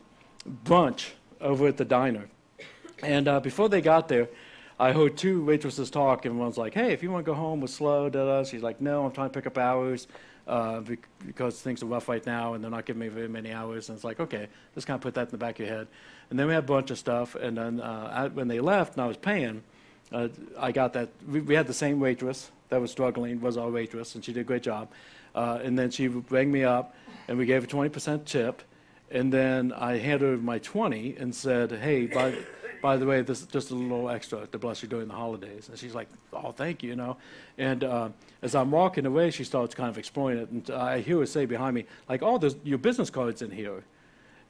brunch 0.63 1.13
over 1.41 1.67
at 1.67 1.77
the 1.77 1.85
diner. 1.85 2.27
And 3.03 3.27
uh, 3.27 3.39
before 3.39 3.69
they 3.69 3.81
got 3.81 4.07
there, 4.07 4.29
I 4.79 4.93
heard 4.93 5.17
two 5.17 5.43
waitresses 5.43 5.89
talk, 5.89 6.25
and 6.25 6.39
one's 6.39 6.57
like, 6.57 6.73
"Hey, 6.73 6.91
if 6.91 7.03
you 7.03 7.11
want 7.11 7.25
to 7.25 7.31
go 7.31 7.35
home 7.35 7.61
with 7.61 7.71
slow," 7.71 8.09
da 8.09 8.25
da. 8.25 8.43
She's 8.43 8.63
like, 8.63 8.81
"No, 8.81 9.05
I'm 9.05 9.11
trying 9.11 9.29
to 9.29 9.33
pick 9.33 9.45
up 9.45 9.57
hours 9.57 10.07
uh, 10.47 10.79
bec- 10.79 11.07
because 11.25 11.61
things 11.61 11.83
are 11.83 11.85
rough 11.85 12.09
right 12.09 12.25
now, 12.25 12.53
and 12.53 12.63
they're 12.63 12.71
not 12.71 12.85
giving 12.85 12.99
me 12.99 13.07
very 13.07 13.27
many 13.27 13.51
hours." 13.51 13.89
And 13.89 13.95
it's 13.95 14.03
like, 14.03 14.19
okay, 14.19 14.47
just 14.73 14.87
kind 14.87 14.95
of 14.95 15.01
put 15.01 15.13
that 15.15 15.27
in 15.27 15.31
the 15.31 15.37
back 15.37 15.59
of 15.59 15.67
your 15.67 15.75
head. 15.75 15.87
And 16.29 16.39
then 16.39 16.47
we 16.47 16.53
had 16.53 16.63
a 16.63 16.67
bunch 16.67 16.89
of 16.89 16.97
stuff, 16.97 17.35
and 17.35 17.57
then 17.57 17.79
uh, 17.79 18.11
I, 18.11 18.27
when 18.27 18.47
they 18.47 18.59
left, 18.59 18.93
and 18.93 19.03
I 19.03 19.07
was 19.07 19.17
paying, 19.17 19.61
uh, 20.11 20.29
I 20.57 20.71
got 20.71 20.93
that. 20.93 21.09
We, 21.27 21.41
we 21.41 21.55
had 21.55 21.67
the 21.67 21.73
same 21.73 21.99
waitress 21.99 22.51
that 22.69 22.81
was 22.81 22.89
struggling 22.89 23.39
was 23.39 23.57
our 23.57 23.69
waitress, 23.69 24.15
and 24.15 24.23
she 24.23 24.33
did 24.33 24.41
a 24.41 24.43
great 24.45 24.63
job. 24.63 24.89
Uh, 25.35 25.59
and 25.63 25.77
then 25.77 25.91
she 25.91 26.07
rang 26.07 26.51
me 26.51 26.63
up, 26.63 26.95
and 27.27 27.37
we 27.37 27.45
gave 27.45 27.61
her 27.61 27.67
20% 27.67 28.25
tip. 28.25 28.63
And 29.11 29.31
then 29.31 29.73
I 29.73 29.97
handed 29.97 30.25
her 30.25 30.37
my 30.37 30.59
20 30.59 31.17
and 31.19 31.35
said, 31.35 31.71
"Hey, 31.71 32.07
by, 32.07 32.33
by 32.81 32.97
the 32.97 33.05
way, 33.05 33.21
this 33.21 33.41
is 33.41 33.47
just 33.47 33.71
a 33.71 33.75
little 33.75 34.09
extra 34.09 34.47
to 34.47 34.57
bless 34.57 34.81
you 34.81 34.89
during 34.89 35.07
the 35.09 35.13
holidays." 35.13 35.67
And 35.69 35.77
she's 35.77 35.93
like, 35.93 36.07
"Oh, 36.31 36.51
thank 36.51 36.81
you," 36.81 36.89
you 36.89 36.95
know. 36.95 37.17
And 37.57 37.83
uh, 37.83 38.09
as 38.41 38.55
I'm 38.55 38.71
walking 38.71 39.05
away, 39.05 39.31
she 39.31 39.43
starts 39.43 39.75
kind 39.75 39.89
of 39.89 39.97
exploring 39.97 40.37
it, 40.37 40.49
and 40.49 40.69
I 40.71 41.01
hear 41.01 41.19
her 41.19 41.25
say 41.25 41.45
behind 41.45 41.75
me, 41.75 41.85
"Like, 42.07 42.23
oh, 42.23 42.37
there's 42.37 42.55
your 42.63 42.77
business 42.77 43.09
card's 43.09 43.41
in 43.41 43.51
here." 43.51 43.83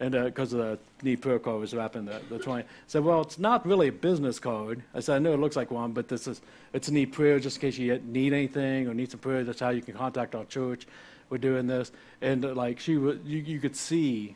And 0.01 0.13
because 0.13 0.51
of 0.51 0.59
the 0.59 0.79
need 1.03 1.21
prayer 1.21 1.37
card 1.37 1.59
was 1.59 1.75
wrapping 1.75 2.05
the, 2.05 2.19
the 2.27 2.39
20. 2.39 2.63
I 2.63 2.65
said, 2.87 3.03
well, 3.03 3.21
it's 3.21 3.37
not 3.37 3.63
really 3.67 3.89
a 3.89 3.91
business 3.91 4.39
card. 4.39 4.81
I 4.95 4.99
said, 4.99 5.17
I 5.17 5.19
know 5.19 5.31
it 5.31 5.39
looks 5.39 5.55
like 5.55 5.69
one, 5.69 5.91
but 5.91 6.07
this 6.07 6.25
is, 6.25 6.41
it's 6.73 6.87
a 6.87 6.93
need 6.93 7.13
prayer 7.13 7.39
just 7.39 7.57
in 7.57 7.61
case 7.61 7.77
you 7.77 8.01
need 8.03 8.33
anything 8.33 8.87
or 8.87 8.95
need 8.95 9.11
some 9.11 9.19
prayer. 9.19 9.43
That's 9.43 9.59
how 9.59 9.69
you 9.69 9.83
can 9.83 9.93
contact 9.93 10.33
our 10.33 10.45
church. 10.45 10.87
We're 11.29 11.37
doing 11.37 11.67
this. 11.67 11.91
And 12.19 12.43
uh, 12.43 12.55
like 12.55 12.79
she 12.79 12.97
was, 12.97 13.19
you, 13.23 13.37
you 13.37 13.59
could 13.59 13.75
see 13.75 14.35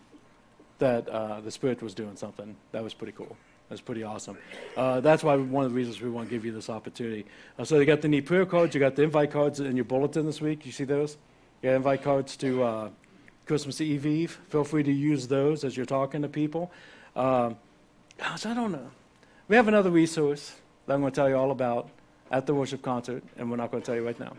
that 0.79 1.07
uh, 1.09 1.41
the 1.41 1.51
Spirit 1.51 1.81
was 1.81 1.93
doing 1.93 2.15
something. 2.15 2.55
That 2.71 2.83
was 2.83 2.93
pretty 2.93 3.13
cool. 3.13 3.35
That's 3.69 3.81
pretty 3.81 4.03
awesome. 4.03 4.38
Uh, 4.77 4.99
that's 5.01 5.23
why 5.23 5.35
one 5.35 5.65
of 5.65 5.71
the 5.71 5.75
reasons 5.75 5.99
we 5.99 6.09
want 6.09 6.29
to 6.29 6.35
give 6.35 6.45
you 6.45 6.51
this 6.51 6.69
opportunity. 6.69 7.25
Uh, 7.57 7.63
so 7.63 7.79
you 7.79 7.85
got 7.85 8.01
the 8.01 8.07
new 8.07 8.21
prayer 8.21 8.45
cards, 8.45 8.75
you 8.75 8.79
got 8.79 8.95
the 8.95 9.03
invite 9.03 9.31
cards 9.31 9.59
in 9.59 9.75
your 9.75 9.85
bulletin 9.85 10.25
this 10.25 10.39
week. 10.39 10.65
You 10.65 10.71
see 10.71 10.83
those? 10.83 11.17
You 11.61 11.69
got 11.69 11.75
invite 11.75 12.03
cards 12.03 12.38
to 12.38 12.63
uh, 12.63 12.89
Christmas 13.47 13.81
Eve 13.81 14.05
Eve. 14.05 14.39
Feel 14.49 14.63
free 14.63 14.83
to 14.83 14.91
use 14.91 15.27
those 15.27 15.63
as 15.63 15.75
you're 15.75 15.85
talking 15.85 16.21
to 16.21 16.27
people. 16.27 16.71
Um, 17.15 17.57
gosh, 18.17 18.45
I 18.45 18.53
don't 18.53 18.71
know. 18.71 18.91
We 19.47 19.55
have 19.55 19.67
another 19.67 19.89
resource 19.89 20.53
that 20.85 20.93
I'm 20.93 21.01
going 21.01 21.11
to 21.11 21.15
tell 21.15 21.29
you 21.29 21.35
all 21.35 21.51
about 21.51 21.89
at 22.31 22.45
the 22.45 22.53
worship 22.53 22.81
concert, 22.81 23.23
and 23.38 23.49
we're 23.49 23.57
not 23.57 23.71
going 23.71 23.81
to 23.81 23.85
tell 23.85 23.95
you 23.95 24.05
right 24.05 24.19
now. 24.19 24.35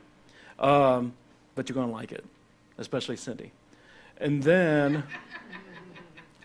Um, 0.59 1.15
but 1.55 1.69
you're 1.69 1.75
going 1.75 1.89
to 1.89 1.95
like 1.95 2.13
it, 2.13 2.25
especially 2.79 3.17
Cindy. 3.17 3.51
And 4.19 4.43
then, 4.43 5.03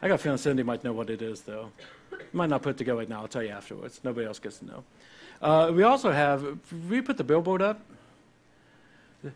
I 0.01 0.07
got 0.07 0.15
a 0.15 0.17
feeling 0.17 0.37
Cindy 0.37 0.63
might 0.63 0.83
know 0.83 0.93
what 0.93 1.09
it 1.09 1.21
is, 1.21 1.41
though. 1.41 1.71
Might 2.33 2.49
not 2.49 2.61
put 2.63 2.71
it 2.71 2.77
together 2.77 2.97
right 2.97 3.09
now. 3.09 3.21
I'll 3.21 3.27
tell 3.27 3.43
you 3.43 3.49
afterwards. 3.49 4.01
Nobody 4.03 4.25
else 4.25 4.39
gets 4.39 4.57
to 4.59 4.65
know. 4.65 4.83
Uh, 5.41 5.71
we 5.73 5.83
also 5.83 6.11
have, 6.11 6.57
we 6.89 7.01
put 7.01 7.17
the 7.17 7.23
billboard 7.23 7.61
up. 7.61 7.79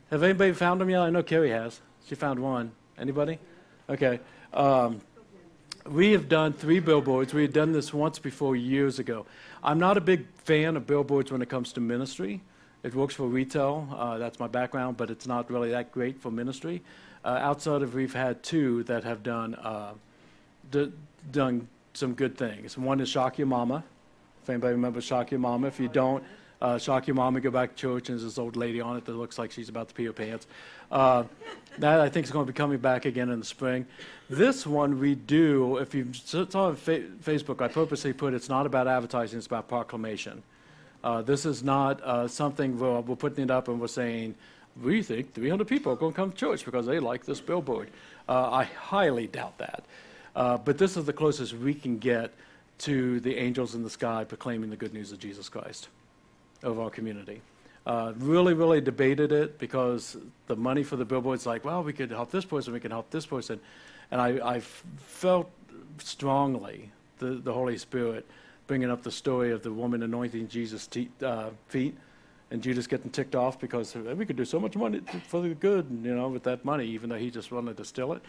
Have 0.09 0.23
anybody 0.23 0.53
found 0.53 0.81
them 0.81 0.89
yet? 0.89 1.01
I 1.01 1.09
know 1.11 1.21
Carrie 1.21 1.51
has. 1.51 1.79
She 2.07 2.15
found 2.15 2.39
one. 2.39 2.71
Anybody? 2.97 3.37
Okay. 3.89 4.19
Um, 4.53 5.01
we 5.85 6.11
have 6.13 6.27
done 6.27 6.53
three 6.53 6.79
billboards. 6.79 7.33
We 7.33 7.43
had 7.43 7.53
done 7.53 7.71
this 7.71 7.93
once 7.93 8.17
before 8.17 8.55
years 8.55 8.97
ago. 8.97 9.27
I'm 9.63 9.77
not 9.77 9.97
a 9.97 10.01
big 10.01 10.25
fan 10.37 10.75
of 10.75 10.87
billboards 10.87 11.31
when 11.31 11.43
it 11.43 11.49
comes 11.49 11.73
to 11.73 11.81
ministry. 11.81 12.41
It 12.81 12.95
works 12.95 13.13
for 13.13 13.27
retail. 13.27 13.87
Uh, 13.95 14.17
that's 14.17 14.39
my 14.39 14.47
background, 14.47 14.97
but 14.97 15.11
it's 15.11 15.27
not 15.27 15.51
really 15.51 15.69
that 15.71 15.91
great 15.91 16.19
for 16.19 16.31
ministry. 16.31 16.81
Uh, 17.23 17.39
outside 17.41 17.81
of 17.83 17.93
we've 17.93 18.13
had 18.13 18.41
two 18.41 18.83
that 18.83 19.03
have 19.03 19.21
done 19.21 19.55
uh, 19.55 19.93
d- 20.71 20.91
done 21.31 21.67
some 21.93 22.13
good 22.13 22.37
things. 22.37 22.77
One 22.77 22.99
is 22.99 23.09
Shock 23.09 23.37
Your 23.37 23.47
Mama. 23.47 23.83
If 24.43 24.49
anybody 24.49 24.73
remembers 24.73 25.03
Shock 25.03 25.31
Your 25.31 25.39
Mama, 25.39 25.67
if 25.67 25.79
you 25.79 25.87
don't, 25.87 26.23
uh, 26.61 26.77
Shock 26.77 27.07
Your 27.07 27.15
Mama, 27.15 27.39
go 27.41 27.51
back 27.51 27.71
to 27.71 27.75
church, 27.75 28.09
and 28.09 28.17
there's 28.19 28.23
this 28.23 28.37
old 28.37 28.55
lady 28.55 28.81
on 28.81 28.97
it 28.97 29.05
that 29.05 29.13
looks 29.13 29.37
like 29.37 29.51
she's 29.51 29.69
about 29.69 29.89
to 29.89 29.93
pee 29.93 30.05
her 30.05 30.13
pants. 30.13 30.47
Uh, 30.91 31.23
that 31.79 31.99
I 31.99 32.09
think 32.09 32.25
is 32.25 32.31
going 32.31 32.45
to 32.45 32.51
be 32.51 32.55
coming 32.55 32.77
back 32.77 33.05
again 33.05 33.29
in 33.29 33.39
the 33.39 33.45
spring. 33.45 33.85
This 34.29 34.65
one 34.65 34.99
we 34.99 35.15
do, 35.15 35.77
if 35.77 35.93
you 35.93 36.07
saw 36.13 36.45
on 36.53 36.75
fa- 36.75 37.03
Facebook, 37.23 37.61
I 37.61 37.67
purposely 37.67 38.13
put 38.13 38.33
it's 38.33 38.49
not 38.49 38.65
about 38.65 38.87
advertising, 38.87 39.37
it's 39.37 39.47
about 39.47 39.67
proclamation. 39.67 40.43
Uh, 41.03 41.21
this 41.21 41.45
is 41.45 41.63
not 41.63 42.01
uh, 42.01 42.27
something 42.27 42.79
where 42.79 43.01
we're 43.01 43.15
putting 43.15 43.43
it 43.43 43.51
up 43.51 43.67
and 43.67 43.79
we're 43.79 43.87
saying, 43.87 44.35
we 44.81 45.01
think 45.01 45.33
300 45.33 45.67
people 45.67 45.91
are 45.91 45.95
going 45.95 46.11
to 46.11 46.15
come 46.15 46.31
to 46.31 46.37
church 46.37 46.65
because 46.65 46.85
they 46.85 46.99
like 46.99 47.25
this 47.25 47.39
billboard. 47.39 47.89
Uh, 48.27 48.49
I 48.51 48.63
highly 48.63 49.27
doubt 49.27 49.57
that. 49.59 49.83
Uh, 50.35 50.57
but 50.57 50.77
this 50.77 50.97
is 50.97 51.05
the 51.05 51.13
closest 51.13 51.53
we 51.53 51.73
can 51.73 51.97
get 51.97 52.33
to 52.77 53.19
the 53.21 53.37
angels 53.37 53.73
in 53.73 53.83
the 53.83 53.89
sky 53.89 54.23
proclaiming 54.23 54.69
the 54.69 54.75
good 54.75 54.93
news 54.93 55.11
of 55.11 55.19
Jesus 55.19 55.47
Christ 55.47 55.87
of 56.61 56.79
our 56.79 56.89
community. 56.89 57.41
Uh, 57.85 58.13
really, 58.17 58.53
really 58.53 58.81
debated 58.81 59.31
it 59.31 59.59
because 59.59 60.17
the 60.47 60.55
money 60.55 60.83
for 60.83 60.95
the 60.95 61.05
billboard's 61.05 61.45
like, 61.45 61.63
well, 61.63 61.83
we 61.83 61.93
could 61.93 62.09
help 62.09 62.31
this 62.31 62.43
person, 62.43 62.73
we 62.73 62.79
can 62.79 62.91
help 62.91 63.09
this 63.11 63.25
person. 63.25 63.59
And 64.11 64.19
I, 64.19 64.55
I 64.55 64.59
felt 64.59 65.49
strongly 65.99 66.91
the, 67.19 67.35
the 67.35 67.53
Holy 67.53 67.77
Spirit 67.77 68.25
bringing 68.67 68.89
up 68.89 69.03
the 69.03 69.11
story 69.11 69.51
of 69.51 69.61
the 69.61 69.71
woman 69.71 70.01
anointing 70.03 70.47
Jesus' 70.47 70.87
te- 70.87 71.09
uh, 71.23 71.51
feet 71.67 71.95
and 72.51 72.61
Judas 72.61 72.87
getting 72.87 73.11
ticked 73.11 73.35
off 73.35 73.59
because 73.59 73.95
we 73.95 74.25
could 74.25 74.35
do 74.35 74.45
so 74.45 74.59
much 74.59 74.75
money 74.75 75.01
for 75.27 75.41
the 75.41 75.49
good, 75.49 75.85
you 76.03 76.15
know, 76.15 76.29
with 76.29 76.43
that 76.43 76.65
money, 76.65 76.85
even 76.87 77.09
though 77.09 77.17
he 77.17 77.29
just 77.29 77.51
wanted 77.51 77.77
to 77.77 77.85
steal 77.85 78.13
it. 78.13 78.21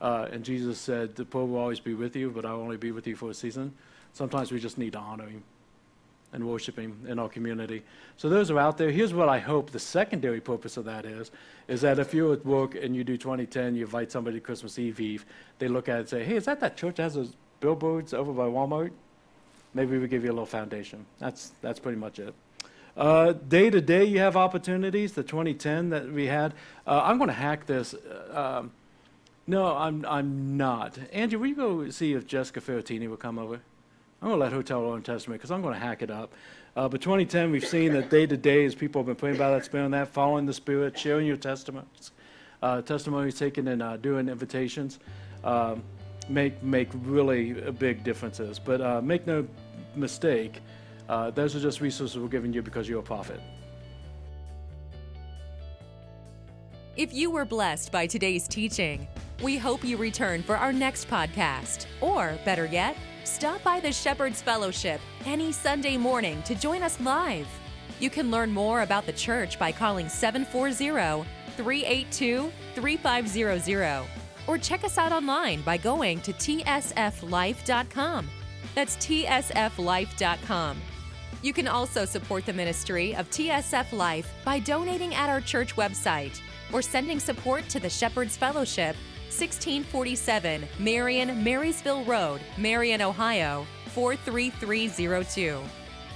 Uh, 0.00 0.28
and 0.30 0.44
Jesus 0.44 0.78
said, 0.78 1.14
the 1.16 1.24
poor 1.24 1.46
will 1.46 1.58
always 1.58 1.80
be 1.80 1.94
with 1.94 2.16
you, 2.16 2.30
but 2.30 2.44
I'll 2.44 2.60
only 2.60 2.76
be 2.76 2.90
with 2.90 3.06
you 3.06 3.16
for 3.16 3.30
a 3.30 3.34
season. 3.34 3.72
Sometimes 4.12 4.52
we 4.52 4.60
just 4.60 4.78
need 4.78 4.92
to 4.92 4.98
honor 4.98 5.26
him 5.26 5.42
and 6.32 6.46
worship 6.46 6.76
him 6.76 6.98
in 7.08 7.18
our 7.18 7.28
community. 7.28 7.82
So 8.16 8.28
those 8.28 8.50
are 8.50 8.58
out 8.58 8.76
there. 8.76 8.90
Here's 8.90 9.14
what 9.14 9.28
I 9.28 9.38
hope 9.38 9.70
the 9.70 9.78
secondary 9.78 10.40
purpose 10.40 10.76
of 10.76 10.84
that 10.84 11.06
is, 11.06 11.30
is 11.68 11.80
that 11.82 11.98
if 11.98 12.12
you're 12.12 12.32
at 12.32 12.44
work 12.44 12.74
and 12.74 12.94
you 12.94 13.04
do 13.04 13.16
2010, 13.16 13.76
you 13.76 13.84
invite 13.84 14.10
somebody 14.10 14.38
to 14.38 14.40
Christmas 14.40 14.78
Eve 14.78 15.00
Eve, 15.00 15.26
they 15.58 15.68
look 15.68 15.88
at 15.88 15.96
it 15.96 16.00
and 16.00 16.08
say, 16.08 16.24
hey, 16.24 16.36
is 16.36 16.44
that 16.44 16.60
that 16.60 16.76
church 16.76 16.96
that 16.96 17.04
has 17.04 17.14
those 17.14 17.36
billboards 17.60 18.12
over 18.12 18.32
by 18.32 18.44
Walmart? 18.44 18.90
Maybe 19.74 19.96
we 19.96 20.08
give 20.08 20.24
you 20.24 20.30
a 20.30 20.32
little 20.32 20.46
foundation. 20.46 21.06
That's, 21.18 21.52
that's 21.62 21.78
pretty 21.78 21.98
much 21.98 22.18
it. 22.18 22.34
Day 23.48 23.70
to 23.70 23.80
day, 23.80 24.04
you 24.04 24.20
have 24.20 24.36
opportunities. 24.36 25.12
The 25.12 25.22
2010 25.22 25.90
that 25.90 26.10
we 26.10 26.26
had. 26.26 26.54
Uh, 26.86 27.00
I'm 27.02 27.18
going 27.18 27.28
to 27.28 27.34
hack 27.34 27.66
this. 27.66 27.94
Uh, 27.94 28.60
um, 28.60 28.72
no, 29.46 29.76
I'm, 29.76 30.04
I'm 30.06 30.56
not. 30.56 30.98
Andrew, 31.12 31.38
will 31.38 31.46
you 31.46 31.54
go 31.54 31.90
see 31.90 32.12
if 32.14 32.26
Jessica 32.26 32.60
Ferratini 32.60 33.08
will 33.08 33.16
come 33.16 33.38
over? 33.38 33.60
I'm 34.22 34.28
going 34.28 34.40
to 34.40 34.44
let 34.44 34.52
Hotel 34.52 34.80
Old 34.80 35.04
Testament 35.04 35.40
because 35.40 35.50
I'm 35.50 35.60
going 35.60 35.74
to 35.74 35.80
hack 35.80 36.00
it 36.00 36.10
up. 36.10 36.32
Uh, 36.76 36.88
but 36.88 37.00
2010, 37.02 37.50
we've 37.50 37.66
seen 37.66 37.92
that 37.92 38.10
day 38.10 38.26
to 38.26 38.36
day 38.36 38.64
as 38.64 38.74
people 38.74 39.00
have 39.00 39.06
been 39.06 39.16
praying 39.16 39.36
about 39.36 39.50
that, 39.50 39.64
spending 39.64 39.90
that, 39.90 40.08
following 40.08 40.46
the 40.46 40.52
Spirit, 40.52 40.98
sharing 40.98 41.26
your 41.26 41.36
testimonies, 41.36 42.10
uh, 42.62 42.80
testimonies 42.82 43.38
taken 43.38 43.68
and 43.68 43.82
uh, 43.82 43.96
doing 43.98 44.28
invitations, 44.28 44.98
um, 45.44 45.82
make 46.28 46.60
make 46.62 46.88
really 47.02 47.52
big 47.72 48.02
differences. 48.02 48.58
But 48.58 48.80
uh, 48.80 49.02
make 49.02 49.26
no 49.26 49.46
mistake, 49.94 50.60
uh, 51.08 51.30
those 51.30 51.54
are 51.54 51.60
just 51.60 51.80
resources 51.80 52.18
we're 52.18 52.28
giving 52.28 52.52
you 52.52 52.62
because 52.62 52.88
you're 52.88 53.00
a 53.00 53.02
prophet. 53.02 53.40
If 56.96 57.12
you 57.12 57.28
were 57.32 57.44
blessed 57.44 57.90
by 57.90 58.06
today's 58.06 58.46
teaching, 58.46 59.08
we 59.42 59.58
hope 59.58 59.82
you 59.82 59.96
return 59.96 60.44
for 60.44 60.56
our 60.56 60.72
next 60.72 61.08
podcast. 61.08 61.86
Or, 62.00 62.38
better 62.44 62.66
yet, 62.66 62.96
stop 63.24 63.60
by 63.64 63.80
the 63.80 63.90
Shepherd's 63.90 64.40
Fellowship 64.40 65.00
any 65.26 65.50
Sunday 65.50 65.96
morning 65.96 66.40
to 66.44 66.54
join 66.54 66.84
us 66.84 67.00
live. 67.00 67.48
You 67.98 68.10
can 68.10 68.30
learn 68.30 68.52
more 68.52 68.82
about 68.82 69.06
the 69.06 69.12
church 69.12 69.58
by 69.58 69.72
calling 69.72 70.08
740 70.08 71.28
382 71.56 72.52
3500 72.76 74.04
or 74.46 74.56
check 74.56 74.84
us 74.84 74.96
out 74.96 75.10
online 75.10 75.62
by 75.62 75.76
going 75.76 76.20
to 76.20 76.32
tsflife.com. 76.32 78.30
That's 78.76 78.96
tsflife.com. 78.98 80.76
You 81.42 81.52
can 81.52 81.66
also 81.66 82.04
support 82.04 82.46
the 82.46 82.52
ministry 82.52 83.16
of 83.16 83.28
TSF 83.30 83.92
Life 83.92 84.32
by 84.44 84.60
donating 84.60 85.12
at 85.14 85.28
our 85.28 85.40
church 85.40 85.74
website 85.74 86.40
or 86.74 86.82
sending 86.82 87.20
support 87.20 87.66
to 87.68 87.78
the 87.78 87.88
Shepherd's 87.88 88.36
Fellowship, 88.36 88.96
1647 89.28 90.66
Marion 90.78 91.42
Marysville 91.42 92.04
Road, 92.04 92.40
Marion, 92.58 93.00
Ohio 93.00 93.64
43302. 93.94 95.60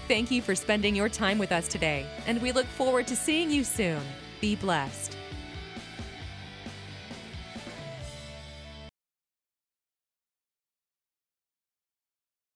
Thank 0.08 0.30
you 0.30 0.42
for 0.42 0.54
spending 0.54 0.96
your 0.96 1.08
time 1.08 1.38
with 1.38 1.52
us 1.52 1.68
today, 1.68 2.06
and 2.26 2.42
we 2.42 2.50
look 2.50 2.66
forward 2.66 3.06
to 3.06 3.16
seeing 3.16 3.50
you 3.50 3.62
soon. 3.62 4.02
Be 4.40 4.56
blessed. 4.56 5.17